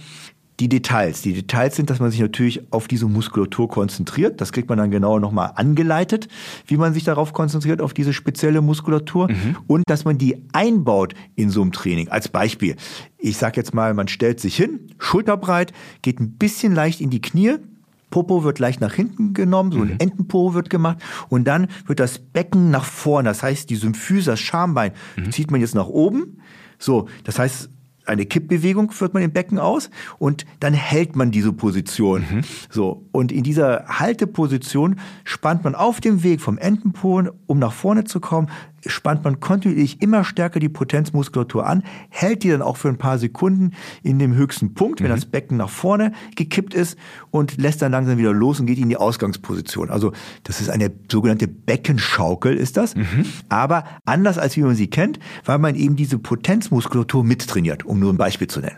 die 0.62 0.68
Details. 0.68 1.22
Die 1.22 1.32
Details 1.32 1.74
sind, 1.74 1.90
dass 1.90 1.98
man 1.98 2.12
sich 2.12 2.20
natürlich 2.20 2.72
auf 2.72 2.86
diese 2.86 3.06
Muskulatur 3.06 3.68
konzentriert. 3.68 4.40
Das 4.40 4.52
kriegt 4.52 4.68
man 4.68 4.78
dann 4.78 4.92
genauer 4.92 5.18
nochmal 5.18 5.52
angeleitet, 5.56 6.28
wie 6.68 6.76
man 6.76 6.94
sich 6.94 7.02
darauf 7.02 7.32
konzentriert, 7.32 7.80
auf 7.80 7.94
diese 7.94 8.12
spezielle 8.12 8.60
Muskulatur. 8.60 9.28
Mhm. 9.28 9.56
Und 9.66 9.82
dass 9.88 10.04
man 10.04 10.18
die 10.18 10.44
einbaut 10.52 11.14
in 11.34 11.50
so 11.50 11.62
einem 11.62 11.72
Training. 11.72 12.10
Als 12.10 12.28
Beispiel. 12.28 12.76
Ich 13.18 13.38
sage 13.38 13.56
jetzt 13.56 13.74
mal, 13.74 13.92
man 13.92 14.06
stellt 14.06 14.38
sich 14.38 14.54
hin, 14.54 14.78
schulterbreit, 14.98 15.72
geht 16.02 16.20
ein 16.20 16.38
bisschen 16.38 16.76
leicht 16.76 17.00
in 17.00 17.10
die 17.10 17.20
Knie, 17.20 17.56
Popo 18.10 18.44
wird 18.44 18.60
leicht 18.60 18.80
nach 18.80 18.94
hinten 18.94 19.34
genommen, 19.34 19.72
so 19.72 19.80
ein 19.80 19.88
mhm. 19.88 19.96
Entenpo 19.98 20.54
wird 20.54 20.70
gemacht 20.70 20.98
und 21.28 21.44
dann 21.44 21.66
wird 21.86 21.98
das 21.98 22.20
Becken 22.20 22.70
nach 22.70 22.84
vorne, 22.84 23.28
das 23.28 23.42
heißt 23.42 23.68
die 23.68 23.76
Symphyse, 23.76 24.30
das 24.30 24.40
Schambein, 24.40 24.92
mhm. 25.16 25.32
zieht 25.32 25.50
man 25.50 25.60
jetzt 25.60 25.74
nach 25.74 25.88
oben. 25.88 26.38
So, 26.78 27.08
das 27.24 27.38
heißt, 27.38 27.70
eine 28.04 28.26
Kippbewegung 28.26 28.90
führt 28.90 29.14
man 29.14 29.22
im 29.22 29.32
Becken 29.32 29.58
aus 29.58 29.90
und 30.18 30.44
dann 30.60 30.74
hält 30.74 31.16
man 31.16 31.30
diese 31.30 31.52
Position. 31.52 32.24
Mhm. 32.28 32.40
So. 32.70 33.04
Und 33.12 33.32
in 33.32 33.42
dieser 33.44 33.86
Halteposition 33.86 34.96
spannt 35.24 35.64
man 35.64 35.74
auf 35.74 36.00
dem 36.00 36.22
Weg 36.22 36.40
vom 36.40 36.58
Entenpo, 36.58 37.22
um 37.46 37.58
nach 37.58 37.72
vorne 37.72 38.04
zu 38.04 38.20
kommen, 38.20 38.48
spannt 38.86 39.24
man 39.24 39.40
kontinuierlich 39.40 40.02
immer 40.02 40.24
stärker 40.24 40.60
die 40.60 40.68
Potenzmuskulatur 40.68 41.66
an, 41.66 41.82
hält 42.10 42.42
die 42.42 42.50
dann 42.50 42.62
auch 42.62 42.76
für 42.76 42.88
ein 42.88 42.98
paar 42.98 43.18
Sekunden 43.18 43.72
in 44.02 44.18
dem 44.18 44.34
höchsten 44.34 44.74
Punkt, 44.74 45.00
wenn 45.00 45.10
mhm. 45.10 45.14
das 45.14 45.26
Becken 45.26 45.56
nach 45.56 45.70
vorne 45.70 46.12
gekippt 46.36 46.74
ist 46.74 46.96
und 47.30 47.60
lässt 47.60 47.82
dann 47.82 47.92
langsam 47.92 48.18
wieder 48.18 48.32
los 48.32 48.60
und 48.60 48.66
geht 48.66 48.78
in 48.78 48.88
die 48.88 48.96
Ausgangsposition. 48.96 49.90
Also 49.90 50.12
das 50.44 50.60
ist 50.60 50.70
eine 50.70 50.90
sogenannte 51.10 51.48
Beckenschaukel, 51.48 52.56
ist 52.56 52.76
das. 52.76 52.94
Mhm. 52.94 53.26
Aber 53.48 53.84
anders 54.04 54.38
als 54.38 54.56
wie 54.56 54.62
man 54.62 54.74
sie 54.74 54.88
kennt, 54.88 55.18
weil 55.44 55.58
man 55.58 55.74
eben 55.74 55.96
diese 55.96 56.18
Potenzmuskulatur 56.18 57.24
mittrainiert, 57.24 57.84
um 57.84 58.00
nur 58.00 58.12
ein 58.12 58.18
Beispiel 58.18 58.48
zu 58.48 58.60
nennen. 58.60 58.76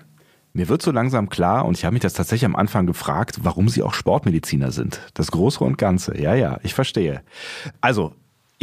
Mir 0.57 0.69
wird 0.69 0.83
so 0.83 0.93
langsam 0.93 1.29
klar, 1.29 1.65
und 1.65 1.77
ich 1.77 1.85
habe 1.85 1.95
mich 1.95 2.03
das 2.03 2.13
tatsächlich 2.13 2.47
am 2.47 2.55
Anfang 2.55 2.87
gefragt, 2.87 3.41
warum 3.43 3.69
Sie 3.69 3.83
auch 3.83 3.93
Sportmediziner 3.93 4.71
sind. 4.71 5.01
Das 5.15 5.33
Große 5.33 5.65
und 5.65 5.79
Ganze. 5.79 6.17
Ja, 6.17 6.37
ja, 6.37 6.61
ich 6.63 6.75
verstehe. 6.75 7.23
Also, 7.81 8.15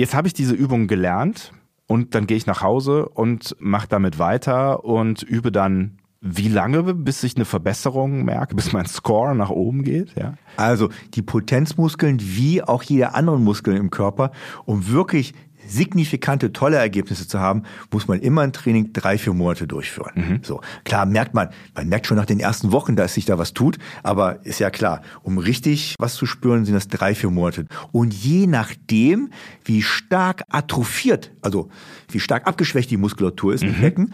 Jetzt 0.02 0.16
habe 0.16 0.28
ich 0.28 0.34
diese 0.34 0.56
Übung 0.56 0.88
gelernt 0.88 1.54
und 1.86 2.16
dann 2.16 2.26
gehe 2.26 2.36
ich 2.36 2.48
nach 2.48 2.64
Hause 2.64 3.08
und 3.08 3.56
mache 3.60 3.88
damit 3.88 4.18
weiter 4.18 4.84
und 4.84 5.22
übe 5.22 5.52
dann 5.52 6.00
wie 6.22 6.48
lange, 6.48 6.82
bis 6.96 7.24
ich 7.24 7.36
eine 7.36 7.46
Verbesserung 7.46 8.26
merke, 8.26 8.56
bis 8.56 8.74
mein 8.74 8.88
Score 8.88 9.36
nach 9.36 9.52
oben 9.52 9.84
geht? 9.84 10.16
Ja? 10.16 10.34
Also 10.58 10.90
die 11.14 11.22
Potenzmuskeln 11.22 12.18
wie 12.20 12.64
auch 12.64 12.82
jeder 12.82 13.14
anderen 13.14 13.44
Muskel 13.44 13.76
im 13.76 13.92
Körper, 13.92 14.32
um 14.66 14.88
wirklich 14.88 15.36
signifikante, 15.72 16.52
tolle 16.52 16.78
Ergebnisse 16.78 17.28
zu 17.28 17.40
haben, 17.40 17.64
muss 17.92 18.08
man 18.08 18.20
immer 18.20 18.42
ein 18.42 18.54
Training 18.54 18.94
drei, 18.94 19.18
vier 19.18 19.34
Monate 19.34 19.68
durchführen. 19.68 20.12
Mhm. 20.16 20.40
So. 20.44 20.62
Klar 20.84 21.06
merkt 21.06 21.34
man, 21.34 21.50
man 21.76 21.88
merkt 21.88 22.08
schon 22.08 22.18
nach 22.18 22.26
den 22.26 22.40
ersten 22.40 22.72
Wochen, 22.72 22.96
dass 22.96 23.14
sich 23.14 23.26
da 23.26 23.38
was 23.38 23.54
tut, 23.54 23.78
aber 24.04 24.46
ist 24.46 24.60
ja 24.60 24.70
klar, 24.70 25.02
um 25.24 25.38
richtig 25.38 25.96
was 25.98 26.16
zu 26.16 26.26
spüren, 26.26 26.66
sind 26.66 26.76
das 26.76 26.88
drei, 26.88 27.16
vier 27.16 27.30
Monate. 27.30 27.66
Und 27.92 28.14
je 28.14 28.48
nachdem, 28.48 29.32
wie 29.66 29.82
stark 29.82 30.44
atrophiert, 30.50 31.32
also 31.42 31.70
wie 32.10 32.20
stark 32.20 32.48
abgeschwächt 32.48 32.92
die 32.92 32.98
Muskulatur 32.98 33.54
ist 33.54 33.64
mhm. 33.64 33.70
im 33.70 33.82
Becken, 33.82 34.14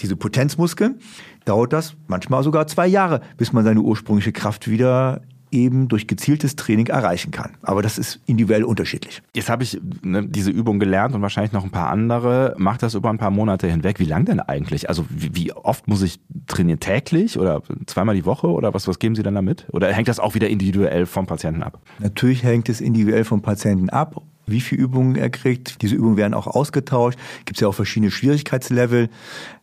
diese 0.00 0.16
Potenzmuskeln, 0.16 1.00
dauert 1.44 1.72
das 1.72 1.94
manchmal 2.06 2.42
sogar 2.42 2.66
zwei 2.66 2.86
Jahre, 2.86 3.20
bis 3.36 3.52
man 3.52 3.64
seine 3.64 3.80
ursprüngliche 3.80 4.32
Kraft 4.32 4.68
wieder 4.68 5.22
eben 5.52 5.88
durch 5.88 6.06
gezieltes 6.06 6.56
Training 6.56 6.86
erreichen 6.86 7.30
kann. 7.30 7.52
Aber 7.62 7.82
das 7.82 7.98
ist 7.98 8.20
individuell 8.26 8.64
unterschiedlich. 8.64 9.22
Jetzt 9.34 9.48
habe 9.48 9.62
ich 9.62 9.80
ne, 10.02 10.26
diese 10.26 10.50
Übung 10.50 10.78
gelernt 10.78 11.14
und 11.14 11.22
wahrscheinlich 11.22 11.52
noch 11.52 11.64
ein 11.64 11.70
paar 11.70 11.90
andere. 11.90 12.54
Macht 12.58 12.82
das 12.82 12.94
über 12.94 13.10
ein 13.10 13.18
paar 13.18 13.30
Monate 13.30 13.68
hinweg. 13.68 14.00
Wie 14.00 14.04
lang 14.04 14.24
denn 14.24 14.40
eigentlich? 14.40 14.88
Also 14.88 15.04
wie, 15.08 15.34
wie 15.34 15.52
oft 15.52 15.86
muss 15.88 16.02
ich 16.02 16.20
trainieren? 16.46 16.80
Täglich 16.80 17.38
oder 17.38 17.62
zweimal 17.86 18.14
die 18.14 18.24
Woche 18.24 18.48
oder 18.48 18.74
was, 18.74 18.88
was 18.88 18.98
geben 18.98 19.14
Sie 19.14 19.22
dann 19.22 19.34
damit? 19.34 19.66
Oder 19.72 19.92
hängt 19.92 20.08
das 20.08 20.18
auch 20.18 20.34
wieder 20.34 20.48
individuell 20.48 21.06
vom 21.06 21.26
Patienten 21.26 21.62
ab? 21.62 21.80
Natürlich 21.98 22.42
hängt 22.42 22.68
es 22.68 22.80
individuell 22.80 23.24
vom 23.24 23.42
Patienten 23.42 23.90
ab 23.90 24.22
wie 24.46 24.60
viele 24.60 24.82
Übungen 24.82 25.16
er 25.16 25.30
kriegt. 25.30 25.82
Diese 25.82 25.94
Übungen 25.94 26.16
werden 26.16 26.34
auch 26.34 26.46
ausgetauscht. 26.46 27.18
Gibt 27.44 27.56
es 27.56 27.60
ja 27.60 27.68
auch 27.68 27.74
verschiedene 27.74 28.10
Schwierigkeitslevel. 28.10 29.08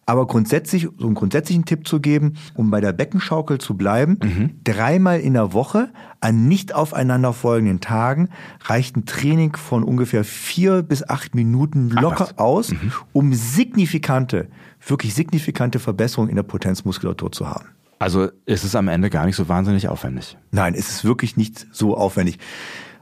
Aber 0.09 0.25
grundsätzlich, 0.25 0.87
so 0.97 1.05
einen 1.05 1.13
grundsätzlichen 1.13 1.65
Tipp 1.65 1.87
zu 1.87 1.99
geben, 1.99 2.33
um 2.55 2.71
bei 2.71 2.81
der 2.81 2.93
Beckenschaukel 2.93 3.59
zu 3.59 3.77
bleiben, 3.77 4.17
mhm. 4.23 4.49
dreimal 4.63 5.19
in 5.19 5.33
der 5.35 5.53
Woche 5.53 5.89
an 6.19 6.47
nicht 6.47 6.73
aufeinanderfolgenden 6.73 7.79
Tagen 7.79 8.29
reicht 8.63 8.97
ein 8.97 9.05
Training 9.05 9.55
von 9.55 9.83
ungefähr 9.83 10.23
vier 10.23 10.81
bis 10.81 11.07
acht 11.07 11.35
Minuten 11.35 11.91
locker 11.91 12.29
Ach, 12.31 12.37
aus, 12.39 12.71
mhm. 12.71 12.91
um 13.13 13.35
signifikante, 13.35 14.47
wirklich 14.83 15.13
signifikante 15.13 15.77
Verbesserungen 15.77 16.31
in 16.31 16.37
der 16.37 16.43
Potenzmuskulatur 16.43 17.31
zu 17.31 17.47
haben. 17.47 17.67
Also 17.99 18.29
ist 18.47 18.63
es 18.63 18.73
am 18.73 18.87
Ende 18.87 19.11
gar 19.11 19.27
nicht 19.27 19.35
so 19.35 19.47
wahnsinnig 19.47 19.89
aufwendig. 19.89 20.39
Nein, 20.49 20.73
es 20.73 20.89
ist 20.89 21.05
wirklich 21.05 21.37
nicht 21.37 21.67
so 21.71 21.95
aufwendig. 21.95 22.39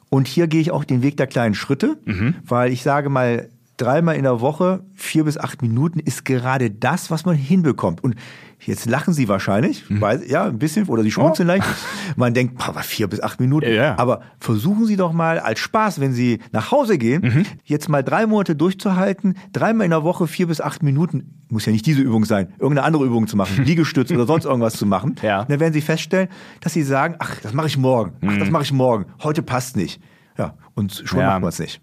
Und 0.09 0.27
hier 0.27 0.47
gehe 0.47 0.59
ich 0.59 0.71
auch 0.71 0.83
den 0.83 1.01
Weg 1.03 1.15
der 1.15 1.27
kleinen 1.27 1.55
Schritte, 1.55 1.97
mhm. 2.03 2.35
weil 2.43 2.73
ich 2.73 2.83
sage 2.83 3.07
mal, 3.07 3.47
dreimal 3.77 4.15
in 4.15 4.23
der 4.23 4.41
Woche, 4.41 4.83
vier 4.93 5.23
bis 5.23 5.37
acht 5.37 5.61
Minuten, 5.61 5.99
ist 5.99 6.25
gerade 6.25 6.71
das, 6.71 7.09
was 7.11 7.25
man 7.25 7.35
hinbekommt. 7.35 8.03
Und 8.03 8.15
jetzt 8.59 8.87
lachen 8.87 9.13
Sie 9.13 9.27
wahrscheinlich, 9.27 9.89
mhm. 9.89 10.01
weil, 10.01 10.23
ja, 10.29 10.45
ein 10.45 10.57
bisschen, 10.57 10.87
oder 10.87 11.03
Sie 11.03 11.11
schmunzeln 11.11 11.47
oh. 11.47 11.53
leicht. 11.53 11.67
Man 12.15 12.33
denkt, 12.33 12.57
boah, 12.57 12.73
vier 12.81 13.07
bis 13.07 13.21
acht 13.21 13.39
Minuten. 13.39 13.71
Ja. 13.71 13.97
Aber 13.97 14.21
versuchen 14.39 14.85
Sie 14.85 14.95
doch 14.95 15.13
mal 15.13 15.39
als 15.39 15.59
Spaß, 15.59 15.99
wenn 15.99 16.13
Sie 16.13 16.39
nach 16.51 16.71
Hause 16.71 16.97
gehen, 16.97 17.21
mhm. 17.21 17.45
jetzt 17.63 17.87
mal 17.87 18.03
drei 18.03 18.25
Monate 18.25 18.55
durchzuhalten, 18.55 19.37
dreimal 19.53 19.85
in 19.85 19.91
der 19.91 20.03
Woche, 20.03 20.27
vier 20.27 20.47
bis 20.47 20.59
acht 20.59 20.81
Minuten, 20.81 21.43
muss 21.49 21.65
ja 21.65 21.71
nicht 21.71 21.85
diese 21.85 22.01
Übung 22.01 22.25
sein, 22.25 22.49
irgendeine 22.59 22.83
andere 22.83 23.05
Übung 23.05 23.27
zu 23.27 23.37
machen, 23.37 23.63
Liegestütz 23.63 24.11
oder 24.11 24.25
sonst 24.25 24.45
irgendwas 24.45 24.73
zu 24.73 24.85
machen. 24.85 25.15
Ja. 25.21 25.45
Dann 25.45 25.59
werden 25.59 25.73
Sie 25.73 25.81
feststellen, 25.81 26.29
dass 26.61 26.73
Sie 26.73 26.83
sagen, 26.83 27.15
ach, 27.19 27.35
das 27.41 27.53
mache 27.53 27.67
ich 27.67 27.77
morgen, 27.77 28.13
ach, 28.25 28.37
das 28.37 28.47
mhm. 28.47 28.53
mache 28.53 28.63
ich 28.63 28.73
morgen, 28.73 29.05
heute 29.23 29.43
passt 29.43 29.77
nicht. 29.77 30.01
Ja, 30.37 30.53
und 30.77 31.01
schon 31.05 31.19
ja. 31.19 31.31
macht 31.31 31.41
man 31.41 31.49
es 31.49 31.59
nicht. 31.59 31.81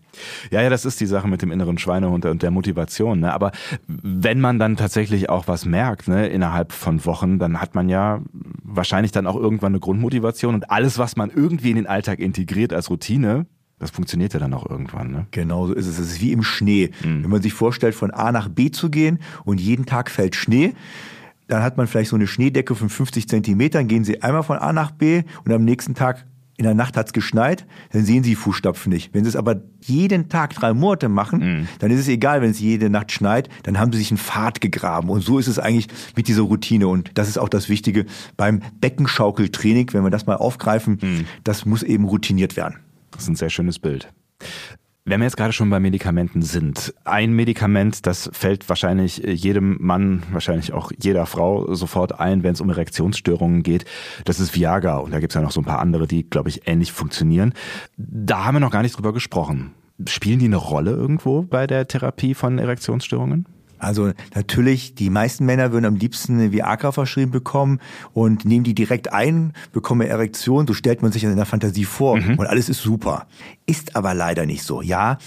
Ja, 0.53 0.63
ja, 0.63 0.71
das 0.71 0.85
ist 0.85 1.01
die 1.01 1.07
Sache 1.07 1.27
mit 1.27 1.43
dem 1.43 1.51
inneren 1.51 1.79
Schweinehund 1.79 2.25
und 2.27 2.43
der 2.45 2.53
Motivation. 2.53 3.21
Ne? 3.21 3.33
Aber 3.33 3.51
wenn 3.89 4.41
man 4.41 4.61
dann 4.61 4.77
tatsächlich 4.77 5.29
auch 5.29 5.49
was 5.49 5.65
merkt, 5.65 6.07
ne, 6.07 6.29
innerhalb 6.29 6.71
von 6.71 7.05
Wochen, 7.05 7.41
dann 7.41 7.61
hat 7.61 7.75
man 7.75 7.89
ja 7.89 8.21
wahrscheinlich 8.63 9.11
dann 9.11 9.27
auch 9.27 9.35
irgendwann 9.35 9.73
eine 9.73 9.81
Grundmotivation 9.81 10.55
und 10.55 10.71
alles, 10.71 10.97
was 10.97 11.17
man 11.17 11.31
irgendwie 11.31 11.71
in 11.71 11.77
den 11.77 11.87
Alltag 11.89 12.21
integriert 12.21 12.73
als 12.73 12.89
Routine, 12.89 13.47
das 13.81 13.91
funktioniert 13.91 14.33
ja 14.33 14.39
dann 14.39 14.55
auch 14.55 14.71
irgendwann. 14.71 15.11
Ne? 15.11 15.27
Genau 15.33 15.67
so 15.67 15.75
ist 15.75 15.89
es. 15.89 15.99
Es 15.99 16.13
ist 16.13 16.21
wie 16.21 16.31
im 16.31 16.45
Schnee. 16.45 16.93
Mhm. 17.03 17.25
Wenn 17.25 17.31
man 17.31 17.43
sich 17.43 17.53
vorstellt, 17.53 17.97
von 17.97 18.13
A 18.13 18.31
nach 18.31 18.49
B 18.49 18.71
zu 18.71 18.91
gehen 18.91 19.19
und 19.45 19.61
jeden 19.61 19.87
Tag 19.87 20.09
fällt 20.09 20.37
Schnee, 20.37 20.75
dann 21.49 21.65
hat 21.65 21.77
man 21.77 21.89
vielleicht 21.89 22.11
so 22.11 22.17
eine 22.17 22.29
Schneedecke 22.29 22.77
von 22.77 22.89
50 22.89 23.29
Zentimetern, 23.29 23.89
gehen 23.89 24.05
Sie 24.05 24.23
einmal 24.23 24.45
von 24.45 24.59
A 24.59 24.73
nach 24.73 24.93
B 24.93 25.25
und 25.45 25.53
am 25.53 25.65
nächsten 25.65 25.95
Tag 25.95 26.27
in 26.57 26.64
der 26.64 26.75
Nacht 26.75 26.97
hat's 26.97 27.12
geschneit, 27.12 27.67
dann 27.93 28.05
sehen 28.05 28.23
Sie 28.23 28.35
Fußstapfen 28.35 28.93
nicht. 28.93 29.12
Wenn 29.12 29.25
Sie 29.25 29.29
es 29.29 29.37
aber 29.37 29.62
jeden 29.81 30.29
Tag 30.29 30.55
drei 30.55 30.73
Monate 30.73 31.09
machen, 31.09 31.40
mhm. 31.40 31.69
dann 31.81 31.90
ist 31.90 32.01
es 32.01 32.09
egal, 32.09 32.43
wenn 32.43 32.51
es 32.51 32.61
jede 32.61 32.90
Nacht 32.90 33.11
schneit, 33.12 33.49
dann 33.64 33.79
haben 33.79 33.93
Sie 33.93 33.99
sich 33.99 34.11
einen 34.11 34.19
Pfad 34.19 34.61
gegraben. 34.61 35.09
Und 35.11 35.23
so 35.23 35.38
ist 35.38 35.49
es 35.49 35.59
eigentlich 35.59 35.88
mit 36.17 36.29
dieser 36.29 36.43
Routine. 36.43 36.87
Und 36.87 37.11
das 37.14 37.29
ist 37.29 37.38
auch 37.38 37.49
das 37.49 37.69
Wichtige 37.69 38.07
beim 38.37 38.62
Beckenschaukeltraining, 38.81 39.93
wenn 39.93 40.05
wir 40.05 40.11
das 40.11 40.27
mal 40.27 40.37
aufgreifen, 40.37 40.99
mhm. 41.03 41.25
das 41.43 41.67
muss 41.67 41.83
eben 41.83 42.05
routiniert 42.05 42.57
werden. 42.57 42.77
Das 43.11 43.25
ist 43.25 43.29
ein 43.29 43.37
sehr 43.37 43.51
schönes 43.51 43.79
Bild. 43.79 44.12
Wenn 45.07 45.21
wir 45.21 45.27
jetzt 45.27 45.37
gerade 45.37 45.53
schon 45.53 45.69
bei 45.69 45.81
Medikamenten 45.81 46.40
sind, 46.40 46.95
ein 47.05 47.35
Medikament, 47.35 48.07
das 48.07 48.31
fällt 48.33 48.67
wahrscheinlich 48.71 49.19
jedem 49.19 49.77
Mann, 49.79 50.23
wahrscheinlich 50.33 50.73
auch 50.73 50.93
jeder 50.99 51.27
Frau 51.27 51.75
sofort 51.75 52.19
ein, 52.19 52.43
wenn 52.43 52.55
es 52.55 52.62
um 52.62 52.71
Erektionsstörungen 52.71 53.62
geht, 53.62 53.85
das 54.25 54.40
ist 54.40 54.55
Viagra. 54.55 54.97
Und 54.97 55.12
da 55.12 55.21
gibt 55.21 55.33
es 55.33 55.35
ja 55.35 55.43
noch 55.43 55.51
so 55.51 55.61
ein 55.61 55.67
paar 55.67 55.81
andere, 55.81 56.07
die, 56.07 56.23
glaube 56.23 56.49
ich, 56.49 56.67
ähnlich 56.67 56.93
funktionieren. 56.93 57.53
Da 57.99 58.47
haben 58.47 58.55
wir 58.55 58.61
noch 58.61 58.71
gar 58.71 58.81
nicht 58.81 58.97
drüber 58.97 59.12
gesprochen. 59.12 59.73
Spielen 60.09 60.38
die 60.38 60.47
eine 60.47 60.57
Rolle 60.57 60.93
irgendwo 60.93 61.43
bei 61.43 61.67
der 61.67 61.87
Therapie 61.87 62.33
von 62.33 62.59
Erektionsstörungen? 62.59 63.45
Also 63.85 64.12
natürlich, 64.35 64.94
die 64.94 65.11
meisten 65.11 65.44
Männer 65.44 65.73
würden 65.73 65.85
am 65.85 65.97
liebsten 65.97 66.38
eine 66.38 66.53
Viagra 66.53 66.92
verschrieben 66.92 67.31
bekommen 67.31 67.81
und 68.12 68.44
nehmen 68.44 68.64
die 68.64 68.75
direkt 68.75 69.12
ein, 69.12 69.53
bekommen 69.73 70.03
eine 70.03 70.11
Erektion, 70.11 70.66
so 70.66 70.75
stellt 70.75 71.03
man 71.03 71.12
sich 71.12 71.25
in 71.25 71.37
der 71.37 71.47
Fantasie 71.47 71.85
vor 71.85 72.16
mhm. 72.16 72.38
und 72.38 72.47
alles 72.47 72.68
ist 72.68 72.83
super. 72.83 73.27
Ist 73.66 73.97
aber 73.97 74.14
leider 74.14 74.47
nicht 74.47 74.62
so. 74.62 74.83
Ja, 74.83 75.18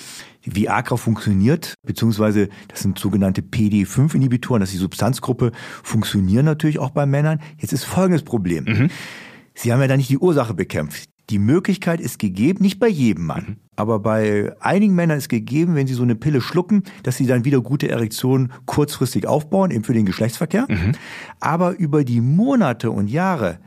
Viagra 0.43 0.97
funktioniert, 0.97 1.75
beziehungsweise 1.85 2.49
das 2.67 2.81
sind 2.81 2.97
sogenannte 2.97 3.41
PD5-Inhibitoren, 3.41 4.61
das 4.61 4.69
ist 4.69 4.75
die 4.75 4.81
Substanzgruppe, 4.81 5.51
funktionieren 5.83 6.45
natürlich 6.45 6.79
auch 6.79 6.91
bei 6.91 7.05
Männern. 7.05 7.39
Jetzt 7.57 7.73
ist 7.73 7.83
folgendes 7.83 8.23
Problem. 8.23 8.65
Mhm. 8.65 8.89
Sie 9.53 9.73
haben 9.73 9.81
ja 9.81 9.87
da 9.87 9.97
nicht 9.97 10.09
die 10.09 10.19
Ursache 10.19 10.53
bekämpft. 10.53 11.09
Die 11.29 11.39
Möglichkeit 11.39 11.99
ist 11.99 12.19
gegeben, 12.19 12.63
nicht 12.63 12.79
bei 12.79 12.87
jedem 12.87 13.25
Mann, 13.25 13.45
mhm. 13.47 13.55
aber 13.75 13.99
bei 13.99 14.53
einigen 14.61 14.95
Männern 14.95 15.17
ist 15.17 15.27
gegeben, 15.27 15.75
wenn 15.75 15.85
sie 15.85 15.93
so 15.93 16.03
eine 16.03 16.15
Pille 16.15 16.39
schlucken, 16.39 16.83
dass 17.03 17.17
sie 17.17 17.27
dann 17.27 17.43
wieder 17.43 17.59
gute 17.59 17.89
Erektionen 17.89 18.53
kurzfristig 18.65 19.27
aufbauen, 19.27 19.71
eben 19.71 19.83
für 19.83 19.93
den 19.93 20.05
Geschlechtsverkehr. 20.05 20.67
Mhm. 20.69 20.93
Aber 21.41 21.77
über 21.77 22.05
die 22.05 22.21
Monate 22.21 22.91
und 22.91 23.09
Jahre, 23.09 23.59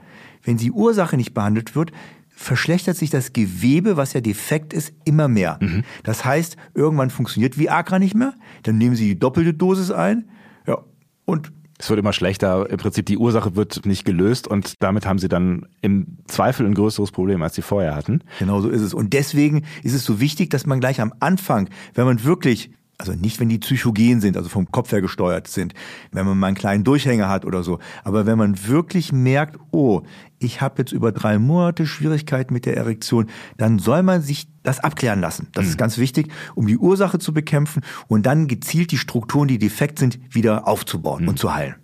wenn 0.43 0.57
die 0.57 0.73
Ursache 0.73 1.19
nicht 1.19 1.35
behandelt 1.35 1.75
wird, 1.75 1.93
verschlechtert 2.31 2.97
sich 2.97 3.11
das 3.11 3.35
Gewebe, 3.35 3.99
was 3.99 4.15
ja 4.15 4.23
defekt 4.23 4.73
ist, 4.73 4.95
immer 5.05 5.29
mehr. 5.29 5.59
Mhm. 5.61 5.85
Das 6.03 6.25
heißt, 6.25 6.57
irgendwann 6.73 7.11
funktioniert 7.11 7.59
Viagra 7.59 7.99
nicht 7.99 8.15
mehr, 8.15 8.33
dann 8.63 8.79
nehmen 8.79 8.97
sie 8.97 9.09
die 9.09 9.19
doppelte 9.19 9.53
Dosis 9.53 9.91
ein, 9.91 10.31
ja, 10.67 10.79
und 11.27 11.53
es 11.81 11.89
wird 11.89 11.99
immer 11.99 12.13
schlechter. 12.13 12.69
Im 12.69 12.77
Prinzip 12.77 13.07
die 13.07 13.17
Ursache 13.17 13.57
wird 13.57 13.87
nicht 13.87 14.05
gelöst 14.05 14.47
und 14.47 14.75
damit 14.83 15.07
haben 15.07 15.19
sie 15.19 15.29
dann 15.29 15.67
im 15.81 16.19
Zweifel 16.27 16.67
ein 16.67 16.75
größeres 16.75 17.11
Problem, 17.11 17.43
als 17.43 17.55
sie 17.55 17.63
vorher 17.63 17.95
hatten. 17.95 18.23
Genau 18.39 18.61
so 18.61 18.69
ist 18.69 18.83
es. 18.83 18.93
Und 18.93 19.15
deswegen 19.15 19.65
ist 19.83 19.95
es 19.95 20.05
so 20.05 20.21
wichtig, 20.21 20.51
dass 20.51 20.67
man 20.67 20.81
gleich 20.81 21.01
am 21.01 21.15
Anfang, 21.21 21.71
wenn 21.95 22.05
man 22.05 22.23
wirklich 22.23 22.71
also 23.01 23.15
nicht, 23.15 23.41
wenn 23.41 23.49
die 23.49 23.59
psychogen 23.59 24.21
sind, 24.21 24.37
also 24.37 24.49
vom 24.49 24.71
Kopf 24.71 24.93
her 24.93 25.01
gesteuert 25.01 25.49
sind, 25.49 25.73
wenn 26.13 26.27
man 26.27 26.39
mal 26.39 26.49
einen 26.49 26.57
kleinen 26.57 26.85
Durchhänger 26.85 27.29
hat 27.29 27.45
oder 27.47 27.63
so, 27.63 27.79
aber 28.05 28.27
wenn 28.27 28.37
man 28.37 28.67
wirklich 28.67 29.11
merkt, 29.13 29.59
oh, 29.71 30.03
ich 30.39 30.61
habe 30.61 30.77
jetzt 30.79 30.93
über 30.93 31.11
drei 31.11 31.39
Monate 31.39 31.87
Schwierigkeiten 31.87 32.53
mit 32.53 32.67
der 32.67 32.77
Erektion, 32.77 33.27
dann 33.57 33.79
soll 33.79 34.03
man 34.03 34.23
sich 34.23 34.49
das 34.63 34.81
abklären 34.81 35.21
lassen. 35.21 35.49
Das 35.53 35.65
mhm. 35.65 35.71
ist 35.71 35.79
ganz 35.79 35.99
wichtig, 35.99 36.31
um 36.55 36.67
die 36.67 36.77
Ursache 36.77 37.19
zu 37.19 37.33
bekämpfen 37.33 37.83
und 38.09 38.27
dann 38.27 38.47
gezielt 38.49 38.93
die 38.93 38.99
Strukturen, 38.99 39.49
die 39.49 39.59
defekt 39.59 39.99
sind, 39.99 40.19
wieder 40.31 40.69
aufzubauen 40.69 41.23
mhm. 41.23 41.29
und 41.31 41.39
zu 41.39 41.55
heilen. 41.55 41.77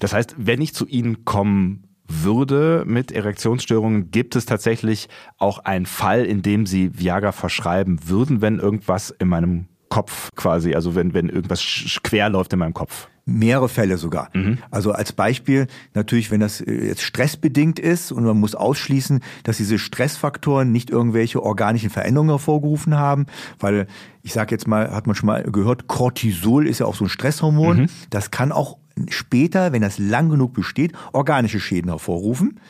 Das 0.00 0.12
heißt, 0.12 0.34
wenn 0.38 0.60
ich 0.60 0.74
zu 0.74 0.86
Ihnen 0.86 1.24
kommen 1.24 1.84
würde 2.06 2.84
mit 2.86 3.12
Erektionsstörungen, 3.12 4.10
gibt 4.10 4.36
es 4.36 4.46
tatsächlich 4.46 5.08
auch 5.38 5.60
einen 5.60 5.86
Fall, 5.86 6.24
in 6.24 6.42
dem 6.42 6.66
Sie 6.66 6.98
Viagra 6.98 7.32
verschreiben 7.32 8.08
würden, 8.08 8.40
wenn 8.42 8.58
irgendwas 8.58 9.10
in 9.10 9.28
meinem 9.28 9.68
Kopf 9.88 10.30
quasi, 10.34 10.74
also 10.74 10.94
wenn, 10.94 11.14
wenn 11.14 11.28
irgendwas 11.28 11.62
quer 12.02 12.28
läuft 12.28 12.52
in 12.52 12.58
meinem 12.58 12.74
Kopf? 12.74 13.08
Mehrere 13.26 13.68
Fälle 13.68 13.96
sogar. 13.96 14.28
Mhm. 14.34 14.58
Also 14.70 14.92
als 14.92 15.12
Beispiel 15.12 15.66
natürlich, 15.94 16.30
wenn 16.30 16.40
das 16.40 16.60
äh, 16.60 16.88
jetzt 16.88 17.02
stressbedingt 17.02 17.78
ist 17.78 18.12
und 18.12 18.24
man 18.24 18.38
muss 18.38 18.54
ausschließen, 18.54 19.20
dass 19.44 19.56
diese 19.56 19.78
Stressfaktoren 19.78 20.72
nicht 20.72 20.90
irgendwelche 20.90 21.42
organischen 21.42 21.90
Veränderungen 21.90 22.30
hervorgerufen 22.30 22.96
haben, 22.96 23.26
weil 23.60 23.86
ich 24.22 24.32
sage 24.32 24.54
jetzt 24.54 24.66
mal, 24.66 24.90
hat 24.90 25.06
man 25.06 25.14
schon 25.14 25.28
mal 25.28 25.44
gehört, 25.44 25.86
Cortisol 25.86 26.66
ist 26.66 26.80
ja 26.80 26.86
auch 26.86 26.96
so 26.96 27.04
ein 27.04 27.08
Stresshormon. 27.08 27.82
Mhm. 27.82 27.86
Das 28.10 28.30
kann 28.30 28.52
auch 28.52 28.78
später, 29.08 29.72
wenn 29.72 29.82
das 29.82 29.98
lang 29.98 30.28
genug 30.28 30.54
besteht, 30.54 30.92
organische 31.12 31.60
Schäden 31.60 31.90
hervorrufen 31.90 32.60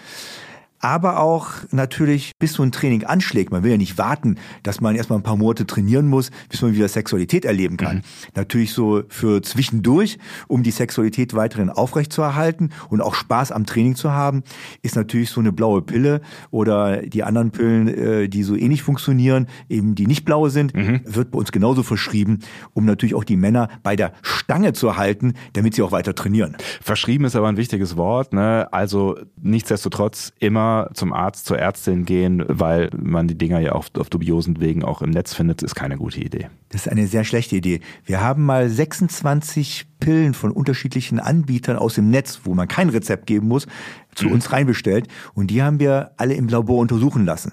aber 0.84 1.18
auch 1.18 1.48
natürlich, 1.70 2.32
bis 2.38 2.52
so 2.52 2.62
ein 2.62 2.70
Training 2.70 3.04
anschlägt. 3.04 3.50
Man 3.50 3.62
will 3.62 3.70
ja 3.70 3.78
nicht 3.78 3.96
warten, 3.96 4.36
dass 4.62 4.82
man 4.82 4.94
erstmal 4.94 5.18
ein 5.18 5.22
paar 5.22 5.38
Monate 5.38 5.66
trainieren 5.66 6.06
muss, 6.08 6.30
bis 6.50 6.60
man 6.60 6.74
wieder 6.74 6.88
Sexualität 6.88 7.46
erleben 7.46 7.78
kann. 7.78 7.96
Mhm. 7.96 8.02
Natürlich 8.34 8.74
so 8.74 9.02
für 9.08 9.40
zwischendurch, 9.40 10.18
um 10.46 10.62
die 10.62 10.70
Sexualität 10.70 11.32
weiterhin 11.32 11.70
aufrechtzuerhalten 11.70 12.68
und 12.90 13.00
auch 13.00 13.14
Spaß 13.14 13.50
am 13.50 13.64
Training 13.64 13.94
zu 13.94 14.12
haben, 14.12 14.42
ist 14.82 14.94
natürlich 14.94 15.30
so 15.30 15.40
eine 15.40 15.52
blaue 15.52 15.80
Pille 15.80 16.20
oder 16.50 16.98
die 16.98 17.22
anderen 17.22 17.50
Pillen, 17.50 17.88
äh, 17.88 18.28
die 18.28 18.42
so 18.42 18.54
ähnlich 18.54 18.82
funktionieren, 18.82 19.46
eben 19.70 19.94
die 19.94 20.06
nicht 20.06 20.26
blaue 20.26 20.50
sind, 20.50 20.74
mhm. 20.74 21.00
wird 21.06 21.30
bei 21.30 21.38
uns 21.38 21.50
genauso 21.50 21.82
verschrieben, 21.82 22.40
um 22.74 22.84
natürlich 22.84 23.14
auch 23.14 23.24
die 23.24 23.38
Männer 23.38 23.70
bei 23.82 23.96
der 23.96 24.12
Stange 24.20 24.74
zu 24.74 24.98
halten, 24.98 25.32
damit 25.54 25.74
sie 25.76 25.80
auch 25.80 25.92
weiter 25.92 26.14
trainieren. 26.14 26.58
Verschrieben 26.82 27.24
ist 27.24 27.36
aber 27.36 27.48
ein 27.48 27.56
wichtiges 27.56 27.96
Wort, 27.96 28.34
ne? 28.34 28.68
Also 28.70 29.16
nichtsdestotrotz 29.40 30.34
immer 30.40 30.73
zum 30.94 31.12
Arzt, 31.12 31.46
zur 31.46 31.58
Ärztin 31.58 32.04
gehen, 32.04 32.44
weil 32.48 32.90
man 32.96 33.28
die 33.28 33.38
Dinger 33.38 33.60
ja 33.60 33.72
auch 33.72 33.86
auf 33.98 34.10
dubiosen 34.10 34.60
Wegen 34.60 34.84
auch 34.84 35.02
im 35.02 35.10
Netz 35.10 35.34
findet, 35.34 35.62
ist 35.62 35.74
keine 35.74 35.96
gute 35.96 36.20
Idee. 36.20 36.48
Das 36.70 36.86
ist 36.86 36.88
eine 36.92 37.06
sehr 37.06 37.24
schlechte 37.24 37.56
Idee. 37.56 37.80
Wir 38.04 38.20
haben 38.20 38.44
mal 38.44 38.68
26 38.68 39.86
Pillen 40.00 40.34
von 40.34 40.50
unterschiedlichen 40.50 41.20
Anbietern 41.20 41.76
aus 41.76 41.94
dem 41.94 42.10
Netz, 42.10 42.40
wo 42.44 42.54
man 42.54 42.68
kein 42.68 42.88
Rezept 42.88 43.26
geben 43.26 43.48
muss, 43.48 43.66
zu 44.14 44.26
mhm. 44.26 44.32
uns 44.32 44.52
reinbestellt 44.52 45.08
und 45.34 45.48
die 45.48 45.62
haben 45.62 45.80
wir 45.80 46.12
alle 46.16 46.34
im 46.34 46.48
Labor 46.48 46.78
untersuchen 46.78 47.24
lassen. 47.24 47.52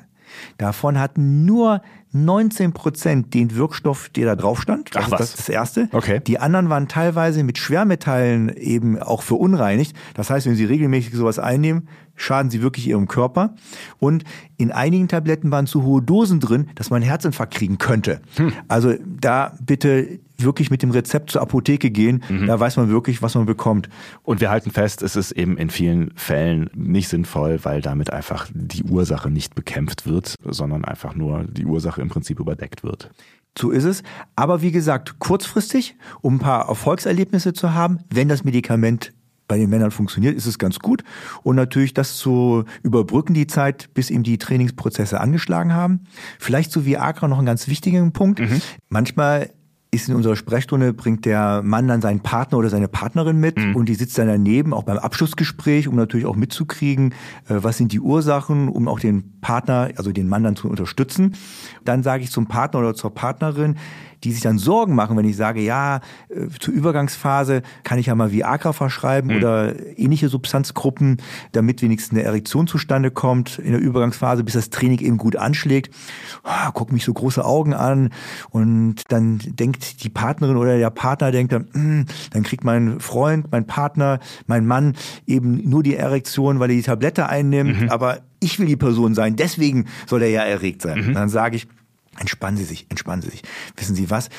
Davon 0.57 0.99
hatten 0.99 1.45
nur 1.45 1.81
19 2.13 2.73
Prozent 2.73 3.33
den 3.33 3.55
Wirkstoff, 3.55 4.09
der 4.09 4.25
da 4.25 4.35
drauf 4.35 4.61
stand. 4.61 4.93
Das 4.95 5.03
Ach, 5.03 5.07
ist 5.07 5.11
was? 5.11 5.19
das, 5.19 5.35
das 5.35 5.49
erste. 5.49 5.89
Okay. 5.91 6.19
Die 6.25 6.39
anderen 6.39 6.69
waren 6.69 6.87
teilweise 6.87 7.43
mit 7.43 7.57
Schwermetallen 7.57 8.49
eben 8.49 8.99
auch 8.99 9.21
verunreinigt. 9.23 9.95
Das 10.13 10.29
heißt, 10.29 10.45
wenn 10.45 10.55
Sie 10.55 10.65
regelmäßig 10.65 11.13
sowas 11.13 11.39
einnehmen, 11.39 11.87
schaden 12.15 12.51
sie 12.51 12.61
wirklich 12.61 12.87
ihrem 12.87 13.07
Körper. 13.07 13.55
Und 13.99 14.23
in 14.57 14.71
einigen 14.71 15.07
Tabletten 15.07 15.51
waren 15.51 15.67
zu 15.67 15.83
hohe 15.83 16.01
Dosen 16.01 16.39
drin, 16.39 16.69
dass 16.75 16.89
man 16.89 16.97
einen 16.97 17.09
Herzinfarkt 17.09 17.53
kriegen 17.53 17.77
könnte. 17.77 18.21
Hm. 18.35 18.53
Also 18.67 18.93
da 19.05 19.53
bitte 19.59 20.19
wirklich 20.43 20.71
mit 20.71 20.81
dem 20.81 20.91
Rezept 20.91 21.31
zur 21.31 21.41
Apotheke 21.41 21.91
gehen. 21.91 22.23
Mhm. 22.29 22.47
Da 22.47 22.59
weiß 22.59 22.77
man 22.77 22.89
wirklich, 22.89 23.21
was 23.21 23.35
man 23.35 23.45
bekommt. 23.45 23.89
Und 24.23 24.41
wir 24.41 24.49
halten 24.49 24.71
fest, 24.71 25.01
es 25.01 25.15
ist 25.15 25.31
eben 25.31 25.57
in 25.57 25.69
vielen 25.69 26.11
Fällen 26.15 26.69
nicht 26.73 27.07
sinnvoll, 27.07 27.59
weil 27.63 27.81
damit 27.81 28.11
einfach 28.11 28.47
die 28.53 28.83
Ursache 28.83 29.29
nicht 29.29 29.55
bekämpft 29.55 30.05
wird, 30.05 30.35
sondern 30.43 30.85
einfach 30.85 31.15
nur 31.15 31.45
die 31.45 31.65
Ursache 31.65 32.01
im 32.01 32.09
Prinzip 32.09 32.39
überdeckt 32.39 32.83
wird. 32.83 33.11
So 33.57 33.71
ist 33.71 33.83
es. 33.83 34.03
Aber 34.35 34.61
wie 34.61 34.71
gesagt, 34.71 35.19
kurzfristig, 35.19 35.95
um 36.21 36.35
ein 36.35 36.39
paar 36.39 36.69
Erfolgserlebnisse 36.69 37.53
zu 37.53 37.73
haben, 37.73 37.99
wenn 38.09 38.29
das 38.29 38.43
Medikament 38.43 39.13
bei 39.51 39.57
den 39.57 39.69
Männern 39.69 39.91
funktioniert, 39.91 40.37
ist 40.37 40.45
es 40.45 40.57
ganz 40.57 40.79
gut. 40.79 41.03
Und 41.43 41.57
natürlich 41.57 41.93
das 41.93 42.15
zu 42.15 42.63
überbrücken, 42.83 43.33
die 43.33 43.47
Zeit, 43.47 43.93
bis 43.93 44.09
ihm 44.09 44.23
die 44.23 44.37
Trainingsprozesse 44.37 45.19
angeschlagen 45.19 45.73
haben. 45.73 46.05
Vielleicht 46.39 46.71
so 46.71 46.85
wie 46.85 46.95
Agra 46.95 47.27
noch 47.27 47.37
einen 47.37 47.47
ganz 47.47 47.67
wichtigen 47.67 48.13
Punkt. 48.13 48.39
Mhm. 48.39 48.61
Manchmal 48.87 49.49
ist 49.93 50.07
in 50.07 50.15
unserer 50.15 50.37
Sprechstunde, 50.37 50.93
bringt 50.93 51.25
der 51.25 51.61
Mann 51.63 51.89
dann 51.89 52.01
seinen 52.01 52.21
Partner 52.21 52.57
oder 52.57 52.69
seine 52.69 52.87
Partnerin 52.87 53.37
mit 53.37 53.57
mhm. 53.57 53.75
und 53.75 53.89
die 53.89 53.95
sitzt 53.95 54.17
dann 54.17 54.27
daneben, 54.27 54.73
auch 54.73 54.83
beim 54.83 54.97
Abschlussgespräch, 54.97 55.89
um 55.89 55.97
natürlich 55.97 56.25
auch 56.25 56.37
mitzukriegen, 56.37 57.13
äh, 57.49 57.55
was 57.57 57.77
sind 57.77 57.91
die 57.91 57.99
Ursachen, 57.99 58.69
um 58.69 58.87
auch 58.87 59.01
den 59.01 59.41
Partner, 59.41 59.89
also 59.97 60.13
den 60.13 60.29
Mann 60.29 60.43
dann 60.43 60.55
zu 60.55 60.69
unterstützen. 60.69 61.35
Dann 61.83 62.03
sage 62.03 62.23
ich 62.23 62.31
zum 62.31 62.47
Partner 62.47 62.79
oder 62.79 62.93
zur 62.93 63.13
Partnerin, 63.13 63.75
die 64.23 64.31
sich 64.31 64.41
dann 64.41 64.57
Sorgen 64.57 64.95
machen, 64.95 65.17
wenn 65.17 65.25
ich 65.25 65.35
sage, 65.35 65.61
ja, 65.61 65.97
äh, 66.29 66.47
zur 66.59 66.73
Übergangsphase 66.73 67.61
kann 67.83 67.99
ich 67.99 68.07
ja 68.07 68.15
mal 68.15 68.31
Viagra 68.31 68.73
verschreiben 68.73 69.31
mhm. 69.31 69.37
oder 69.37 69.97
ähnliche 69.97 70.29
Substanzgruppen, 70.29 71.17
damit 71.51 71.81
wenigstens 71.81 72.17
eine 72.17 72.25
Erektion 72.25 72.67
zustande 72.67 73.11
kommt 73.11 73.59
in 73.59 73.71
der 73.71 73.81
Übergangsphase, 73.81 74.43
bis 74.43 74.53
das 74.53 74.69
Training 74.69 74.99
eben 74.99 75.17
gut 75.17 75.35
anschlägt. 75.35 75.93
Oh, 76.43 76.71
guck 76.73 76.91
mich 76.91 77.03
so 77.03 77.13
große 77.13 77.43
Augen 77.43 77.73
an 77.73 78.09
und 78.49 79.03
dann 79.09 79.39
denkt 79.43 80.03
die 80.03 80.09
Partnerin 80.09 80.57
oder 80.57 80.77
der 80.77 80.89
Partner 80.89 81.31
denkt 81.31 81.53
dann, 81.53 81.67
mm, 81.73 82.05
dann 82.31 82.43
kriegt 82.43 82.63
mein 82.63 82.99
Freund, 82.99 83.51
mein 83.51 83.65
Partner, 83.65 84.19
mein 84.47 84.65
Mann 84.65 84.95
eben 85.25 85.69
nur 85.69 85.83
die 85.83 85.95
Erektion, 85.95 86.59
weil 86.59 86.69
er 86.69 86.75
die 86.75 86.81
Tablette 86.83 87.27
einnimmt, 87.27 87.81
mhm. 87.81 87.89
aber 87.89 88.19
ich 88.39 88.59
will 88.59 88.65
die 88.65 88.75
Person 88.75 89.13
sein, 89.13 89.35
deswegen 89.35 89.85
soll 90.07 90.23
er 90.23 90.29
ja 90.29 90.41
erregt 90.41 90.81
sein. 90.81 91.07
Mhm. 91.07 91.13
Dann 91.13 91.29
sage 91.29 91.55
ich, 91.55 91.67
Entspannen 92.19 92.57
Sie 92.57 92.65
sich, 92.65 92.85
entspannen 92.89 93.21
Sie 93.21 93.29
sich. 93.29 93.41
Wissen 93.77 93.95
Sie 93.95 94.09
was? 94.09 94.29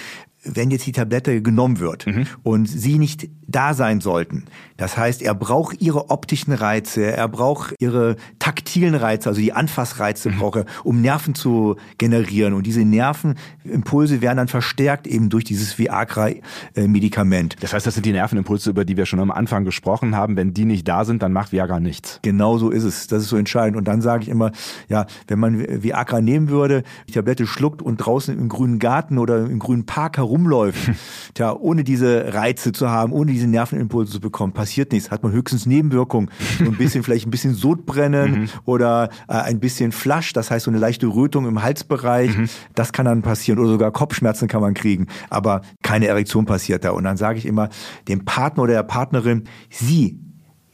Wenn 0.44 0.70
jetzt 0.70 0.86
die 0.86 0.92
Tablette 0.92 1.42
genommen 1.42 1.78
wird 1.78 2.06
mhm. 2.06 2.26
und 2.42 2.66
sie 2.66 2.98
nicht 2.98 3.28
da 3.46 3.74
sein 3.74 4.00
sollten, 4.00 4.44
das 4.76 4.96
heißt, 4.96 5.22
er 5.22 5.34
braucht 5.34 5.80
ihre 5.80 6.10
optischen 6.10 6.52
Reize, 6.52 7.04
er 7.04 7.28
braucht 7.28 7.74
ihre 7.78 8.16
taktilen 8.38 8.94
Reize, 8.94 9.28
also 9.28 9.40
die 9.40 9.52
Anfassreize 9.52 10.30
mhm. 10.30 10.38
braucht 10.38 10.56
er, 10.56 10.64
um 10.82 11.00
Nerven 11.00 11.34
zu 11.34 11.76
generieren. 11.98 12.54
Und 12.54 12.66
diese 12.66 12.84
Nervenimpulse 12.84 14.20
werden 14.22 14.38
dann 14.38 14.48
verstärkt 14.48 15.06
eben 15.06 15.30
durch 15.30 15.44
dieses 15.44 15.78
Viagra-Medikament. 15.78 17.56
Das 17.60 17.72
heißt, 17.72 17.86
das 17.86 17.94
sind 17.94 18.06
die 18.06 18.12
Nervenimpulse, 18.12 18.70
über 18.70 18.84
die 18.84 18.96
wir 18.96 19.06
schon 19.06 19.20
am 19.20 19.30
Anfang 19.30 19.64
gesprochen 19.64 20.16
haben. 20.16 20.36
Wenn 20.36 20.52
die 20.54 20.64
nicht 20.64 20.88
da 20.88 21.04
sind, 21.04 21.22
dann 21.22 21.32
macht 21.32 21.52
Viagra 21.52 21.78
nichts. 21.78 22.18
Genau 22.22 22.58
so 22.58 22.70
ist 22.70 22.84
es. 22.84 23.06
Das 23.06 23.22
ist 23.22 23.28
so 23.28 23.36
entscheidend. 23.36 23.76
Und 23.76 23.86
dann 23.86 24.02
sage 24.02 24.24
ich 24.24 24.28
immer, 24.28 24.50
ja, 24.88 25.06
wenn 25.28 25.38
man 25.38 25.82
Viagra 25.82 26.20
nehmen 26.20 26.48
würde, 26.48 26.82
die 27.08 27.12
Tablette 27.12 27.46
schluckt 27.46 27.82
und 27.82 27.98
draußen 27.98 28.36
im 28.36 28.48
grünen 28.48 28.80
Garten 28.80 29.18
oder 29.18 29.44
im 29.44 29.60
grünen 29.60 29.86
Park 29.86 30.16
herum 30.16 30.31
rumläuft, 30.32 30.90
tja, 31.34 31.54
ohne 31.54 31.84
diese 31.84 32.32
Reize 32.32 32.72
zu 32.72 32.88
haben, 32.88 33.12
ohne 33.12 33.32
diese 33.32 33.46
Nervenimpulse 33.46 34.12
zu 34.12 34.20
bekommen, 34.20 34.52
passiert 34.52 34.92
nichts. 34.92 35.10
Hat 35.10 35.22
man 35.22 35.32
höchstens 35.32 35.66
Nebenwirkungen. 35.66 36.30
So 36.58 36.64
ein 36.64 36.76
bisschen, 36.76 37.02
vielleicht 37.04 37.26
ein 37.26 37.30
bisschen 37.30 37.54
Sodbrennen 37.54 38.32
mhm. 38.32 38.48
oder 38.64 39.10
äh, 39.28 39.34
ein 39.34 39.60
bisschen 39.60 39.92
Flasch, 39.92 40.32
das 40.32 40.50
heißt 40.50 40.64
so 40.64 40.70
eine 40.70 40.80
leichte 40.80 41.06
Rötung 41.06 41.46
im 41.46 41.62
Halsbereich. 41.62 42.36
Mhm. 42.36 42.48
Das 42.74 42.92
kann 42.92 43.06
dann 43.06 43.22
passieren. 43.22 43.58
Oder 43.58 43.68
sogar 43.68 43.92
Kopfschmerzen 43.92 44.48
kann 44.48 44.60
man 44.60 44.74
kriegen. 44.74 45.06
Aber 45.28 45.62
keine 45.82 46.06
Erektion 46.06 46.46
passiert 46.46 46.84
da. 46.84 46.90
Und 46.90 47.04
dann 47.04 47.16
sage 47.16 47.38
ich 47.38 47.46
immer 47.46 47.68
dem 48.08 48.24
Partner 48.24 48.64
oder 48.64 48.74
der 48.74 48.82
Partnerin, 48.82 49.44
sie, 49.70 50.18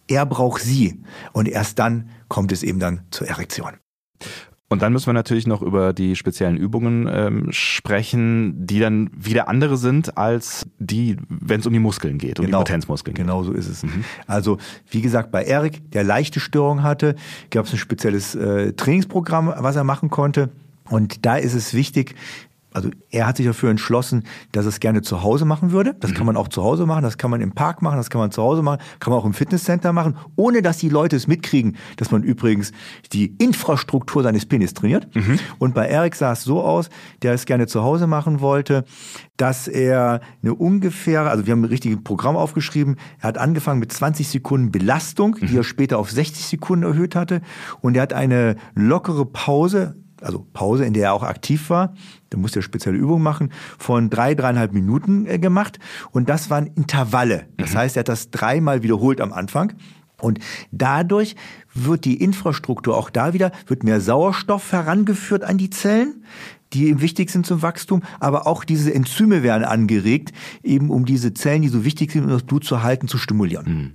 er 0.07 0.25
braucht 0.25 0.63
sie. 0.63 1.03
Und 1.33 1.49
erst 1.49 1.79
dann 1.79 2.11
kommt 2.29 2.53
es 2.53 2.63
eben 2.63 2.79
dann 2.79 3.01
zur 3.11 3.27
Erektion. 3.27 3.73
Und 4.71 4.83
dann 4.83 4.93
müssen 4.93 5.07
wir 5.07 5.15
natürlich 5.15 5.47
noch 5.47 5.63
über 5.63 5.95
die 5.95 6.15
speziellen 6.15 6.59
Übungen 6.59 7.09
ähm, 7.11 7.47
sprechen, 7.51 8.67
die 8.67 8.81
dann 8.81 9.11
wieder 9.17 9.49
andere 9.49 9.79
sind 9.79 10.19
als 10.19 10.67
die, 10.79 11.17
wenn 11.29 11.61
es 11.61 11.67
um 11.67 11.73
die 11.73 11.79
Muskeln 11.79 12.19
geht, 12.19 12.39
um 12.39 12.45
genau. 12.45 12.59
die 12.59 12.65
Potenzmuskeln. 12.65 13.15
Genau 13.15 13.43
so 13.45 13.53
ist 13.53 13.67
es. 13.69 13.83
Mhm. 13.83 14.05
Also 14.27 14.59
wie 14.91 15.01
gesagt, 15.01 15.31
bei 15.31 15.43
Erik, 15.45 15.91
der 15.93 16.05
leichte 16.05 16.39
Störung 16.39 16.83
hatte, 16.83 17.17
gab 17.51 17.65
es 17.65 17.73
ein 17.73 17.79
spezielles 17.79 18.35
äh, 18.35 18.75
Trainingsprogramm, 18.75 19.55
was 19.57 19.75
er 19.75 19.85
machen 19.85 20.11
konnte. 20.11 20.51
Und 20.91 21.25
da 21.25 21.37
ist 21.37 21.55
es 21.55 21.73
wichtig, 21.73 22.15
also 22.79 22.91
er 23.11 23.27
hat 23.27 23.37
sich 23.37 23.47
dafür 23.47 23.71
entschlossen, 23.71 24.23
dass 24.53 24.65
er 24.65 24.69
es 24.69 24.79
gerne 24.79 25.03
zu 25.03 25.23
Hause 25.23 25.45
machen 25.45 25.73
würde. 25.73 25.95
Das 25.99 26.13
mhm. 26.13 26.15
kann 26.15 26.27
man 26.27 26.37
auch 26.37 26.49
zu 26.49 26.63
Hause 26.63 26.87
machen, 26.87 27.03
das 27.03 27.19
kann 27.19 27.31
man 27.31 27.41
im 27.41 27.53
Park 27.53 27.83
machen, 27.83 27.97
das 27.97 28.09
kann 28.09 28.21
man 28.21 28.31
zu 28.31 28.41
Hause 28.41 28.63
machen, 28.63 28.81
kann 29.01 29.11
man 29.11 29.21
auch 29.21 29.25
im 29.25 29.35
Fitnesscenter 29.35 29.93
machen, 29.93 30.17
ohne 30.37 30.63
dass 30.63 30.79
die 30.79 30.89
Leute 30.89 31.17
es 31.17 31.27
mitkriegen, 31.27 31.77
dass 31.97 32.13
man 32.13 32.23
übrigens 32.23 32.71
die 33.13 33.35
Infrastruktur 33.39 34.23
seines 34.23 34.47
Penis 34.47 34.75
trainiert. 34.75 35.15
Mhm. 35.15 35.41
Und 35.59 35.75
bei 35.75 35.87
Eric 35.87 36.15
sah 36.15 36.33
es 36.33 36.45
so 36.45 36.63
aus, 36.63 36.89
der 37.23 37.35
es 37.35 37.47
gerne 37.47 37.67
zu 37.67 37.83
Hause 37.83 38.07
machen 38.07 38.41
wollte, 38.41 38.85
dass 39.37 39.67
er 39.67 40.21
eine 40.43 40.55
ungefähre, 40.55 41.31
also 41.31 41.47
wir 41.47 41.53
haben 41.53 41.63
ein 41.63 41.67
richtiges 41.67 42.03
Programm 42.03 42.37
aufgeschrieben, 42.37 42.97
er 43.19 43.29
hat 43.29 43.39
angefangen 43.39 43.81
mit 43.81 43.93
20 43.93 44.29
Sekunden 44.29 44.71
Belastung, 44.71 45.37
die 45.41 45.47
mhm. 45.47 45.57
er 45.59 45.65
später 45.65 45.99
auf 45.99 46.11
60 46.11 46.47
Sekunden 46.47 46.85
erhöht 46.85 47.17
hatte 47.17 47.41
und 47.81 47.97
er 47.97 48.03
hat 48.03 48.13
eine 48.13 48.57
lockere 48.75 49.27
Pause 49.27 49.97
also 50.21 50.47
Pause, 50.53 50.85
in 50.85 50.93
der 50.93 51.05
er 51.05 51.13
auch 51.15 51.23
aktiv 51.23 51.71
war, 51.71 51.95
da 52.31 52.39
musste 52.39 52.61
er 52.61 52.63
spezielle 52.63 52.99
Übungen 52.99 53.23
machen, 53.23 53.53
von 53.79 54.11
drei, 54.11 54.35
dreieinhalb 54.35 54.73
Minuten 54.73 55.27
äh, 55.27 55.39
gemacht. 55.39 55.79
Und 56.11 56.29
das 56.29 56.51
waren 56.51 56.67
Intervalle. 56.67 57.47
Das 57.57 57.73
mhm. 57.73 57.79
heißt, 57.79 57.97
er 57.97 58.01
hat 58.01 58.09
das 58.09 58.31
dreimal 58.31 58.83
wiederholt 58.83 59.21
am 59.21 59.33
Anfang. 59.33 59.75
Und 60.21 60.41
dadurch 60.73 61.37
wird 61.75 62.05
die 62.05 62.21
Infrastruktur 62.21 62.97
auch 62.97 63.09
da 63.09 63.33
wieder, 63.35 63.53
wird 63.67 63.85
mehr 63.85 64.01
Sauerstoff 64.01 64.73
herangeführt 64.73 65.45
an 65.45 65.59
die 65.59 65.71
Zellen, 65.71 66.25
die 66.73 66.89
eben 66.89 67.01
wichtig 67.01 67.31
sind 67.31 67.47
zum 67.47 67.63
Wachstum, 67.63 68.03
aber 68.21 68.47
auch 68.47 68.65
diese 68.65 68.93
Enzyme 68.93 69.43
werden 69.43 69.65
angeregt, 69.65 70.33
eben 70.63 70.91
um 70.91 71.07
diese 71.07 71.33
Zellen, 71.35 71.63
die 71.63 71.69
so 71.69 71.85
wichtig 71.85 72.13
sind, 72.13 72.25
um 72.25 72.31
das 72.31 72.43
Blut 72.43 72.65
zu 72.65 72.83
halten, 72.83 73.09
zu 73.09 73.17
stimulieren. 73.17 73.67
Mhm. 73.67 73.93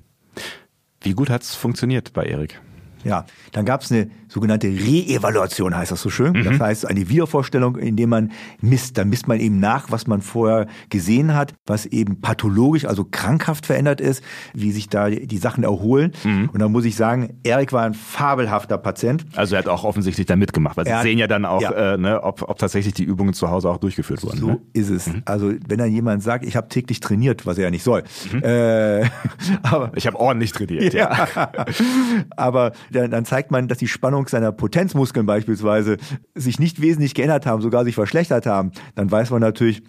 Wie 1.02 1.14
gut 1.14 1.30
hat's 1.30 1.56
funktioniert 1.56 2.14
bei 2.14 2.26
Erik? 2.26 2.62
Ja, 3.04 3.26
dann 3.52 3.66
gab 3.66 3.82
es 3.82 3.92
eine 3.92 4.10
sogenannte 4.34 4.68
Re-Evaluation, 4.68 5.76
heißt 5.76 5.92
das 5.92 6.02
so 6.02 6.10
schön. 6.10 6.34
Mhm. 6.34 6.44
Das 6.44 6.60
heißt, 6.60 6.88
eine 6.88 7.08
Wiedervorstellung, 7.08 7.78
in 7.78 7.96
dem 7.96 8.10
man 8.10 8.32
misst. 8.62 8.98
Da 8.98 9.06
misst 9.06 9.28
man 9.28 9.40
eben 9.40 9.60
nach, 9.60 9.92
was 9.92 10.08
man 10.08 10.22
vorher 10.22 10.68
gesehen 10.90 11.36
hat, 11.36 11.54
was 11.68 11.86
eben 11.86 12.20
pathologisch, 12.20 12.86
also 12.86 13.06
krankhaft 13.10 13.68
verändert 13.68 14.02
ist, 14.02 14.24
wie 14.54 14.72
sich 14.72 14.90
da 14.90 15.10
die 15.10 15.38
Sachen 15.38 15.64
erholen. 15.64 16.14
Mhm. 16.24 16.50
Und 16.52 16.60
da 16.60 16.68
muss 16.68 16.86
ich 16.86 16.96
sagen, 16.96 17.40
Erik 17.44 17.74
war 17.74 17.84
ein 17.84 17.94
fabelhafter 17.94 18.80
Patient. 18.80 19.26
Also 19.36 19.56
er 19.56 19.60
hat 19.60 19.68
auch 19.68 19.84
offensiv 19.84 20.16
da 20.26 20.36
mitgemacht, 20.36 20.78
weil 20.78 20.88
er 20.88 21.02
Sie 21.02 21.10
sehen 21.10 21.20
ja 21.20 21.28
dann 21.28 21.46
auch, 21.46 21.62
ja. 21.62 21.94
Äh, 21.94 21.98
ne, 21.98 22.24
ob, 22.24 22.42
ob 22.50 22.58
tatsächlich 22.58 22.96
die 22.96 23.04
Übungen 23.04 23.34
zu 23.34 23.52
Hause 23.52 23.70
auch 23.70 23.78
durchgeführt 23.78 24.24
wurden. 24.24 24.40
So 24.40 24.48
ne? 24.48 24.62
ist 24.74 24.90
es. 24.90 25.08
Mhm. 25.08 25.22
Also 25.26 25.52
wenn 25.68 25.78
dann 25.78 25.92
jemand 25.92 26.24
sagt, 26.24 26.44
ich 26.46 26.56
habe 26.56 26.70
täglich 26.70 27.00
trainiert, 27.00 27.46
was 27.46 27.58
er 27.60 27.66
ja 27.66 27.72
nicht 27.72 27.84
soll. 27.84 28.04
Mhm. 28.32 28.44
Äh, 28.44 29.04
aber 29.62 29.92
ich 29.96 30.08
habe 30.08 30.20
ordentlich 30.20 30.54
trainiert. 30.54 30.94
ja. 30.94 31.28
ja. 31.36 31.52
aber 32.36 32.72
dann, 32.92 33.12
dann 33.12 33.26
zeigt 33.26 33.52
man, 33.52 33.68
dass 33.68 33.78
die 33.78 33.88
Spannung 33.88 34.23
seiner 34.30 34.52
Potenzmuskeln 34.52 35.26
beispielsweise 35.26 35.98
sich 36.36 36.60
nicht 36.60 36.82
wesentlich 36.82 37.14
geändert 37.14 37.46
haben, 37.46 37.62
sogar 37.62 37.84
sich 37.84 37.96
verschlechtert 37.96 38.46
haben, 38.46 38.72
dann 38.96 39.12
weiß 39.12 39.30
man 39.30 39.42
natürlich, 39.42 39.84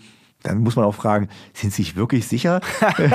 dann 0.45 0.59
muss 0.59 0.76
man 0.76 0.84
auch 0.84 0.95
fragen, 0.95 1.28
sind 1.55 1.72
Sie 1.72 1.82
sich 1.82 1.97
wirklich 1.97 2.28
sicher? 2.28 2.61
okay. 2.82 3.11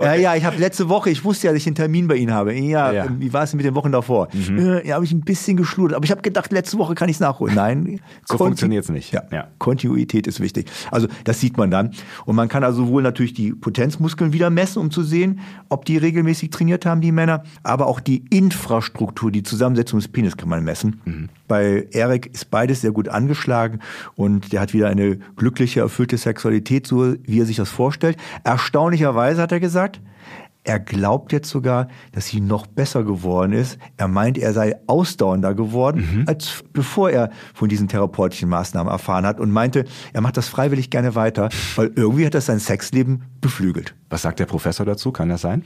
Ja, 0.00 0.14
ja, 0.14 0.34
ich 0.36 0.44
habe 0.44 0.56
letzte 0.56 0.88
Woche, 0.88 1.10
ich 1.10 1.22
wusste 1.22 1.46
ja, 1.46 1.52
dass 1.52 1.60
ich 1.60 1.66
einen 1.66 1.76
Termin 1.76 2.08
bei 2.08 2.16
Ihnen 2.16 2.32
habe. 2.32 2.54
Ja, 2.54 2.90
ja. 2.90 3.06
wie 3.18 3.32
war 3.32 3.42
es 3.42 3.52
mit 3.52 3.64
den 3.64 3.74
Wochen 3.74 3.92
davor? 3.92 4.28
Mhm. 4.32 4.80
Ja, 4.84 4.94
habe 4.94 5.04
ich 5.04 5.12
ein 5.12 5.20
bisschen 5.20 5.58
geschludert, 5.58 5.94
aber 5.94 6.04
ich 6.04 6.10
habe 6.10 6.22
gedacht, 6.22 6.50
letzte 6.52 6.78
Woche 6.78 6.94
kann 6.94 7.10
ich 7.10 7.16
es 7.16 7.20
nachholen. 7.20 7.54
Nein, 7.54 8.00
so 8.24 8.38
funktioniert 8.38 8.84
es 8.84 8.90
nicht. 8.90 9.12
Ja, 9.12 9.24
ja, 9.30 9.48
Kontinuität 9.58 10.26
ist 10.26 10.40
wichtig. 10.40 10.70
Also 10.90 11.08
das 11.24 11.40
sieht 11.40 11.58
man 11.58 11.70
dann. 11.70 11.90
Und 12.24 12.36
man 12.36 12.48
kann 12.48 12.64
also 12.64 12.88
wohl 12.88 13.02
natürlich 13.02 13.34
die 13.34 13.52
Potenzmuskeln 13.52 14.32
wieder 14.32 14.48
messen, 14.48 14.80
um 14.80 14.90
zu 14.90 15.02
sehen, 15.02 15.40
ob 15.68 15.84
die 15.84 15.98
regelmäßig 15.98 16.48
trainiert 16.48 16.86
haben, 16.86 17.02
die 17.02 17.12
Männer, 17.12 17.44
aber 17.64 17.86
auch 17.86 18.00
die 18.00 18.24
Infrastruktur, 18.30 19.30
die 19.30 19.42
Zusammensetzung 19.42 19.98
des 19.98 20.08
Penis 20.08 20.38
kann 20.38 20.48
man 20.48 20.64
messen. 20.64 21.02
Mhm. 21.04 21.28
Bei 21.48 21.86
Erik 21.92 22.26
ist 22.32 22.50
beides 22.50 22.80
sehr 22.80 22.90
gut 22.90 23.08
angeschlagen 23.08 23.80
und 24.14 24.52
der 24.52 24.60
hat 24.60 24.72
wieder 24.72 24.88
eine 24.88 25.18
glückliche, 25.36 25.80
erfüllte 25.80 26.16
Sexualität, 26.16 26.45
so 26.86 27.14
wie 27.24 27.40
er 27.40 27.46
sich 27.46 27.56
das 27.56 27.70
vorstellt. 27.70 28.16
Erstaunlicherweise 28.44 29.42
hat 29.42 29.52
er 29.52 29.60
gesagt, 29.60 30.00
er 30.66 30.80
glaubt 30.80 31.32
jetzt 31.32 31.48
sogar, 31.48 31.86
dass 32.12 32.26
sie 32.26 32.40
noch 32.40 32.66
besser 32.66 33.04
geworden 33.04 33.52
ist. 33.52 33.78
Er 33.96 34.08
meint, 34.08 34.36
er 34.36 34.52
sei 34.52 34.74
ausdauernder 34.88 35.54
geworden, 35.54 36.08
mhm. 36.12 36.24
als 36.26 36.64
bevor 36.72 37.10
er 37.10 37.30
von 37.54 37.68
diesen 37.68 37.86
therapeutischen 37.86 38.48
Maßnahmen 38.48 38.92
erfahren 38.92 39.24
hat 39.24 39.38
und 39.38 39.52
meinte, 39.52 39.84
er 40.12 40.20
macht 40.20 40.36
das 40.36 40.48
freiwillig 40.48 40.90
gerne 40.90 41.14
weiter, 41.14 41.50
weil 41.76 41.92
irgendwie 41.94 42.26
hat 42.26 42.34
das 42.34 42.46
sein 42.46 42.58
Sexleben 42.58 43.22
beflügelt. 43.46 43.94
Was 44.10 44.22
sagt 44.22 44.40
der 44.40 44.46
Professor 44.46 44.84
dazu? 44.84 45.12
Kann 45.12 45.28
das 45.28 45.40
sein? 45.40 45.62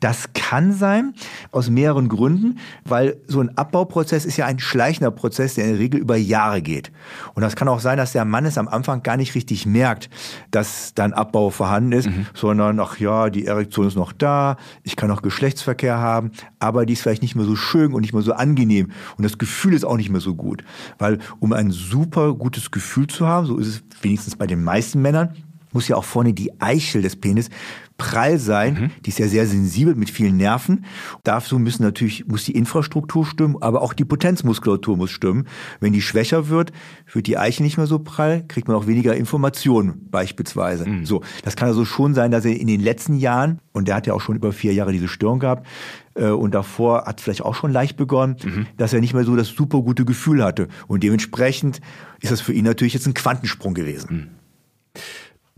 Das 0.00 0.34
kann 0.34 0.74
sein, 0.74 1.14
aus 1.50 1.70
mehreren 1.70 2.10
Gründen, 2.10 2.58
weil 2.84 3.16
so 3.26 3.40
ein 3.40 3.56
Abbauprozess 3.56 4.26
ist 4.26 4.36
ja 4.36 4.44
ein 4.44 4.58
schleichender 4.58 5.10
Prozess, 5.10 5.54
der 5.54 5.64
in 5.64 5.70
der 5.70 5.78
Regel 5.78 5.98
über 5.98 6.16
Jahre 6.16 6.60
geht. 6.60 6.92
Und 7.32 7.40
das 7.40 7.56
kann 7.56 7.68
auch 7.68 7.80
sein, 7.80 7.96
dass 7.96 8.12
der 8.12 8.26
Mann 8.26 8.44
es 8.44 8.58
am 8.58 8.68
Anfang 8.68 9.02
gar 9.02 9.16
nicht 9.16 9.34
richtig 9.34 9.64
merkt, 9.64 10.10
dass 10.50 10.92
da 10.92 11.04
ein 11.04 11.14
Abbau 11.14 11.48
vorhanden 11.48 11.92
ist, 11.92 12.06
mhm. 12.06 12.26
sondern, 12.34 12.78
ach 12.80 12.98
ja, 12.98 13.30
die 13.30 13.46
Erektion 13.46 13.86
ist 13.86 13.96
noch 13.96 14.12
da, 14.12 14.58
ich 14.82 14.96
kann 14.96 15.08
noch 15.08 15.22
Geschlechtsverkehr 15.22 15.96
haben, 15.96 16.32
aber 16.58 16.84
die 16.84 16.92
ist 16.92 17.00
vielleicht 17.00 17.22
nicht 17.22 17.34
mehr 17.34 17.46
so 17.46 17.56
schön 17.56 17.94
und 17.94 18.02
nicht 18.02 18.12
mehr 18.12 18.22
so 18.22 18.34
angenehm. 18.34 18.92
Und 19.16 19.24
das 19.24 19.38
Gefühl 19.38 19.72
ist 19.72 19.86
auch 19.86 19.96
nicht 19.96 20.10
mehr 20.10 20.20
so 20.20 20.34
gut. 20.34 20.64
Weil 20.98 21.18
um 21.40 21.54
ein 21.54 21.70
super 21.70 22.34
gutes 22.34 22.70
Gefühl 22.70 23.06
zu 23.06 23.26
haben, 23.26 23.46
so 23.46 23.56
ist 23.56 23.68
es 23.68 23.82
wenigstens 24.02 24.36
bei 24.36 24.46
den 24.46 24.62
meisten 24.62 25.00
Männern, 25.00 25.34
muss 25.72 25.88
ja 25.88 25.96
auch 25.96 26.04
vorne 26.04 26.32
die 26.32 26.60
Eichel 26.60 27.02
des 27.02 27.16
Penis 27.16 27.50
prall 28.02 28.38
sein. 28.38 28.74
Mhm. 28.74 28.90
Die 29.04 29.10
ist 29.10 29.18
ja 29.18 29.28
sehr 29.28 29.46
sensibel 29.46 29.94
mit 29.94 30.10
vielen 30.10 30.36
Nerven. 30.36 30.84
Dazu 31.22 31.58
müssen 31.58 31.82
natürlich, 31.82 32.26
muss 32.26 32.44
die 32.44 32.52
Infrastruktur 32.52 33.24
stimmen, 33.24 33.56
aber 33.60 33.82
auch 33.82 33.92
die 33.92 34.04
Potenzmuskulatur 34.04 34.96
muss 34.96 35.10
stimmen. 35.10 35.46
Wenn 35.80 35.92
die 35.92 36.02
schwächer 36.02 36.48
wird, 36.48 36.72
wird 37.12 37.26
die 37.26 37.38
Eichel 37.38 37.62
nicht 37.62 37.76
mehr 37.76 37.86
so 37.86 38.00
prall, 38.00 38.44
kriegt 38.48 38.66
man 38.66 38.76
auch 38.76 38.86
weniger 38.86 39.14
Informationen 39.14 40.08
beispielsweise. 40.10 40.88
Mhm. 40.88 41.06
So, 41.06 41.22
das 41.44 41.54
kann 41.54 41.68
also 41.68 41.84
schon 41.84 42.14
sein, 42.14 42.30
dass 42.30 42.44
er 42.44 42.58
in 42.58 42.66
den 42.66 42.80
letzten 42.80 43.16
Jahren, 43.16 43.60
und 43.72 43.86
der 43.88 43.94
hat 43.94 44.06
ja 44.06 44.14
auch 44.14 44.20
schon 44.20 44.36
über 44.36 44.52
vier 44.52 44.72
Jahre 44.72 44.92
diese 44.92 45.08
Störung 45.08 45.38
gehabt, 45.38 45.66
äh, 46.14 46.26
und 46.28 46.54
davor 46.54 47.04
hat 47.04 47.20
vielleicht 47.20 47.42
auch 47.42 47.54
schon 47.54 47.72
leicht 47.72 47.96
begonnen, 47.96 48.36
mhm. 48.42 48.66
dass 48.78 48.92
er 48.92 49.00
nicht 49.00 49.14
mehr 49.14 49.24
so 49.24 49.36
das 49.36 49.48
super 49.48 49.80
gute 49.82 50.04
Gefühl 50.04 50.42
hatte. 50.42 50.68
Und 50.88 51.02
dementsprechend 51.02 51.80
ist 52.20 52.32
das 52.32 52.40
für 52.40 52.52
ihn 52.52 52.64
natürlich 52.64 52.94
jetzt 52.94 53.06
ein 53.06 53.14
Quantensprung 53.14 53.74
gewesen. 53.74 54.30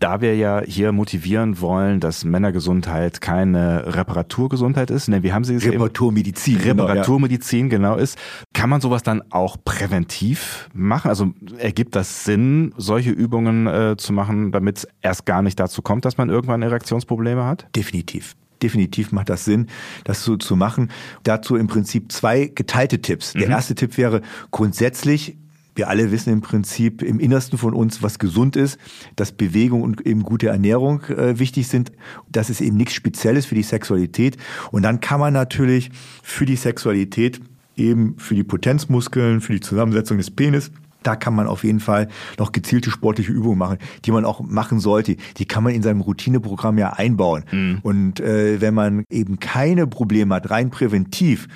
Da 0.05 0.21
wir 0.21 0.35
ja 0.35 0.61
hier 0.63 0.91
motivieren 0.91 1.59
wollen, 1.61 1.99
dass 1.99 2.25
Männergesundheit 2.25 3.21
keine 3.21 3.95
Reparaturgesundheit 3.95 4.91
ist, 4.91 5.07
ne, 5.07 5.23
wie 5.23 5.33
haben 5.33 5.43
Sie 5.43 5.55
es 5.55 5.65
Reparaturmedizin. 5.65 6.57
Reparaturmedizin, 6.57 7.71
genau, 7.71 7.87
ja. 7.87 7.95
genau 7.95 8.03
ist. 8.03 8.15
Kann 8.53 8.69
man 8.69 8.81
sowas 8.81 9.01
dann 9.01 9.23
auch 9.31 9.57
präventiv 9.65 10.69
machen? 10.75 11.09
Also 11.09 11.33
ergibt 11.57 11.95
das 11.95 12.23
Sinn, 12.23 12.71
solche 12.77 13.09
Übungen 13.09 13.65
äh, 13.65 13.95
zu 13.97 14.13
machen, 14.13 14.51
damit 14.51 14.77
es 14.77 14.87
erst 15.01 15.25
gar 15.25 15.41
nicht 15.41 15.59
dazu 15.59 15.81
kommt, 15.81 16.05
dass 16.05 16.19
man 16.19 16.29
irgendwann 16.29 16.61
Erektionsprobleme 16.61 17.43
hat? 17.43 17.65
Definitiv 17.75 18.35
definitiv 18.61 19.11
macht 19.11 19.29
das 19.29 19.43
Sinn, 19.43 19.67
das 20.05 20.23
so 20.23 20.37
zu 20.37 20.55
machen. 20.55 20.89
Dazu 21.23 21.55
im 21.55 21.67
Prinzip 21.67 22.11
zwei 22.11 22.45
geteilte 22.53 23.01
Tipps. 23.01 23.33
Der 23.33 23.47
mhm. 23.47 23.51
erste 23.51 23.75
Tipp 23.75 23.97
wäre 23.97 24.21
grundsätzlich 24.49 25.35
wir 25.75 25.89
alle 25.89 26.11
wissen 26.11 26.31
im 26.31 26.41
Prinzip 26.41 27.01
im 27.01 27.19
Innersten 27.19 27.57
von 27.57 27.73
uns, 27.73 28.01
was 28.01 28.19
gesund 28.19 28.55
ist, 28.55 28.79
dass 29.15 29.31
Bewegung 29.31 29.81
und 29.81 30.05
eben 30.05 30.23
gute 30.23 30.47
Ernährung 30.47 31.03
äh, 31.03 31.37
wichtig 31.37 31.67
sind. 31.67 31.91
Das 32.31 32.49
ist 32.49 32.61
eben 32.61 32.77
nichts 32.77 32.93
Spezielles 32.93 33.45
für 33.45 33.55
die 33.55 33.63
Sexualität. 33.63 34.37
Und 34.71 34.83
dann 34.83 34.99
kann 34.99 35.19
man 35.19 35.33
natürlich 35.33 35.91
für 36.23 36.45
die 36.45 36.55
Sexualität 36.55 37.41
eben 37.75 38.15
für 38.17 38.35
die 38.35 38.43
Potenzmuskeln, 38.43 39.41
für 39.41 39.53
die 39.53 39.59
Zusammensetzung 39.59 40.17
des 40.17 40.31
Penis, 40.31 40.71
da 41.05 41.15
kann 41.15 41.35
man 41.35 41.47
auf 41.47 41.63
jeden 41.63 41.79
Fall 41.79 42.07
noch 42.39 42.51
gezielte 42.51 42.89
sportliche 42.89 43.31
Übungen 43.31 43.59
machen, 43.59 43.77
die 44.05 44.11
man 44.11 44.25
auch 44.25 44.41
machen 44.41 44.79
sollte. 44.79 45.17
Die 45.37 45.45
kann 45.45 45.63
man 45.63 45.73
in 45.73 45.83
seinem 45.83 46.01
Routineprogramm 46.01 46.79
ja 46.79 46.93
einbauen. 46.93 47.43
Mhm. 47.51 47.79
Und 47.83 48.19
äh, 48.19 48.59
wenn 48.59 48.73
man 48.73 49.03
eben 49.11 49.39
keine 49.39 49.85
Probleme 49.85 50.33
hat, 50.33 50.49
rein 50.49 50.71
präventiv, 50.71 51.47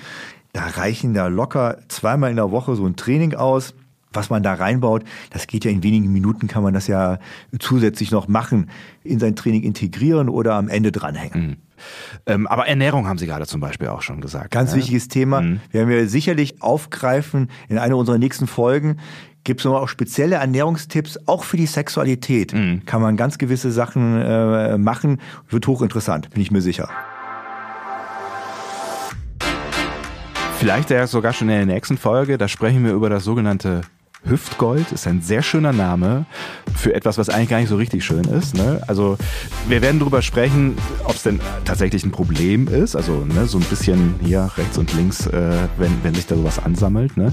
da 0.52 0.66
reichen 0.66 1.14
da 1.14 1.26
locker 1.26 1.78
zweimal 1.88 2.30
in 2.30 2.36
der 2.36 2.50
Woche 2.52 2.76
so 2.76 2.86
ein 2.86 2.96
Training 2.96 3.34
aus 3.34 3.74
was 4.12 4.30
man 4.30 4.42
da 4.42 4.54
reinbaut, 4.54 5.04
das 5.30 5.46
geht 5.46 5.64
ja 5.64 5.70
in 5.70 5.82
wenigen 5.82 6.12
Minuten, 6.12 6.48
kann 6.48 6.62
man 6.62 6.74
das 6.74 6.86
ja 6.86 7.18
zusätzlich 7.58 8.10
noch 8.10 8.28
machen, 8.28 8.70
in 9.04 9.18
sein 9.18 9.36
Training 9.36 9.62
integrieren 9.62 10.28
oder 10.28 10.54
am 10.54 10.68
Ende 10.68 10.92
dranhängen. 10.92 11.46
Mhm. 11.46 11.56
Ähm, 12.26 12.46
aber 12.46 12.66
Ernährung 12.68 13.06
haben 13.06 13.18
Sie 13.18 13.26
gerade 13.26 13.46
zum 13.46 13.60
Beispiel 13.60 13.88
auch 13.88 14.02
schon 14.02 14.20
gesagt. 14.20 14.50
Ganz 14.50 14.72
ne? 14.72 14.78
wichtiges 14.78 15.08
Thema. 15.08 15.40
Mhm. 15.40 15.60
Werden 15.70 15.88
wir 15.88 16.08
sicherlich 16.08 16.62
aufgreifen 16.62 17.50
in 17.68 17.78
einer 17.78 17.96
unserer 17.96 18.18
nächsten 18.18 18.46
Folgen. 18.46 18.98
Gibt 19.44 19.60
es 19.60 19.66
auch 19.66 19.88
spezielle 19.88 20.36
Ernährungstipps, 20.36 21.20
auch 21.26 21.44
für 21.44 21.56
die 21.56 21.66
Sexualität. 21.66 22.52
Mhm. 22.52 22.84
Kann 22.84 23.00
man 23.00 23.16
ganz 23.16 23.38
gewisse 23.38 23.72
Sachen 23.72 24.20
äh, 24.20 24.76
machen. 24.76 25.20
Wird 25.48 25.66
hochinteressant, 25.66 26.30
bin 26.30 26.42
ich 26.42 26.50
mir 26.50 26.60
sicher. 26.60 26.88
Vielleicht 30.58 30.90
ja 30.90 31.06
sogar 31.06 31.32
schon 31.32 31.48
in 31.48 31.56
der 31.56 31.74
nächsten 31.74 31.96
Folge, 31.96 32.36
da 32.36 32.46
sprechen 32.46 32.84
wir 32.84 32.92
über 32.92 33.08
das 33.08 33.24
sogenannte 33.24 33.80
Hüftgold 34.24 34.92
ist 34.92 35.06
ein 35.06 35.22
sehr 35.22 35.42
schöner 35.42 35.72
Name 35.72 36.26
für 36.74 36.94
etwas, 36.94 37.18
was 37.18 37.28
eigentlich 37.28 37.48
gar 37.48 37.58
nicht 37.58 37.68
so 37.68 37.76
richtig 37.76 38.04
schön 38.04 38.24
ist. 38.24 38.54
Ne? 38.54 38.82
Also 38.86 39.16
wir 39.68 39.82
werden 39.82 39.98
darüber 39.98 40.22
sprechen, 40.22 40.76
ob 41.04 41.14
es 41.14 41.22
denn 41.22 41.40
tatsächlich 41.64 42.04
ein 42.04 42.10
Problem 42.10 42.68
ist. 42.68 42.96
Also 42.96 43.24
ne, 43.24 43.46
so 43.46 43.58
ein 43.58 43.64
bisschen 43.64 44.16
hier 44.22 44.50
rechts 44.56 44.78
und 44.78 44.92
links, 44.94 45.26
äh, 45.26 45.68
wenn, 45.78 45.92
wenn 46.02 46.14
sich 46.14 46.26
da 46.26 46.36
sowas 46.36 46.58
ansammelt. 46.58 47.16
Ne? 47.16 47.32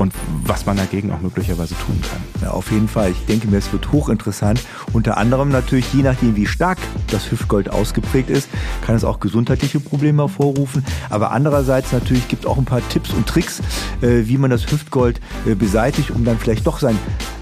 Und 0.00 0.14
was 0.46 0.64
man 0.64 0.78
dagegen 0.78 1.12
auch 1.12 1.20
möglicherweise 1.20 1.74
tun 1.74 2.00
kann. 2.00 2.22
Ja, 2.40 2.52
auf 2.52 2.70
jeden 2.72 2.88
Fall. 2.88 3.10
Ich 3.10 3.26
denke 3.26 3.48
mir, 3.48 3.58
es 3.58 3.70
wird 3.70 3.92
hochinteressant. 3.92 4.58
Unter 4.94 5.18
anderem 5.18 5.50
natürlich, 5.50 5.92
je 5.92 6.02
nachdem, 6.02 6.36
wie 6.36 6.46
stark 6.46 6.78
das 7.08 7.30
Hüftgold 7.30 7.68
ausgeprägt 7.68 8.30
ist, 8.30 8.48
kann 8.80 8.94
es 8.94 9.04
auch 9.04 9.20
gesundheitliche 9.20 9.78
Probleme 9.78 10.22
hervorrufen. 10.22 10.82
Aber 11.10 11.32
andererseits 11.32 11.92
natürlich 11.92 12.28
gibt 12.28 12.44
es 12.44 12.50
auch 12.50 12.56
ein 12.56 12.64
paar 12.64 12.80
Tipps 12.88 13.10
und 13.10 13.26
Tricks, 13.26 13.60
äh, 14.00 14.22
wie 14.24 14.38
man 14.38 14.50
das 14.50 14.70
Hüftgold 14.70 15.20
äh, 15.46 15.54
beseitigt, 15.54 16.10
um 16.12 16.24
dann 16.24 16.38
vielleicht 16.38 16.66
doch 16.66 16.78
sein 16.78 16.98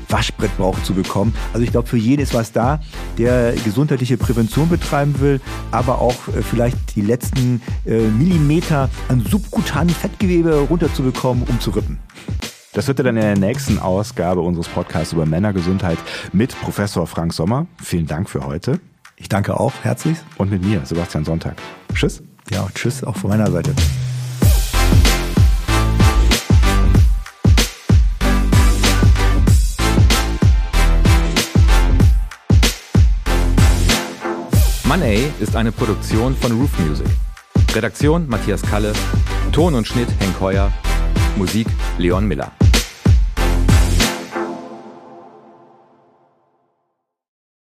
Waschbrett 0.08 0.56
braucht 0.56 0.84
zu 0.84 0.94
bekommen. 0.94 1.34
Also 1.52 1.64
ich 1.64 1.70
glaube, 1.70 1.86
für 1.86 1.96
jeden 1.96 2.22
ist 2.22 2.34
was 2.34 2.50
da, 2.50 2.80
der 3.18 3.52
gesundheitliche 3.52 4.16
Prävention 4.16 4.68
betreiben 4.68 5.20
will, 5.20 5.40
aber 5.70 6.00
auch 6.00 6.28
äh, 6.28 6.42
vielleicht 6.42 6.96
die 6.96 7.02
letzten 7.02 7.60
äh, 7.86 8.00
Millimeter 8.00 8.90
an 9.08 9.20
subkutanen 9.20 9.90
Fettgewebe 9.90 10.66
runterzubekommen, 10.68 11.44
um 11.44 11.60
zu 11.60 11.70
rippen. 11.70 11.98
Das 12.78 12.86
wird 12.86 13.00
dann 13.00 13.08
in 13.08 13.16
der 13.16 13.36
nächsten 13.36 13.80
Ausgabe 13.80 14.40
unseres 14.40 14.68
Podcasts 14.68 15.12
über 15.12 15.26
Männergesundheit 15.26 15.98
mit 16.32 16.56
Professor 16.60 17.08
Frank 17.08 17.34
Sommer. 17.34 17.66
Vielen 17.82 18.06
Dank 18.06 18.30
für 18.30 18.46
heute. 18.46 18.78
Ich 19.16 19.28
danke 19.28 19.58
auch 19.58 19.72
herzlich. 19.82 20.16
Und 20.36 20.52
mit 20.52 20.64
mir, 20.64 20.86
Sebastian 20.86 21.24
Sonntag. 21.24 21.56
Tschüss. 21.92 22.22
Ja, 22.52 22.68
tschüss 22.72 23.02
auch 23.02 23.16
von 23.16 23.30
meiner 23.30 23.50
Seite. 23.50 23.72
Money 34.84 35.32
ist 35.40 35.56
eine 35.56 35.72
Produktion 35.72 36.36
von 36.36 36.52
Roof 36.52 36.70
Music. 36.78 37.08
Redaktion 37.74 38.28
Matthias 38.28 38.62
Kalle, 38.62 38.92
Ton 39.50 39.74
und 39.74 39.84
Schnitt 39.84 40.08
Henk 40.20 40.40
Heuer, 40.40 40.70
Musik 41.36 41.66
Leon 41.98 42.24
Miller. 42.24 42.52